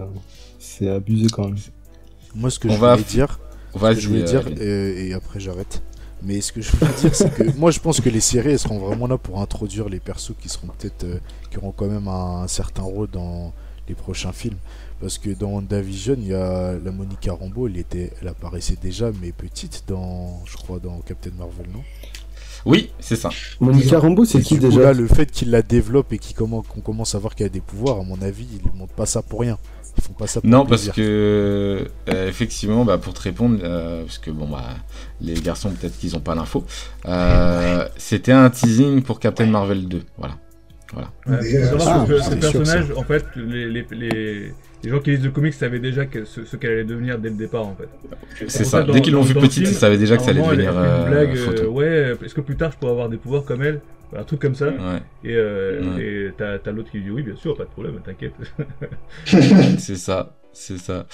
c'est 0.59 0.89
abusé 0.89 1.27
quand 1.31 1.45
même. 1.45 1.57
Moi, 2.33 2.49
ce 2.49 2.59
que 2.59 2.69
je 2.69 2.75
voulais 2.75 3.03
dire, 3.03 3.39
je 3.73 4.07
voulais 4.07 4.23
dire, 4.23 4.47
et, 4.61 5.13
après 5.13 5.39
j'arrête. 5.39 5.81
Mais 6.21 6.41
ce 6.41 6.51
que 6.51 6.61
je 6.61 6.71
voulais 6.71 6.93
dire, 6.99 7.15
c'est 7.15 7.33
que 7.33 7.43
moi, 7.57 7.71
je 7.71 7.79
pense 7.79 8.01
que 8.01 8.09
les 8.09 8.19
séries, 8.19 8.51
elles 8.51 8.59
seront 8.59 8.79
vraiment 8.79 9.07
là 9.07 9.17
pour 9.17 9.39
introduire 9.39 9.89
les 9.89 9.99
persos 9.99 10.33
qui 10.39 10.49
seront 10.49 10.67
peut-être, 10.67 11.03
euh, 11.03 11.19
qui 11.51 11.57
auront 11.57 11.71
quand 11.71 11.87
même 11.87 12.07
un, 12.07 12.47
certain 12.47 12.81
rôle 12.81 13.09
dans 13.09 13.53
les 13.87 13.95
prochains 13.95 14.31
films. 14.31 14.57
Parce 15.01 15.17
que 15.17 15.29
dans 15.29 15.51
WandaVision, 15.51 16.15
il 16.17 16.27
y 16.27 16.33
a 16.33 16.73
la 16.73 16.91
Monica 16.91 17.33
Rambeau, 17.33 17.67
elle 17.67 17.77
était, 17.77 18.11
elle 18.21 18.27
apparaissait 18.27 18.77
déjà, 18.81 19.11
mais 19.21 19.31
petite 19.31 19.83
dans, 19.87 20.41
je 20.45 20.55
crois, 20.55 20.79
dans 20.79 20.99
Captain 20.99 21.31
Marvel, 21.37 21.67
non? 21.73 21.83
Oui, 22.65 22.91
c'est 22.99 23.15
ça. 23.15 23.29
Monica 23.59 23.99
Rambeau, 23.99 24.25
c'est 24.25 24.41
qui 24.41 24.57
déjà? 24.57 24.93
Le 24.93 25.07
fait 25.07 25.29
qu'il 25.31 25.51
la 25.51 25.61
développe 25.61 26.13
et 26.13 26.19
qu'on 26.19 26.61
commence 26.63 27.13
à 27.13 27.19
voir 27.19 27.35
qu'elle 27.35 27.47
a 27.47 27.49
des 27.49 27.61
pouvoirs, 27.61 27.99
à 27.99 28.03
mon 28.03 28.21
avis, 28.21 28.47
il 28.51 28.71
ne 28.71 28.77
montre 28.77 28.93
pas 28.93 29.05
ça 29.05 29.21
pour 29.21 29.41
rien. 29.41 29.57
Non, 30.43 30.65
parce 30.65 30.89
que 30.89 31.87
euh, 32.09 32.27
effectivement, 32.29 32.85
bah, 32.85 32.97
pour 32.97 33.13
te 33.13 33.21
répondre, 33.21 33.59
euh, 33.63 34.03
parce 34.03 34.17
que 34.17 34.29
bon 34.29 34.47
bah 34.47 34.65
les 35.21 35.35
garçons 35.35 35.71
peut-être 35.71 35.97
qu'ils 35.97 36.15
ont 36.15 36.19
pas 36.19 36.35
l'info, 36.35 36.65
euh, 37.05 37.87
c'était 37.97 38.31
un 38.31 38.49
teasing 38.49 39.01
pour 39.03 39.19
Captain 39.19 39.45
Marvel 39.45 39.87
2, 39.87 40.03
voilà. 40.17 40.35
Voilà. 40.93 41.11
Ah, 41.27 41.41
ce 41.41 42.35
personnage, 42.35 42.91
en 42.95 43.03
fait, 43.03 43.25
les, 43.35 43.69
les, 43.69 43.85
les, 43.91 44.89
gens 44.89 44.99
qui 44.99 45.11
lisent 45.11 45.23
le 45.23 45.31
comics 45.31 45.53
savaient 45.53 45.79
déjà 45.79 46.03
ce, 46.25 46.55
qu'elle 46.55 46.71
allait 46.71 46.83
devenir 46.83 47.17
dès 47.17 47.29
le 47.29 47.35
départ, 47.35 47.65
en 47.65 47.75
fait. 47.75 48.47
C'est 48.47 48.65
ça. 48.65 48.83
Dès 48.83 49.01
qu'ils 49.01 49.13
l'ont 49.13 49.21
vu 49.21 49.33
petite, 49.33 49.67
ils 49.67 49.75
savaient 49.75 49.97
déjà 49.97 50.17
que 50.17 50.23
ça 50.23 50.31
allait 50.31 50.41
devenir. 50.41 50.71
Une 50.71 51.09
blague, 51.09 51.69
ouais. 51.69 52.15
Est-ce 52.23 52.33
que 52.33 52.41
plus 52.41 52.55
tard 52.55 52.71
je 52.71 52.77
pourrais 52.77 52.91
avoir 52.91 53.09
des 53.09 53.17
pouvoirs 53.17 53.43
comme 53.43 53.63
elle? 53.63 53.81
Un 54.15 54.23
truc 54.23 54.39
comme 54.39 54.55
ça. 54.55 54.71
Et, 55.23 55.33
euh, 55.33 56.31
t'as, 56.37 56.71
l'autre 56.71 56.91
qui 56.91 57.01
dit 57.01 57.11
oui, 57.11 57.23
bien 57.23 57.35
sûr, 57.35 57.55
pas 57.57 57.65
de 57.65 57.69
problème, 57.69 57.99
t'inquiète. 58.03 58.33
c'est 59.25 59.95
ça, 59.95 60.37
c'est 60.53 60.77
ça. 60.77 61.07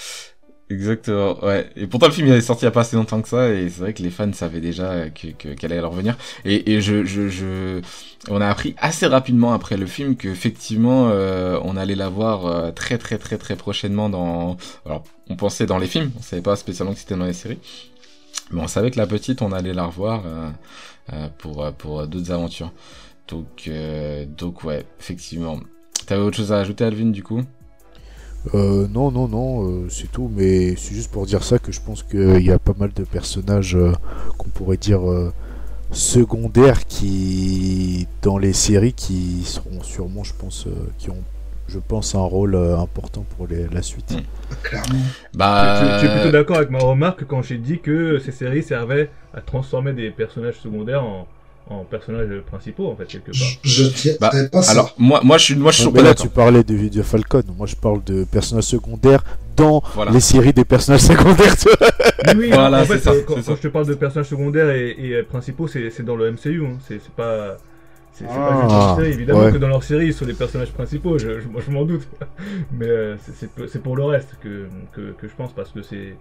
Exactement, 0.72 1.44
ouais. 1.44 1.68
Et 1.76 1.86
pourtant 1.86 2.06
le 2.06 2.12
film 2.12 2.28
il 2.28 2.34
est 2.34 2.40
sorti 2.40 2.62
il 2.62 2.66
y 2.66 2.68
a 2.68 2.70
pas 2.70 2.82
assez 2.82 2.96
longtemps 2.96 3.20
que 3.20 3.28
ça, 3.28 3.48
et 3.48 3.68
c'est 3.68 3.80
vrai 3.80 3.92
que 3.94 4.02
les 4.02 4.10
fans 4.10 4.32
savaient 4.32 4.60
déjà 4.60 5.10
qu'elle 5.10 5.72
allait 5.72 5.80
revenir. 5.80 6.16
Et, 6.44 6.72
et 6.72 6.80
je, 6.80 7.04
je, 7.04 7.28
je, 7.28 7.80
on 8.28 8.40
a 8.40 8.46
appris 8.48 8.74
assez 8.78 9.06
rapidement 9.06 9.52
après 9.52 9.76
le 9.76 9.86
film 9.86 10.16
qu'effectivement 10.16 11.08
euh, 11.10 11.58
on 11.64 11.76
allait 11.76 11.96
la 11.96 12.08
voir 12.08 12.46
euh, 12.46 12.70
très 12.70 12.96
très 12.96 13.18
très 13.18 13.38
très 13.38 13.56
prochainement 13.56 14.08
dans. 14.08 14.56
Alors 14.86 15.02
on 15.28 15.36
pensait 15.36 15.66
dans 15.66 15.78
les 15.78 15.88
films, 15.88 16.12
on 16.18 16.22
savait 16.22 16.42
pas 16.42 16.56
spécialement 16.56 16.94
que 16.94 17.00
c'était 17.00 17.16
dans 17.16 17.24
les 17.26 17.32
séries, 17.32 17.58
mais 18.52 18.60
on 18.62 18.68
savait 18.68 18.90
que 18.92 18.98
la 18.98 19.06
petite 19.06 19.42
on 19.42 19.52
allait 19.52 19.74
la 19.74 19.86
revoir. 19.86 20.22
Euh, 20.26 20.50
euh, 21.12 21.28
pour, 21.38 21.70
pour 21.72 22.06
d'autres 22.06 22.30
aventures. 22.30 22.72
Donc, 23.28 23.68
donc 24.38 24.62
ouais, 24.64 24.86
effectivement. 25.00 25.58
T'avais 26.06 26.22
autre 26.22 26.36
chose 26.36 26.52
à 26.52 26.58
ajouter, 26.60 26.84
Alvin, 26.84 27.10
du 27.10 27.24
coup? 27.24 27.42
Euh, 28.54 28.88
non, 28.88 29.10
non, 29.10 29.28
non, 29.28 29.88
c'est 29.88 30.10
tout, 30.10 30.30
mais 30.34 30.74
c'est 30.76 30.94
juste 30.94 31.10
pour 31.10 31.26
dire 31.26 31.42
ça 31.42 31.58
que 31.58 31.72
je 31.72 31.80
pense 31.80 32.02
qu'il 32.02 32.42
y 32.42 32.50
a 32.50 32.58
pas 32.58 32.74
mal 32.78 32.92
de 32.92 33.04
personnages 33.04 33.76
qu'on 34.36 34.48
pourrait 34.48 34.76
dire 34.76 35.00
secondaires 35.90 36.86
qui, 36.86 38.08
dans 38.22 38.38
les 38.38 38.52
séries, 38.52 38.94
qui 38.94 39.42
seront 39.44 39.82
sûrement, 39.82 40.24
je 40.24 40.34
pense, 40.34 40.66
qui 40.98 41.10
ont, 41.10 41.22
je 41.68 41.78
pense, 41.78 42.14
un 42.14 42.20
rôle 42.20 42.56
important 42.56 43.24
pour 43.36 43.46
les, 43.46 43.68
la 43.68 43.82
suite. 43.82 44.12
Hmm. 44.12 44.54
Clairement. 44.62 45.04
Bah, 45.34 45.98
tu, 46.00 46.06
es 46.06 46.12
plutôt 46.12 46.30
d'accord 46.32 46.56
avec 46.56 46.70
ma 46.70 46.78
remarque 46.78 47.24
quand 47.24 47.42
j'ai 47.42 47.58
dit 47.58 47.78
que 47.78 48.18
ces 48.18 48.32
séries 48.32 48.62
servaient 48.62 49.10
à 49.34 49.40
transformer 49.40 49.92
des 49.92 50.10
personnages 50.10 50.58
secondaires 50.58 51.04
en, 51.04 51.26
en 51.80 51.84
personnages 51.84 52.40
principaux 52.46 52.88
en 52.88 52.96
fait 52.96 53.06
quelque 53.06 53.32
part. 53.32 53.48
Je, 53.62 53.84
tiens 53.84 54.14
bah, 54.20 54.30
pas 54.50 54.70
Alors 54.70 54.94
moi 54.98 55.20
moi 55.24 55.38
je 55.38 55.44
suis 55.44 55.56
moi 55.56 55.72
je 55.72 55.82
suis 55.82 55.90
pas 55.90 56.02
là 56.02 56.14
tu 56.14 56.28
parlais 56.28 56.62
de 56.62 56.74
Video 56.74 57.02
Falcon, 57.02 57.42
moi 57.56 57.66
je 57.66 57.76
parle 57.76 58.02
de 58.04 58.24
personnages 58.24 58.64
secondaires 58.64 59.24
dans 59.56 59.82
les 60.12 60.20
séries 60.20 60.52
des 60.52 60.64
personnages 60.64 61.00
secondaires. 61.12 61.56
Tu 61.56 61.68
vois 61.68 61.88
oui, 62.28 62.34
oui 62.38 62.50
voilà, 62.52 62.82
en 62.82 62.84
fait, 62.84 62.98
ça, 62.98 63.12
quand, 63.26 63.36
je 63.36 63.60
te 63.60 63.68
parle 63.68 63.86
de 63.86 63.94
personnages 63.94 64.28
secondaires 64.28 64.70
et, 64.70 64.90
et 64.90 65.22
principaux, 65.22 65.66
c'est 65.66 66.02
dans 66.02 66.16
le 66.16 66.32
MCU, 66.32 66.64
hein. 66.64 66.78
c'est 66.86 67.02
pas 67.10 67.56
c'est 68.12 68.26
pas 68.26 68.60
juste 68.60 68.68
dans 68.68 68.92
ah, 68.92 68.96
série, 68.96 69.12
évidemment 69.12 69.50
que 69.50 69.56
dans 69.56 69.68
leur 69.68 69.82
série 69.82 70.06
ils 70.06 70.14
sont 70.14 70.26
des 70.26 70.34
personnages 70.34 70.72
principaux, 70.72 71.18
je, 71.18 71.40
je, 71.40 71.46
je 71.66 71.70
m'en 71.70 71.84
doute. 71.84 72.06
Mais 72.72 72.86
euh, 72.86 73.16
c'est 73.68 73.82
pour 73.82 73.96
le 73.96 74.04
reste 74.04 74.36
que, 74.42 74.66
que, 74.92 75.12
que 75.12 75.28
je 75.28 75.32
pense 75.34 75.52
parce 75.52 75.70
que 75.70 75.82
c'est 75.82 76.14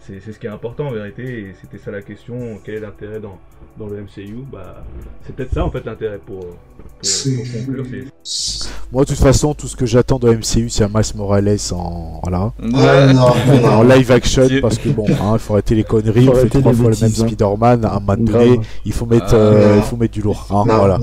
c'est 0.00 0.32
ce 0.32 0.38
qui 0.38 0.46
est 0.46 0.50
important 0.50 0.86
en 0.86 0.92
vérité, 0.92 1.22
et 1.22 1.54
c'était 1.60 1.78
ça 1.78 1.90
la 1.90 2.02
question, 2.02 2.58
quel 2.64 2.76
est 2.76 2.80
l'intérêt 2.80 3.20
dans, 3.20 3.38
dans 3.78 3.86
le 3.86 4.02
MCU 4.02 4.44
bah, 4.50 4.82
C'est 5.22 5.34
peut-être 5.34 5.52
ça 5.52 5.64
en 5.64 5.70
fait 5.70 5.84
l'intérêt 5.84 6.18
pour, 6.18 6.40
pour, 6.40 7.52
conclure. 7.54 7.84
Moi 8.92 9.04
de 9.04 9.08
toute 9.08 9.18
façon, 9.18 9.54
tout 9.54 9.68
ce 9.68 9.76
que 9.76 9.86
j'attends 9.86 10.18
dans 10.18 10.28
le 10.28 10.38
MCU, 10.38 10.68
c'est 10.70 10.84
un 10.84 10.88
Miles 10.88 11.14
Morales 11.14 11.56
en, 11.72 12.20
voilà. 12.22 12.52
en 12.62 13.82
live 13.82 14.10
action, 14.10 14.48
parce 14.62 14.78
que 14.78 14.88
bon, 14.88 15.06
hein, 15.08 15.34
il 15.34 15.38
faut 15.38 15.52
arrêter 15.52 15.74
les 15.74 15.84
conneries, 15.84 16.24
il 16.24 16.32
faut 16.32 16.60
trois 16.60 16.72
fois 16.72 16.90
le 16.90 16.96
même 16.96 17.10
hein. 17.10 17.26
Spider-Man, 17.26 17.84
un 17.84 18.00
man 18.00 18.26
il 18.84 18.92
faut 18.92 19.06
mettre, 19.06 19.34
euh, 19.34 19.76
il 19.76 19.82
faut 19.82 19.96
mettre 19.96 20.14
du 20.14 20.22
lourd. 20.22 20.46
Hein, 20.50 20.64
voilà. 20.66 20.98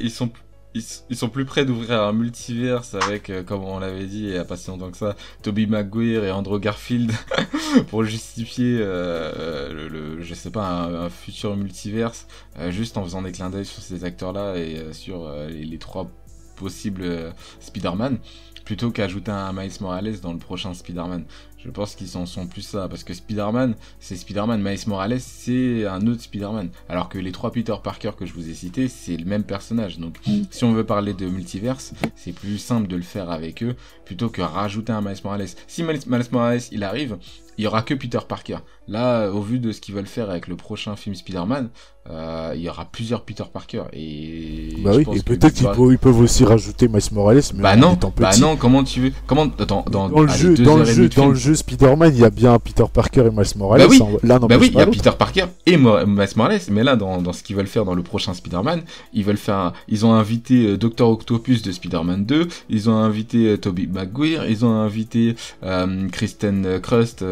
ils 0.00 0.10
sont 0.10 0.30
ils, 0.74 1.16
sont 1.16 1.28
plus 1.28 1.44
près 1.44 1.64
d'ouvrir 1.64 2.02
un 2.02 2.12
multiverse 2.12 2.94
avec, 2.94 3.30
euh, 3.30 3.42
comme 3.42 3.62
on 3.62 3.78
l'avait 3.78 4.06
dit 4.06 4.24
il 4.24 4.34
y 4.34 4.36
a 4.36 4.44
pas 4.44 4.56
si 4.56 4.68
longtemps 4.70 4.90
que 4.90 4.96
ça, 4.96 5.14
Toby 5.42 5.66
Maguire 5.66 6.24
et 6.24 6.32
Andrew 6.32 6.58
Garfield 6.58 7.12
pour 7.88 8.04
justifier 8.04 8.78
euh, 8.80 9.88
le, 9.88 10.20
je 10.20 10.34
sais 10.34 10.50
pas, 10.50 10.84
un, 10.84 11.10
futur 11.10 11.56
multiverse, 11.56 12.26
euh, 12.58 12.70
juste 12.70 12.96
en 12.96 13.04
faisant 13.04 13.22
des 13.22 13.32
clins 13.32 13.50
d'œil 13.50 13.64
sur 13.64 13.82
ces 13.82 14.04
acteurs-là 14.04 14.56
et 14.56 14.92
sur 14.92 15.30
les, 15.48 15.64
les, 15.64 15.78
trois 15.78 16.10
possibles 16.56 17.32
Spider-Man, 17.60 18.18
plutôt 18.64 18.90
qu'ajouter 18.90 19.30
un 19.30 19.52
Miles 19.52 19.72
Morales 19.80 20.20
dans 20.20 20.32
le 20.32 20.38
prochain 20.38 20.74
Spider-Man. 20.74 21.24
Je 21.64 21.70
pense 21.70 21.94
qu'ils 21.94 22.18
en 22.18 22.26
sont 22.26 22.46
plus 22.46 22.60
ça, 22.60 22.88
parce 22.88 23.04
que 23.04 23.14
Spider-Man, 23.14 23.74
c'est 23.98 24.16
Spider-Man, 24.16 24.62
Miles 24.62 24.86
Morales, 24.86 25.18
c'est 25.18 25.86
un 25.86 26.06
autre 26.06 26.20
Spider-Man. 26.20 26.68
Alors 26.90 27.08
que 27.08 27.18
les 27.18 27.32
trois 27.32 27.52
Peter 27.52 27.74
Parker 27.82 28.10
que 28.18 28.26
je 28.26 28.34
vous 28.34 28.50
ai 28.50 28.54
cités, 28.54 28.88
c'est 28.88 29.16
le 29.16 29.24
même 29.24 29.44
personnage. 29.44 29.98
Donc, 29.98 30.18
mm. 30.26 30.42
si 30.50 30.64
on 30.64 30.74
veut 30.74 30.84
parler 30.84 31.14
de 31.14 31.26
multiverse, 31.26 31.94
c'est 32.16 32.32
plus 32.32 32.58
simple 32.58 32.86
de 32.86 32.96
le 32.96 33.02
faire 33.02 33.30
avec 33.30 33.62
eux, 33.62 33.76
plutôt 34.04 34.28
que 34.28 34.42
rajouter 34.42 34.92
un 34.92 35.00
Miles 35.00 35.16
Morales. 35.24 35.48
Si 35.66 35.82
Miles 35.82 36.00
Morales, 36.30 36.60
il 36.70 36.84
arrive, 36.84 37.16
il 37.56 37.64
y 37.64 37.66
aura 37.66 37.82
que 37.82 37.94
Peter 37.94 38.18
Parker. 38.26 38.58
Là, 38.88 39.30
au 39.30 39.40
vu 39.40 39.58
de 39.58 39.72
ce 39.72 39.80
qu'ils 39.80 39.94
veulent 39.94 40.06
faire 40.06 40.28
avec 40.28 40.48
le 40.48 40.56
prochain 40.56 40.96
film 40.96 41.14
Spider-Man, 41.14 41.70
euh, 42.10 42.52
il 42.54 42.60
y 42.60 42.68
aura 42.68 42.84
plusieurs 42.84 43.22
Peter 43.22 43.44
Parker. 43.50 43.84
Et 43.92 44.74
bah 44.78 44.90
oui, 44.94 45.06
et 45.14 45.22
peut-être 45.22 45.54
qu'ils 45.54 45.98
peuvent, 45.98 46.20
aussi 46.20 46.44
rajouter 46.44 46.88
Miles 46.88 47.00
Morales, 47.12 47.40
mais 47.54 47.62
bah 47.62 47.76
non, 47.76 47.98
bah 48.16 48.36
non, 48.38 48.56
comment 48.56 48.84
tu 48.84 49.00
veux, 49.00 49.12
comment 49.26 49.46
attends, 49.58 49.84
dans, 49.90 50.08
dans 50.08 50.22
le 50.22 50.28
jeu, 50.28 50.54
dans 50.54 50.76
le 50.76 50.84
jeu, 50.84 51.08
dans 51.08 51.28
le 51.28 51.34
jeu 51.34 51.53
Spider-Man, 51.56 52.12
il 52.14 52.20
y 52.20 52.24
a 52.24 52.30
bien 52.30 52.58
Peter 52.58 52.84
Parker 52.92 53.26
et 53.26 53.30
Miles 53.30 53.46
Morales. 53.56 53.80
Bah 53.80 53.86
oui, 53.88 54.00
là, 54.22 54.38
bah 54.38 54.56
oui, 54.58 54.70
il 54.72 54.78
y 54.78 54.80
a 54.80 54.86
Peter 54.86 55.10
Parker 55.18 55.46
et 55.66 55.76
Miles 55.76 56.28
Morales, 56.36 56.60
mais 56.70 56.84
là, 56.84 56.96
dans, 56.96 57.20
dans 57.20 57.32
ce 57.32 57.42
qu'ils 57.42 57.56
veulent 57.56 57.66
faire 57.66 57.84
dans 57.84 57.94
le 57.94 58.02
prochain 58.02 58.34
Spider-Man, 58.34 58.82
ils 59.12 59.24
veulent 59.24 59.36
faire, 59.36 59.72
ils 59.88 60.04
ont 60.06 60.12
invité 60.12 60.66
euh, 60.66 60.76
Doctor 60.76 61.10
Octopus 61.10 61.62
de 61.62 61.72
Spider-Man 61.72 62.24
2, 62.24 62.48
ils 62.68 62.90
ont 62.90 62.96
invité 62.96 63.48
euh, 63.48 63.56
Tobey 63.56 63.86
Maguire, 63.86 64.48
ils 64.48 64.64
ont 64.64 64.72
invité 64.72 65.36
euh, 65.62 66.08
Kristen 66.10 66.80
Crust, 66.80 67.24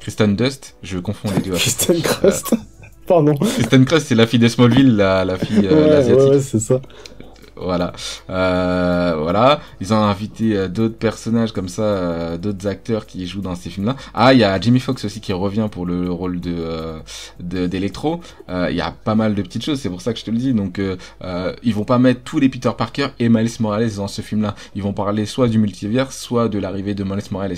Kristen 0.00 0.36
Dust, 0.36 0.76
je 0.82 0.98
confonds 0.98 1.30
les 1.34 1.42
deux. 1.42 1.52
Kristen 1.52 2.00
Crust. 2.00 2.54
Pardon. 3.08 3.34
Kristen 3.34 3.84
Crust, 3.86 4.06
c'est 4.08 4.14
la 4.14 4.26
fille 4.26 4.38
de 4.38 4.48
Smallville, 4.48 4.94
la, 4.96 5.24
la 5.24 5.38
fille 5.38 5.66
euh, 5.66 6.04
ouais, 6.14 6.30
Ouais, 6.30 6.40
c'est 6.40 6.60
ça. 6.60 6.80
Voilà, 7.60 7.92
euh, 8.30 9.16
voilà. 9.18 9.60
Ils 9.80 9.92
ont 9.92 10.02
invité 10.02 10.56
euh, 10.56 10.68
d'autres 10.68 10.96
personnages 10.96 11.52
comme 11.52 11.68
ça, 11.68 11.82
euh, 11.82 12.38
d'autres 12.38 12.66
acteurs 12.66 13.06
qui 13.06 13.26
jouent 13.26 13.40
dans 13.40 13.54
ces 13.54 13.70
films-là. 13.70 13.96
Ah, 14.14 14.32
il 14.32 14.40
y 14.40 14.44
a 14.44 14.60
Jimmy 14.60 14.80
Fox 14.80 15.04
aussi 15.04 15.20
qui 15.20 15.32
revient 15.32 15.68
pour 15.70 15.86
le 15.86 16.10
rôle 16.10 16.40
de 16.40 16.98
d'Electro. 17.40 18.20
Il 18.48 18.74
y 18.74 18.80
a 18.80 18.92
pas 19.04 19.14
mal 19.14 19.34
de 19.34 19.42
petites 19.42 19.64
choses, 19.64 19.80
c'est 19.80 19.90
pour 19.90 20.00
ça 20.00 20.12
que 20.12 20.18
je 20.18 20.24
te 20.24 20.30
le 20.30 20.38
dis. 20.38 20.52
Donc, 20.52 20.80
ils 21.62 21.74
vont 21.74 21.84
pas 21.84 21.98
mettre 21.98 22.20
tous 22.22 22.38
les 22.38 22.48
Peter 22.48 22.70
Parker 22.76 23.08
et 23.18 23.28
Miles 23.28 23.50
Morales 23.60 23.94
dans 23.96 24.08
ce 24.08 24.22
film-là. 24.22 24.54
Ils 24.74 24.82
vont 24.82 24.92
parler 24.92 25.26
soit 25.26 25.48
du 25.48 25.58
multivers, 25.58 26.12
soit 26.12 26.48
de 26.48 26.58
l'arrivée 26.58 26.94
de 26.94 27.04
Miles 27.04 27.22
Morales. 27.30 27.54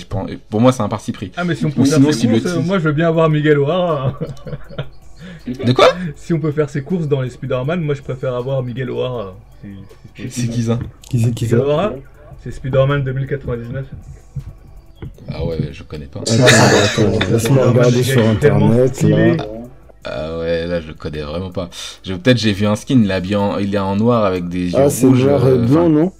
Pour 0.49 0.61
moi, 0.61 0.71
c'est 0.71 0.81
un 0.81 0.89
parti 0.89 1.11
pris. 1.11 1.31
Ah, 1.37 1.43
mais 1.43 1.55
si 1.55 1.65
on 1.65 1.71
peut 1.71 1.85
faire 1.85 2.13
ses 2.13 2.27
courses, 2.27 2.55
moi 2.65 2.79
je 2.79 2.83
veux 2.83 2.93
bien 2.93 3.07
avoir 3.07 3.29
Miguel 3.29 3.59
O'Hara. 3.59 4.17
De 5.47 5.71
quoi? 5.73 5.87
Si 6.15 6.33
on 6.33 6.39
peut 6.39 6.51
faire 6.51 6.69
ses 6.69 6.83
courses 6.83 7.07
dans 7.07 7.21
les 7.21 7.29
Spider-Man, 7.29 7.81
moi 7.81 7.95
je 7.95 8.01
préfère 8.01 8.35
avoir 8.35 8.61
Miguel 8.63 8.89
O'Hara. 8.89 9.35
C'est 10.15 10.47
qui 10.47 10.63
ça 10.63 10.79
Qui 11.09 11.19
c'est 11.19 11.31
qui 11.31 11.47
ça 11.47 11.93
C'est 12.43 12.51
Spider-Man 12.51 13.03
2099. 13.03 13.85
Ah 15.29 15.45
ouais, 15.45 15.57
je 15.71 15.83
connais 15.83 16.07
pas. 16.07 16.21
Laisse-moi 17.31 17.69
regarder 17.69 18.03
sur 18.03 18.27
internet. 18.27 19.05
Ah 20.03 20.39
ouais, 20.39 20.65
là 20.65 20.81
je 20.81 20.93
connais 20.93 21.21
vraiment 21.21 21.51
pas. 21.51 21.69
Peut-être 22.03 22.37
j'ai 22.37 22.53
vu 22.53 22.65
un 22.65 22.75
skin, 22.75 23.01
il 23.03 23.11
est, 23.11 23.35
en... 23.35 23.59
il 23.59 23.75
est 23.75 23.79
en 23.79 23.95
noir 23.95 24.25
avec 24.25 24.49
des 24.49 24.71
yeux 24.71 24.77
ah, 24.77 24.85
rouges. 24.85 24.87
Ah, 24.87 24.89
c'est 24.89 25.07
noir 25.07 25.47
et 25.47 25.51
euh, 25.51 25.65
blanc, 25.65 25.89
non? 25.89 26.11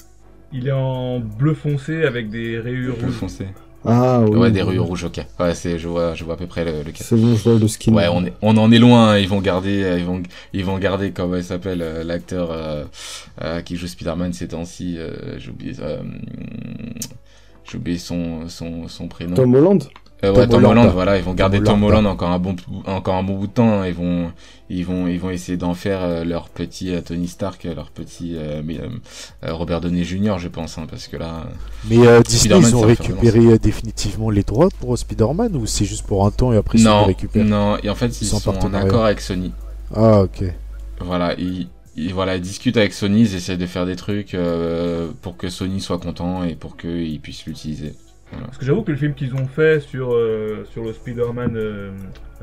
Il 0.53 0.67
est 0.67 0.71
en 0.71 1.19
bleu 1.19 1.53
foncé 1.53 2.03
avec 2.03 2.29
des 2.29 2.59
rayures 2.59 2.95
rouges. 2.95 3.03
Bleu 3.03 3.11
foncé. 3.11 3.47
Ah 3.83 4.21
oui. 4.21 4.37
Ouais, 4.37 4.51
des 4.51 4.61
rayures 4.61 4.85
rouges, 4.85 5.05
ok. 5.05 5.25
Ouais, 5.39 5.55
c'est, 5.55 5.79
je 5.79 5.87
vois, 5.87 6.13
je 6.13 6.23
vois 6.23 6.35
à 6.35 6.37
peu 6.37 6.45
près 6.45 6.63
le, 6.63 6.83
le 6.83 6.91
cas. 6.91 7.03
C'est 7.03 7.15
bon, 7.15 7.35
je 7.35 7.49
vois 7.49 7.59
le 7.59 7.67
skin. 7.67 7.93
Ouais, 7.93 8.07
on 8.11 8.23
est, 8.25 8.33
on 8.43 8.55
en 8.57 8.71
est 8.71 8.77
loin. 8.77 9.13
Hein. 9.13 9.17
Ils 9.17 9.27
vont 9.27 9.41
garder, 9.41 9.83
euh, 9.83 9.97
ils 9.97 10.05
vont, 10.05 10.21
ils 10.53 10.63
vont 10.63 10.77
garder 10.77 11.11
comment 11.11 11.37
il 11.37 11.43
s'appelle 11.43 11.81
euh, 11.81 12.03
l'acteur 12.03 12.49
euh, 12.51 13.61
qui 13.61 13.77
joue 13.77 13.87
Spider-Man 13.87 14.33
ces 14.33 14.49
temps-ci. 14.49 14.99
j'ai 15.37 15.49
oublié, 15.49 15.73
j'ai 17.63 17.77
oublié 17.77 17.97
son, 17.97 18.47
son, 18.49 18.87
son 18.87 19.07
prénom. 19.07 19.35
Tom 19.35 19.55
Holland? 19.55 19.83
Euh, 20.23 20.33
ouais, 20.33 20.47
Tom, 20.47 20.63
Holland, 20.63 20.91
voilà, 20.93 21.17
ils 21.17 21.23
vont 21.23 21.33
garder 21.33 21.63
Tom 21.63 21.83
Holland 21.83 22.05
encore 22.05 22.29
un 22.29 22.37
bon, 22.37 22.55
encore 22.85 23.15
un 23.15 23.23
bon 23.23 23.37
bout 23.37 23.47
de 23.47 23.53
temps. 23.53 23.83
Ils 23.83 23.93
vont, 23.93 24.31
ils 24.69 24.85
vont, 24.85 25.07
ils 25.07 25.19
vont 25.19 25.31
essayer 25.31 25.57
d'en 25.57 25.73
faire 25.73 26.03
euh, 26.03 26.23
leur 26.23 26.49
petit 26.49 26.93
euh, 26.93 27.01
Tony 27.01 27.27
Stark, 27.27 27.63
leur 27.63 27.89
petit 27.89 28.37
Robert 29.41 29.81
Downey 29.81 30.03
Jr. 30.03 30.35
Je 30.37 30.47
pense, 30.47 30.77
hein, 30.77 30.85
parce 30.89 31.07
que 31.07 31.17
là. 31.17 31.45
Mais 31.89 31.97
Disney, 32.23 32.59
ils 32.59 32.75
ont 32.75 32.81
récupéré 32.81 33.57
définitivement 33.57 34.29
les 34.29 34.43
droits 34.43 34.69
pour 34.79 34.97
Spider-Man 34.97 35.55
ou 35.55 35.65
c'est 35.65 35.85
juste 35.85 36.05
pour 36.05 36.25
un 36.25 36.31
temps 36.31 36.53
et 36.53 36.57
après 36.57 36.77
ils 36.77 36.83
non, 36.83 37.05
récupèrent? 37.05 37.43
Non, 37.43 37.77
et 37.81 37.89
en 37.89 37.95
fait 37.95 38.21
ils, 38.21 38.27
sont, 38.27 38.47
en 38.47 38.73
accord 38.73 39.05
avec 39.05 39.21
Sony. 39.21 39.51
Ah 39.95 40.21
ok. 40.21 40.43
Voilà, 40.99 41.33
ils, 41.39 41.67
voilà, 42.13 42.35
ils 42.35 42.41
discutent 42.41 42.77
avec 42.77 42.93
Sony, 42.93 43.21
ils 43.21 43.35
essaient 43.35 43.57
de 43.57 43.65
faire 43.65 43.87
des 43.87 43.95
trucs 43.95 44.37
pour 45.23 45.37
que 45.37 45.49
Sony 45.49 45.81
soit 45.81 45.97
content 45.97 46.43
et 46.43 46.53
pour 46.53 46.77
qu'ils 46.77 47.19
puissent 47.19 47.47
l'utiliser. 47.47 47.93
Parce 48.39 48.57
que 48.57 48.65
j'avoue 48.65 48.83
que 48.83 48.91
le 48.91 48.97
film 48.97 49.13
qu'ils 49.13 49.33
ont 49.35 49.47
fait 49.47 49.81
sur, 49.81 50.13
euh, 50.13 50.65
sur 50.71 50.83
le 50.83 50.93
Spider-Man. 50.93 51.55
Euh, 51.55 51.91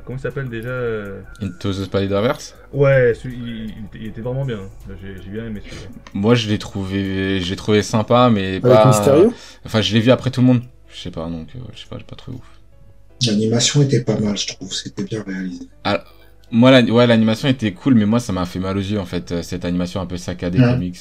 comment 0.04 0.18
il 0.18 0.20
s'appelle 0.20 0.48
déjà 0.48 0.68
euh 0.68 1.20
Into 1.40 1.72
the 1.72 1.84
Spider-Verse 1.84 2.54
Ouais, 2.72 3.12
il, 3.24 4.06
était 4.06 4.20
vraiment 4.20 4.44
bien. 4.44 4.60
J'ai 5.02 5.30
bien 5.30 5.46
aimé 5.46 5.60
celui-là. 5.64 5.88
Moi, 6.14 6.34
je 6.34 6.48
l'ai 6.48 6.58
trouvé, 6.58 7.40
j'ai 7.40 7.56
trouvé 7.56 7.82
sympa, 7.82 8.30
mais 8.30 8.60
pas. 8.60 8.86
Mystérieux 8.86 9.30
Enfin, 9.64 9.80
je 9.80 9.94
l'ai 9.94 10.00
vu 10.00 10.10
après 10.10 10.30
tout 10.30 10.40
le 10.40 10.46
monde. 10.46 10.62
Je 10.92 11.00
sais 11.00 11.10
pas, 11.10 11.28
donc 11.28 11.48
je 11.52 11.80
sais 11.80 11.86
pas, 11.88 11.98
j'ai 11.98 12.04
pas 12.04 12.16
trouvé 12.16 12.38
ouf. 12.38 13.26
L'animation 13.26 13.82
était 13.82 14.02
pas 14.02 14.18
mal, 14.18 14.36
je 14.36 14.46
trouve. 14.48 14.72
C'était 14.72 15.04
bien 15.04 15.22
réalisé. 15.26 15.66
Ah, 15.84 16.04
moi, 16.50 16.70
la, 16.70 16.82
ouais, 16.82 17.06
l'animation 17.06 17.48
était 17.48 17.72
cool, 17.72 17.94
mais 17.94 18.06
moi, 18.06 18.20
ça 18.20 18.32
m'a 18.32 18.46
fait 18.46 18.58
mal 18.58 18.76
aux 18.76 18.80
yeux, 18.80 19.00
en 19.00 19.04
fait. 19.04 19.42
Cette 19.42 19.64
animation 19.64 20.00
un 20.00 20.06
peu 20.06 20.16
saccadée, 20.16 20.58
comics, 20.58 20.98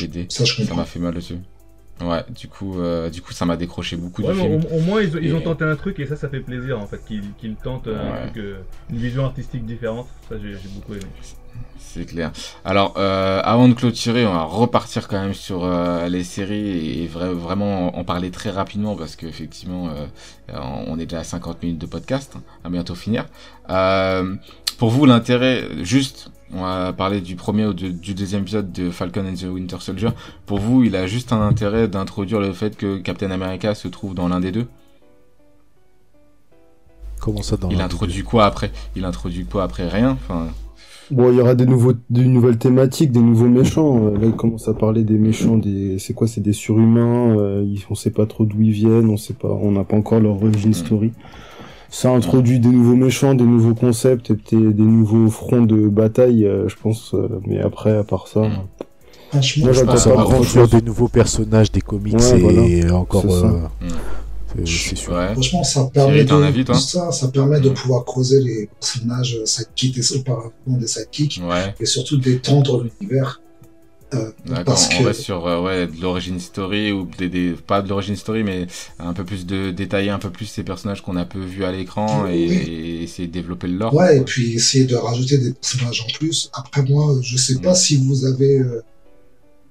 BD. 0.00 0.26
Ça, 0.28 0.44
ça 0.44 0.74
m'a 0.74 0.84
fait 0.84 1.00
mal 1.00 1.16
aux 1.16 1.20
yeux. 1.20 1.40
Ouais, 2.02 2.24
du 2.28 2.48
coup, 2.48 2.78
euh, 2.78 3.08
du 3.08 3.22
coup, 3.22 3.32
ça 3.32 3.46
m'a 3.46 3.56
décroché 3.56 3.96
beaucoup 3.96 4.22
ouais, 4.22 4.34
du 4.34 4.38
film. 4.38 4.62
Au, 4.70 4.80
moins, 4.80 5.02
ils, 5.02 5.14
ils, 5.22 5.34
ont 5.34 5.40
tenté 5.40 5.64
un 5.64 5.76
truc 5.76 5.98
et 5.98 6.06
ça, 6.06 6.14
ça 6.16 6.28
fait 6.28 6.40
plaisir 6.40 6.78
en 6.78 6.86
fait, 6.86 7.00
qu'ils 7.06 7.54
tentent 7.56 7.88
un 7.88 8.26
truc, 8.26 8.36
euh, 8.36 8.58
une 8.90 8.98
vision 8.98 9.24
artistique 9.24 9.64
différente. 9.64 10.06
Ça, 10.28 10.36
j'ai 10.38 10.56
beaucoup 10.74 10.92
aimé. 10.92 11.06
C'est 11.78 12.04
clair. 12.04 12.30
Alors, 12.64 12.94
euh, 12.98 13.40
avant 13.42 13.68
de 13.68 13.74
clôturer, 13.74 14.26
on 14.26 14.32
va 14.34 14.42
repartir 14.42 15.08
quand 15.08 15.18
même 15.20 15.34
sur 15.34 15.64
euh, 15.64 16.08
les 16.08 16.24
séries 16.24 17.04
et 17.04 17.06
vraiment 17.06 17.96
en 17.96 18.04
parler 18.04 18.30
très 18.30 18.50
rapidement 18.50 18.96
parce 18.96 19.16
qu'effectivement, 19.16 19.88
euh, 19.88 20.06
on 20.86 20.98
est 20.98 21.06
déjà 21.06 21.20
à 21.20 21.24
50 21.24 21.62
minutes 21.62 21.78
de 21.78 21.86
podcast, 21.86 22.34
hein, 22.36 22.42
à 22.64 22.68
bientôt 22.68 22.94
finir. 22.94 23.26
pour 24.78 24.90
vous, 24.90 25.06
l'intérêt, 25.06 25.64
juste 25.82 26.30
on 26.52 26.62
va 26.62 26.92
parler 26.92 27.20
du 27.20 27.36
premier 27.36 27.66
ou 27.66 27.72
du 27.74 28.14
deuxième 28.14 28.42
épisode 28.42 28.72
de 28.72 28.90
Falcon 28.90 29.26
and 29.26 29.34
the 29.34 29.44
Winter 29.44 29.76
Soldier. 29.80 30.10
Pour 30.46 30.58
vous, 30.58 30.84
il 30.84 30.94
a 30.96 31.06
juste 31.06 31.32
un 31.32 31.40
intérêt 31.40 31.88
d'introduire 31.88 32.40
le 32.40 32.52
fait 32.52 32.76
que 32.76 32.98
Captain 32.98 33.30
America 33.30 33.74
se 33.74 33.88
trouve 33.88 34.14
dans 34.14 34.28
l'un 34.28 34.40
des 34.40 34.52
deux 34.52 34.66
Comment 37.20 37.42
ça 37.42 37.56
dans 37.56 37.70
Il 37.70 37.80
introduit 37.80 38.22
quoi 38.22 38.46
après? 38.46 38.70
Il 38.94 39.04
introduit 39.04 39.44
quoi 39.44 39.64
après? 39.64 39.88
Rien? 39.88 40.10
Enfin... 40.12 40.46
Bon, 41.10 41.30
il 41.30 41.38
y 41.38 41.40
aura 41.40 41.54
des 41.54 41.66
nouveaux, 41.66 41.92
des 42.10 42.24
nouvelles 42.24 42.58
thématiques, 42.58 43.12
des 43.12 43.20
nouveaux 43.20 43.48
méchants. 43.48 44.06
Euh, 44.06 44.18
là, 44.18 44.26
il 44.26 44.32
commence 44.32 44.68
à 44.68 44.74
parler 44.74 45.04
des 45.04 45.18
méchants, 45.18 45.56
des, 45.56 45.98
c'est 45.98 46.14
quoi, 46.14 46.26
c'est 46.26 46.40
des 46.40 46.52
surhumains. 46.52 47.36
Euh, 47.38 47.76
on 47.88 47.94
sait 47.94 48.10
pas 48.10 48.26
trop 48.26 48.44
d'où 48.44 48.60
ils 48.60 48.72
viennent, 48.72 49.08
on 49.08 49.16
sait 49.16 49.34
pas, 49.34 49.48
on 49.48 49.72
n'a 49.72 49.84
pas 49.84 49.96
encore 49.96 50.20
leur 50.20 50.34
origin 50.34 50.70
mm. 50.70 50.74
story 50.74 51.12
ça 51.90 52.10
introduit 52.10 52.58
des 52.58 52.68
nouveaux 52.68 52.96
méchants, 52.96 53.34
des 53.34 53.44
nouveaux 53.44 53.74
concepts 53.74 54.30
et 54.30 54.34
des 54.56 54.82
nouveaux 54.82 55.30
fronts 55.30 55.62
de 55.62 55.88
bataille, 55.88 56.44
euh, 56.44 56.68
je 56.68 56.76
pense. 56.76 57.14
Euh, 57.14 57.40
mais 57.46 57.60
après, 57.60 57.96
à 57.96 58.04
part 58.04 58.28
ça, 58.28 58.40
moi 58.40 59.72
j'attends 59.72 59.94
pas 59.94 60.22
grand 60.24 60.42
chose. 60.42 60.70
des 60.70 60.82
nouveaux 60.82 61.08
personnages 61.08 61.70
des 61.72 61.80
comics 61.80 62.16
et 62.20 62.90
encore. 62.90 63.24
Euh, 63.26 64.64
sûr. 64.64 65.12
Franchement, 65.32 65.64
ça 65.64 65.90
permet, 65.92 66.24
de, 66.24 66.72
ça, 66.72 67.12
ça 67.12 67.28
permet 67.28 67.60
de 67.60 67.68
pouvoir 67.68 68.04
creuser 68.04 68.42
les 68.42 68.68
personnages 68.80 69.38
sidekicks 69.44 69.98
et 69.98 70.16
auparavant 70.16 70.52
des 70.66 70.86
sidekicks 70.86 71.42
et 71.78 71.84
surtout 71.86 72.16
d'étendre 72.16 72.82
l'univers 72.82 73.40
euh, 74.14 74.30
D'accord, 74.46 74.78
on 75.00 75.02
va 75.02 75.12
sur 75.12 75.46
euh, 75.48 75.60
ouais, 75.60 75.88
de 75.88 76.00
l'origine 76.00 76.38
story 76.38 76.92
ou 76.92 77.08
des, 77.18 77.54
pas 77.66 77.82
de 77.82 77.88
l'origine 77.88 78.14
story 78.14 78.44
mais 78.44 78.68
un 79.00 79.12
peu 79.12 79.24
plus 79.24 79.46
de 79.46 79.72
détailler 79.72 80.10
un 80.10 80.20
peu 80.20 80.30
plus 80.30 80.46
ces 80.46 80.62
personnages 80.62 81.02
qu'on 81.02 81.16
a 81.16 81.24
peu 81.24 81.40
vu 81.40 81.64
à 81.64 81.72
l'écran 81.72 82.28
et, 82.28 83.02
essayer 83.02 83.26
de 83.26 83.32
développer 83.32 83.66
le 83.66 83.78
lore. 83.78 83.92
Ouais, 83.92 84.18
et 84.18 84.20
puis 84.20 84.54
essayer 84.54 84.84
de 84.84 84.94
rajouter 84.94 85.38
des 85.38 85.52
personnages 85.52 86.02
en 86.02 86.12
plus. 86.18 86.50
Après 86.52 86.84
moi, 86.84 87.16
je 87.20 87.36
sais 87.36 87.58
pas 87.58 87.72
mm. 87.72 87.76
si 87.76 87.96
vous 87.96 88.24
avez 88.26 88.60
euh, 88.60 88.84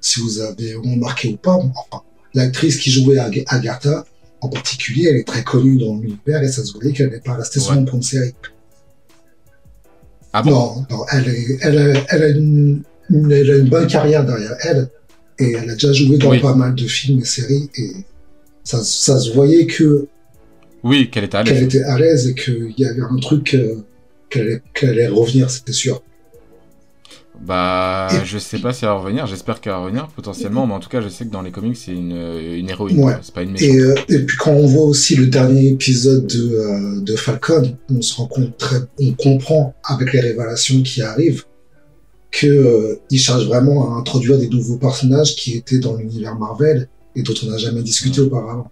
si 0.02 0.20
vous 0.20 0.40
avez 0.40 0.76
remarqué 0.76 1.30
ou 1.30 1.38
pas, 1.38 1.54
enfin, 1.54 2.04
l'actrice 2.34 2.78
qui 2.78 2.92
jouait 2.92 3.18
Agatha 3.18 4.04
en 4.42 4.50
particulier, 4.50 5.08
elle 5.10 5.16
est 5.16 5.28
très 5.28 5.44
connue 5.44 5.78
dans 5.78 5.96
l'univers 5.96 6.44
et 6.44 6.50
ça 6.50 6.64
se 6.66 6.74
voyait 6.74 6.92
qu'elle 6.92 7.10
n'est 7.10 7.22
pas 7.22 7.36
restée 7.36 7.62
sur 7.62 7.74
une 7.74 8.02
série. 8.02 8.34
Ah 10.34 10.42
bon? 10.42 10.52
Non, 10.52 10.86
non, 10.90 11.06
elle, 11.14 11.30
est, 11.30 11.58
elle, 11.62 12.04
elle 12.10 12.24
a 12.24 12.28
une 12.28 12.84
elle 13.12 13.52
a 13.52 13.58
une 13.58 13.70
bonne 13.70 13.88
carrière 13.88 14.26
derrière 14.26 14.56
elle 14.64 14.90
et 15.40 15.52
elle 15.52 15.70
a 15.70 15.74
déjà 15.74 15.94
joué 15.94 16.18
dans 16.18 16.38
pas 16.40 16.56
mal 16.56 16.76
de 16.76 16.88
films 16.88 17.20
et 17.20 17.26
séries 17.26 17.70
et 17.78 17.92
ça, 18.64 18.84
ça 18.84 19.20
se 19.20 19.32
voyait 19.32 19.68
que 19.68 20.08
oui 20.84 21.10
qu'elle 21.10 21.26
était 21.26 21.38
à 21.38 21.44
l'aise. 21.44 21.54
qu'elle 21.54 21.64
était 21.64 21.84
à 21.84 21.98
l'aise 21.98 22.28
et 22.28 22.36
qu'il 22.36 22.74
y 22.78 22.86
avait 22.86 23.02
un 23.02 23.18
truc 23.18 23.54
euh, 23.54 23.84
qu'elle 24.30 24.62
allait, 24.90 25.08
revenir 25.08 25.50
c'était 25.50 25.72
sûr. 25.72 26.02
Bah 27.46 28.08
je 28.24 28.38
sais 28.38 28.60
pas 28.60 28.72
si 28.72 28.86
elle 28.86 28.92
va 28.92 28.96
revenir 28.96 29.28
j'espère 29.28 29.60
qu'elle 29.60 29.74
va 29.74 29.80
revenir 29.80 30.08
potentiellement 30.08 30.66
mais 30.66 30.74
en 30.74 30.80
tout 30.80 30.88
cas 30.88 31.02
je 31.02 31.10
sais 31.10 31.26
que 31.26 31.32
dans 31.32 31.42
les 31.42 31.52
comics 31.52 31.76
c'est 31.76 31.92
une, 31.92 32.16
une 32.16 32.70
héroïne 32.70 33.04
ouais. 33.04 33.18
c'est 33.22 33.34
pas 33.34 33.44
une 33.44 33.52
méchante. 33.52 33.70
et, 33.70 33.78
euh, 33.78 33.96
et, 34.08 34.20
puis 34.20 34.38
quand 34.38 34.52
on 34.54 34.66
voit 34.66 34.86
aussi 34.86 35.18
le 35.18 35.28
dernier 35.28 35.68
épisode 35.68 36.26
de, 36.28 36.56
euh, 36.56 37.02
de 37.02 37.16
Falcon 37.18 37.78
on 37.90 38.02
se 38.02 38.16
rend 38.16 38.28
compte 38.28 38.58
très 38.58 38.78
on 39.02 39.12
comprend 39.12 39.76
avec 39.84 40.14
les 40.14 40.22
révélations 40.22 40.82
qui 40.82 41.02
arrivent 41.02 41.44
qu'il 42.38 42.50
euh, 42.50 43.00
cherche 43.14 43.46
vraiment 43.46 43.96
à 43.96 44.00
introduire 44.00 44.38
des 44.38 44.50
nouveaux 44.50 44.78
personnages 44.78 45.36
qui 45.36 45.54
étaient 45.54 45.80
dans 45.80 45.96
l'univers 45.96 46.36
Marvel 46.36 46.90
et 47.16 47.24
dont 47.24 47.34
on 47.44 47.48
n'a 47.48 47.58
jamais 47.58 47.82
discuté 47.82 48.22
auparavant. 48.22 48.70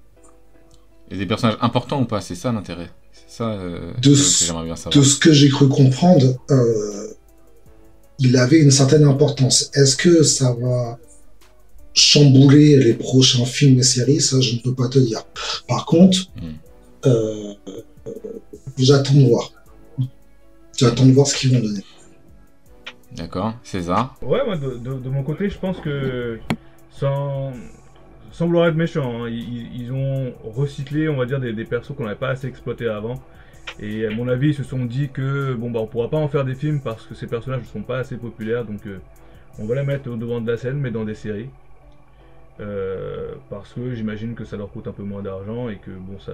Et 1.09 1.17
des 1.17 1.25
personnages 1.25 1.57
importants 1.61 2.01
ou 2.01 2.05
pas 2.05 2.21
C'est 2.21 2.35
ça 2.35 2.51
l'intérêt? 2.51 2.89
C'est 3.13 3.37
ça 3.37 3.51
euh, 3.51 3.93
de, 4.01 4.09
que 4.09 4.63
bien 4.65 4.75
savoir. 4.75 4.95
de 4.95 5.01
ce 5.01 5.17
que 5.17 5.31
j'ai 5.31 5.49
cru 5.49 5.69
comprendre, 5.69 6.37
euh, 6.51 7.13
il 8.19 8.35
avait 8.37 8.59
une 8.59 8.71
certaine 8.71 9.05
importance. 9.05 9.71
Est-ce 9.73 9.95
que 9.95 10.23
ça 10.23 10.55
va 10.59 10.99
chambouler 11.93 12.75
les 12.77 12.93
prochains 12.93 13.45
films 13.45 13.79
et 13.79 13.83
séries? 13.83 14.21
Ça, 14.21 14.41
je 14.41 14.55
ne 14.55 14.59
peux 14.59 14.73
pas 14.73 14.89
te 14.89 14.99
dire. 14.99 15.25
Par 15.67 15.85
contre, 15.85 16.17
hmm. 16.35 17.07
euh, 17.07 17.53
j'attends 18.77 19.13
de 19.13 19.25
voir. 19.29 19.53
J'attends 20.77 21.05
de 21.05 21.11
voir 21.11 21.27
ce 21.27 21.35
qu'ils 21.35 21.53
vont 21.53 21.59
donner. 21.59 21.83
D'accord, 23.15 23.53
César 23.63 24.15
Ouais, 24.21 24.43
moi 24.45 24.57
de, 24.57 25.09
mon 25.09 25.23
côté, 25.23 25.49
je 25.49 25.57
pense 25.57 25.79
que 25.79 26.39
sans, 26.89 27.53
sans 28.31 28.47
vouloir 28.47 28.67
être 28.67 28.75
méchant, 28.75 29.25
hein, 29.25 29.29
ils, 29.29 29.91
ont 29.91 30.33
recyclé, 30.43 31.07
on 31.09 31.17
va 31.17 31.25
dire, 31.25 31.39
des, 31.39 31.65
persos 31.65 31.95
qu'on 31.95 32.03
n'avait 32.05 32.15
pas 32.15 32.29
assez 32.29 32.47
exploités 32.47 32.87
avant. 32.87 33.21
Et 33.79 34.05
à 34.05 34.11
mon 34.11 34.27
avis, 34.27 34.49
ils 34.49 34.55
se 34.55 34.63
sont 34.63 34.85
dit 34.85 35.09
que 35.09 35.53
bon 35.53 35.71
bah 35.71 35.79
on 35.79 35.87
pourra 35.87 36.09
pas 36.09 36.17
en 36.17 36.27
faire 36.27 36.45
des 36.45 36.53
films 36.53 36.79
parce 36.81 37.05
que 37.05 37.15
ces 37.15 37.27
personnages 37.27 37.61
ne 37.61 37.65
sont 37.65 37.81
pas 37.81 37.97
assez 37.97 38.17
populaires, 38.17 38.65
donc 38.65 38.85
euh, 38.85 38.99
on 39.57 39.65
va 39.65 39.75
les 39.75 39.83
mettre 39.83 40.11
au 40.11 40.15
devant 40.15 40.41
de 40.41 40.51
la 40.51 40.57
scène, 40.57 40.77
mais 40.77 40.91
dans 40.91 41.05
des 41.05 41.15
séries. 41.15 41.49
parce 43.49 43.73
que 43.73 43.93
j'imagine 43.95 44.35
que 44.35 44.45
ça 44.45 44.57
leur 44.57 44.69
coûte 44.71 44.87
un 44.87 44.91
peu 44.91 45.03
moins 45.03 45.23
d'argent 45.23 45.69
et 45.69 45.77
que 45.77 45.91
bon 45.91 46.19
ça, 46.19 46.33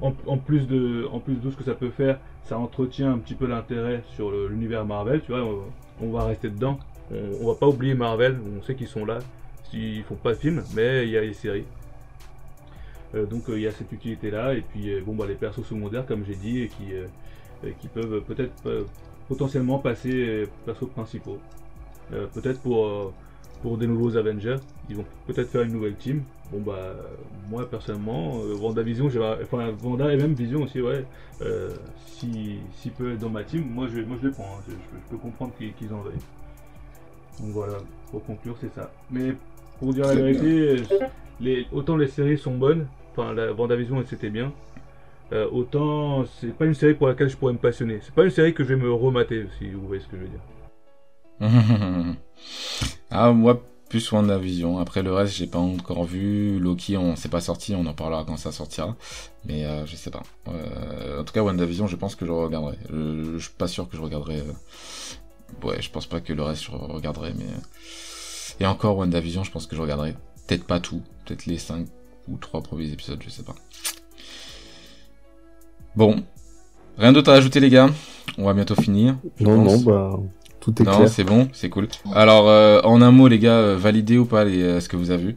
en, 0.00 0.38
plus 0.38 0.66
de, 0.66 1.06
en 1.12 1.20
plus 1.20 1.36
de 1.36 1.50
ce 1.50 1.56
que 1.56 1.64
ça 1.64 1.74
peut 1.74 1.90
faire, 1.90 2.18
ça 2.44 2.58
entretient 2.58 3.12
un 3.12 3.18
petit 3.18 3.34
peu 3.34 3.46
l'intérêt 3.46 4.02
sur 4.14 4.30
l'univers 4.30 4.84
Marvel, 4.84 5.20
tu 5.22 5.32
vois, 5.32 5.46
on, 6.00 6.10
va 6.10 6.24
rester 6.24 6.48
dedans. 6.48 6.78
On, 7.10 7.46
va 7.46 7.54
pas 7.54 7.66
oublier 7.66 7.94
Marvel, 7.94 8.38
on 8.58 8.62
sait 8.62 8.74
qu'ils 8.74 8.88
sont 8.88 9.04
là, 9.04 9.18
ils 9.72 10.02
font 10.02 10.14
pas 10.14 10.32
de 10.32 10.38
films, 10.38 10.62
mais 10.74 11.04
il 11.04 11.10
y 11.10 11.18
a 11.18 11.20
les 11.20 11.34
séries. 11.34 11.64
Euh, 13.14 13.26
donc 13.26 13.48
euh, 13.48 13.56
il 13.56 13.62
y 13.62 13.66
a 13.66 13.72
cette 13.72 13.90
utilité 13.92 14.30
là, 14.30 14.54
et 14.54 14.60
puis 14.60 14.90
euh, 14.92 15.00
bon 15.04 15.14
bah 15.14 15.26
les 15.26 15.34
persos 15.34 15.64
secondaires 15.64 16.06
comme 16.06 16.24
j'ai 16.26 16.34
dit, 16.34 16.68
qui, 16.68 17.72
qui 17.80 17.88
peuvent 17.88 18.22
peut-être 18.22 18.86
potentiellement 19.28 19.78
passer 19.78 20.46
persos 20.64 20.88
principaux. 20.90 21.38
peut-être 22.10 22.60
pour, 22.60 23.12
pour 23.62 23.78
des 23.78 23.86
nouveaux 23.86 24.16
Avengers, 24.16 24.58
ils 24.88 24.96
vont 24.96 25.04
peut-être 25.26 25.50
faire 25.50 25.62
une 25.62 25.72
nouvelle 25.72 25.96
team, 25.96 26.22
Bon 26.50 26.60
bah 26.60 26.94
moi 27.50 27.68
personnellement, 27.68 28.40
euh, 28.40 28.54
Vendavision, 28.54 29.06
enfin 29.42 29.70
Vanda 29.72 30.12
et 30.12 30.16
même 30.16 30.32
Vision 30.32 30.62
aussi, 30.62 30.80
ouais. 30.80 31.04
Euh, 31.42 31.74
si, 32.06 32.58
si 32.72 32.88
peut 32.88 33.12
être 33.12 33.20
dans 33.20 33.28
ma 33.28 33.44
team, 33.44 33.68
moi 33.70 33.86
je, 33.92 34.00
moi 34.00 34.16
je 34.20 34.28
les 34.28 34.32
prends. 34.32 34.44
Hein. 34.58 34.62
je, 34.66 34.74
peux 35.10 35.18
comprendre 35.18 35.52
qu'ils 35.58 35.92
en 35.92 36.00
veuillent. 36.00 36.14
Donc 37.40 37.50
voilà, 37.50 37.74
pour 38.10 38.24
conclure 38.24 38.56
c'est 38.60 38.72
ça. 38.74 38.90
Mais 39.10 39.34
pour 39.78 39.92
dire 39.92 40.06
la 40.06 40.14
vérité, 40.14 40.82
les, 41.40 41.66
autant 41.70 41.96
les 41.96 42.08
séries 42.08 42.38
sont 42.38 42.56
bonnes, 42.56 42.86
enfin 43.12 43.34
la 43.34 43.52
Vendavision 43.52 44.02
c'était 44.06 44.30
bien. 44.30 44.50
Euh, 45.32 45.46
autant 45.50 46.24
c'est 46.24 46.56
pas 46.56 46.64
une 46.64 46.72
série 46.72 46.94
pour 46.94 47.08
laquelle 47.08 47.28
je 47.28 47.36
pourrais 47.36 47.52
me 47.52 47.58
passionner. 47.58 47.98
C'est 48.00 48.14
pas 48.14 48.24
une 48.24 48.30
série 48.30 48.54
que 48.54 48.64
je 48.64 48.72
vais 48.72 48.82
me 48.82 48.90
remater, 48.90 49.46
si 49.58 49.68
vous 49.70 49.86
voyez 49.86 50.02
ce 50.02 50.08
que 50.08 50.16
je 50.16 50.22
veux 50.22 50.28
dire. 50.28 52.16
ah 53.10 53.32
moi 53.32 53.62
plus 53.88 54.12
WandaVision. 54.12 54.78
Après 54.78 55.02
le 55.02 55.12
reste, 55.12 55.34
j'ai 55.34 55.46
pas 55.46 55.58
encore 55.58 56.04
vu. 56.04 56.58
Loki, 56.58 56.96
on 56.96 57.16
s'est 57.16 57.28
pas 57.28 57.40
sorti, 57.40 57.74
on 57.74 57.86
en 57.86 57.94
parlera 57.94 58.24
quand 58.24 58.36
ça 58.36 58.52
sortira. 58.52 58.96
Mais 59.44 59.64
euh, 59.64 59.86
je 59.86 59.96
sais 59.96 60.10
pas. 60.10 60.22
Euh, 60.48 61.20
en 61.20 61.24
tout 61.24 61.32
cas, 61.32 61.42
WandaVision, 61.42 61.86
je 61.86 61.96
pense 61.96 62.14
que 62.14 62.26
je 62.26 62.32
regarderai. 62.32 62.76
Je, 62.90 63.34
je 63.34 63.38
suis 63.38 63.54
pas 63.56 63.68
sûr 63.68 63.88
que 63.88 63.96
je 63.96 64.02
regarderai. 64.02 64.40
Euh, 64.40 65.66
ouais, 65.66 65.80
je 65.80 65.90
pense 65.90 66.06
pas 66.06 66.20
que 66.20 66.32
le 66.32 66.42
reste 66.42 66.64
je 66.64 66.70
regarderai, 66.70 67.32
mais. 67.36 67.46
Et 68.60 68.66
encore 68.66 68.96
WandaVision, 68.98 69.44
je 69.44 69.50
pense 69.50 69.66
que 69.66 69.76
je 69.76 69.80
regarderai. 69.80 70.14
Peut-être 70.46 70.64
pas 70.64 70.80
tout, 70.80 71.02
peut-être 71.24 71.46
les 71.46 71.58
5 71.58 71.86
ou 72.28 72.36
3 72.36 72.62
premiers 72.62 72.90
épisodes, 72.90 73.22
je 73.22 73.30
sais 73.30 73.42
pas. 73.42 73.54
Bon. 75.94 76.22
Rien 76.96 77.12
d'autre 77.12 77.30
à 77.30 77.34
ajouter 77.34 77.60
les 77.60 77.70
gars? 77.70 77.90
On 78.38 78.44
va 78.44 78.54
bientôt 78.54 78.74
finir. 78.74 79.16
Non, 79.40 79.62
non, 79.62 79.78
bah 79.78 80.18
tout 80.72 80.82
est 80.82 80.86
non, 80.86 81.06
c'est 81.06 81.24
bon, 81.24 81.48
c'est 81.52 81.68
cool. 81.68 81.88
Alors, 82.14 82.48
euh, 82.48 82.80
en 82.84 83.00
un 83.00 83.10
mot, 83.10 83.28
les 83.28 83.38
gars, 83.38 83.58
euh, 83.58 83.76
validez 83.76 84.18
ou 84.18 84.24
pas 84.24 84.44
les, 84.44 84.62
euh, 84.62 84.80
ce 84.80 84.88
que 84.88 84.96
vous 84.96 85.10
avez 85.10 85.22
vu 85.22 85.36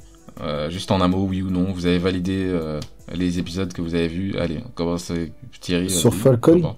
Juste 0.70 0.90
en 0.90 1.02
un 1.02 1.08
mot, 1.08 1.28
oui 1.30 1.44
ou 1.44 1.52
non. 1.52 1.72
Vous 1.72 1.86
avez 1.86 2.00
validé 2.00 2.52
les 3.14 3.38
épisodes 3.38 3.72
que 3.72 3.82
vous 3.84 3.94
avez 3.94 4.08
vus 4.08 4.36
Allez, 4.40 4.58
on 4.66 4.70
commence 4.70 5.12
avec 5.12 5.34
Thierry. 5.60 5.88
Sur 5.92 6.16
Falcon 6.16 6.76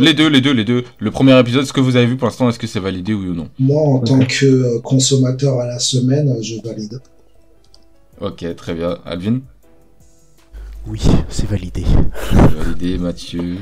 Les 0.00 0.14
deux, 0.14 0.28
les 0.28 0.40
deux, 0.40 0.52
les 0.52 0.64
deux. 0.64 0.84
Le 1.00 1.10
premier 1.10 1.36
épisode, 1.40 1.64
ce 1.64 1.72
que 1.72 1.80
vous 1.80 1.96
avez 1.96 2.06
vu 2.06 2.16
pour 2.16 2.28
l'instant, 2.28 2.48
est-ce 2.48 2.60
que 2.60 2.68
c'est 2.68 2.78
validé, 2.78 3.12
oui 3.12 3.28
ou 3.28 3.34
non? 3.34 3.48
Moi, 3.58 3.82
en 3.82 3.98
tant 3.98 4.20
que 4.20 4.78
consommateur 4.82 5.58
à 5.58 5.66
la 5.66 5.80
semaine, 5.80 6.32
je 6.40 6.62
valide. 6.64 7.00
Ok, 8.20 8.44
très 8.54 8.74
bien. 8.74 8.98
Alvin? 9.04 9.40
Oui, 10.86 11.02
c'est 11.28 11.48
validé. 11.48 11.84
Validé, 12.32 12.98
Mathieu. 12.98 13.56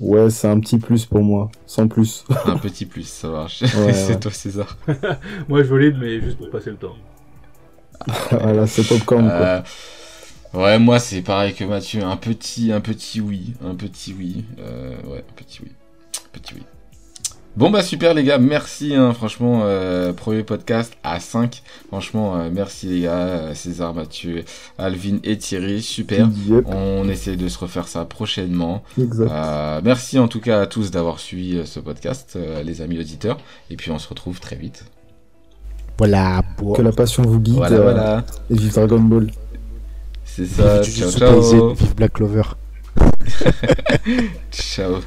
Ouais, 0.00 0.30
c'est 0.30 0.48
un 0.48 0.58
petit 0.60 0.78
plus 0.78 1.04
pour 1.04 1.22
moi, 1.22 1.50
sans 1.66 1.86
plus. 1.86 2.24
un 2.46 2.56
petit 2.56 2.86
plus, 2.86 3.06
ça 3.06 3.28
marche. 3.28 3.62
c'est 3.92 4.18
toi, 4.18 4.32
César. 4.32 4.78
moi, 5.48 5.62
je 5.62 5.68
valide, 5.68 5.96
mais 6.00 6.20
juste 6.20 6.38
pour 6.38 6.48
passer 6.50 6.70
le 6.70 6.76
temps. 6.76 6.96
voilà, 8.30 8.66
c'est 8.66 8.82
popcorn, 8.82 9.26
quoi. 9.26 9.30
Euh, 9.30 9.62
ouais, 10.54 10.78
moi, 10.78 10.98
c'est 10.98 11.20
pareil 11.20 11.52
que 11.54 11.64
Mathieu. 11.64 12.02
Un 12.02 12.16
petit, 12.16 12.72
un 12.72 12.80
petit 12.80 13.20
oui. 13.20 13.54
Un 13.62 13.74
petit 13.74 14.14
oui. 14.16 14.46
Euh, 14.58 14.94
ouais, 15.04 15.18
un 15.18 15.34
petit 15.36 15.60
oui. 15.62 15.72
Petit 16.32 16.54
oui. 16.54 16.62
Bon 17.56 17.68
bah 17.68 17.82
super 17.82 18.14
les 18.14 18.22
gars, 18.22 18.38
merci 18.38 18.94
hein, 18.94 19.12
franchement, 19.12 19.62
euh, 19.64 20.12
premier 20.12 20.44
podcast 20.44 20.92
à 21.02 21.18
5, 21.18 21.62
franchement 21.88 22.36
euh, 22.36 22.48
merci 22.50 22.86
les 22.86 23.00
gars, 23.02 23.18
euh, 23.18 23.54
César, 23.54 23.92
Mathieu, 23.92 24.44
Alvin 24.78 25.18
et 25.24 25.36
Thierry, 25.36 25.82
super, 25.82 26.28
on 26.66 27.08
essaie 27.08 27.34
de 27.34 27.48
se 27.48 27.58
refaire 27.58 27.88
ça 27.88 28.04
prochainement. 28.04 28.84
merci 29.82 30.20
en 30.20 30.28
tout 30.28 30.40
cas 30.40 30.60
à 30.60 30.66
tous 30.66 30.92
d'avoir 30.92 31.18
suivi 31.18 31.66
ce 31.66 31.80
podcast, 31.80 32.38
les 32.64 32.82
amis 32.82 33.00
auditeurs, 33.00 33.38
et 33.68 33.76
puis 33.76 33.90
on 33.90 33.98
se 33.98 34.08
retrouve 34.08 34.38
très 34.38 34.56
vite. 34.56 34.84
Voilà, 35.98 36.42
que 36.76 36.82
la 36.82 36.92
passion 36.92 37.24
vous 37.24 37.40
guide, 37.40 37.56
voilà, 37.56 37.80
voilà. 37.80 38.24
et 38.48 38.54
vive 38.54 38.72
Dragon 38.72 39.00
Ball. 39.00 39.30
C'est 40.24 40.46
ça, 40.46 40.82
ciao 40.84 41.10
ciao. 41.10 41.74
Vive 41.74 41.94
Black 41.96 42.12
Clover. 42.12 42.44
ciao. 44.52 45.00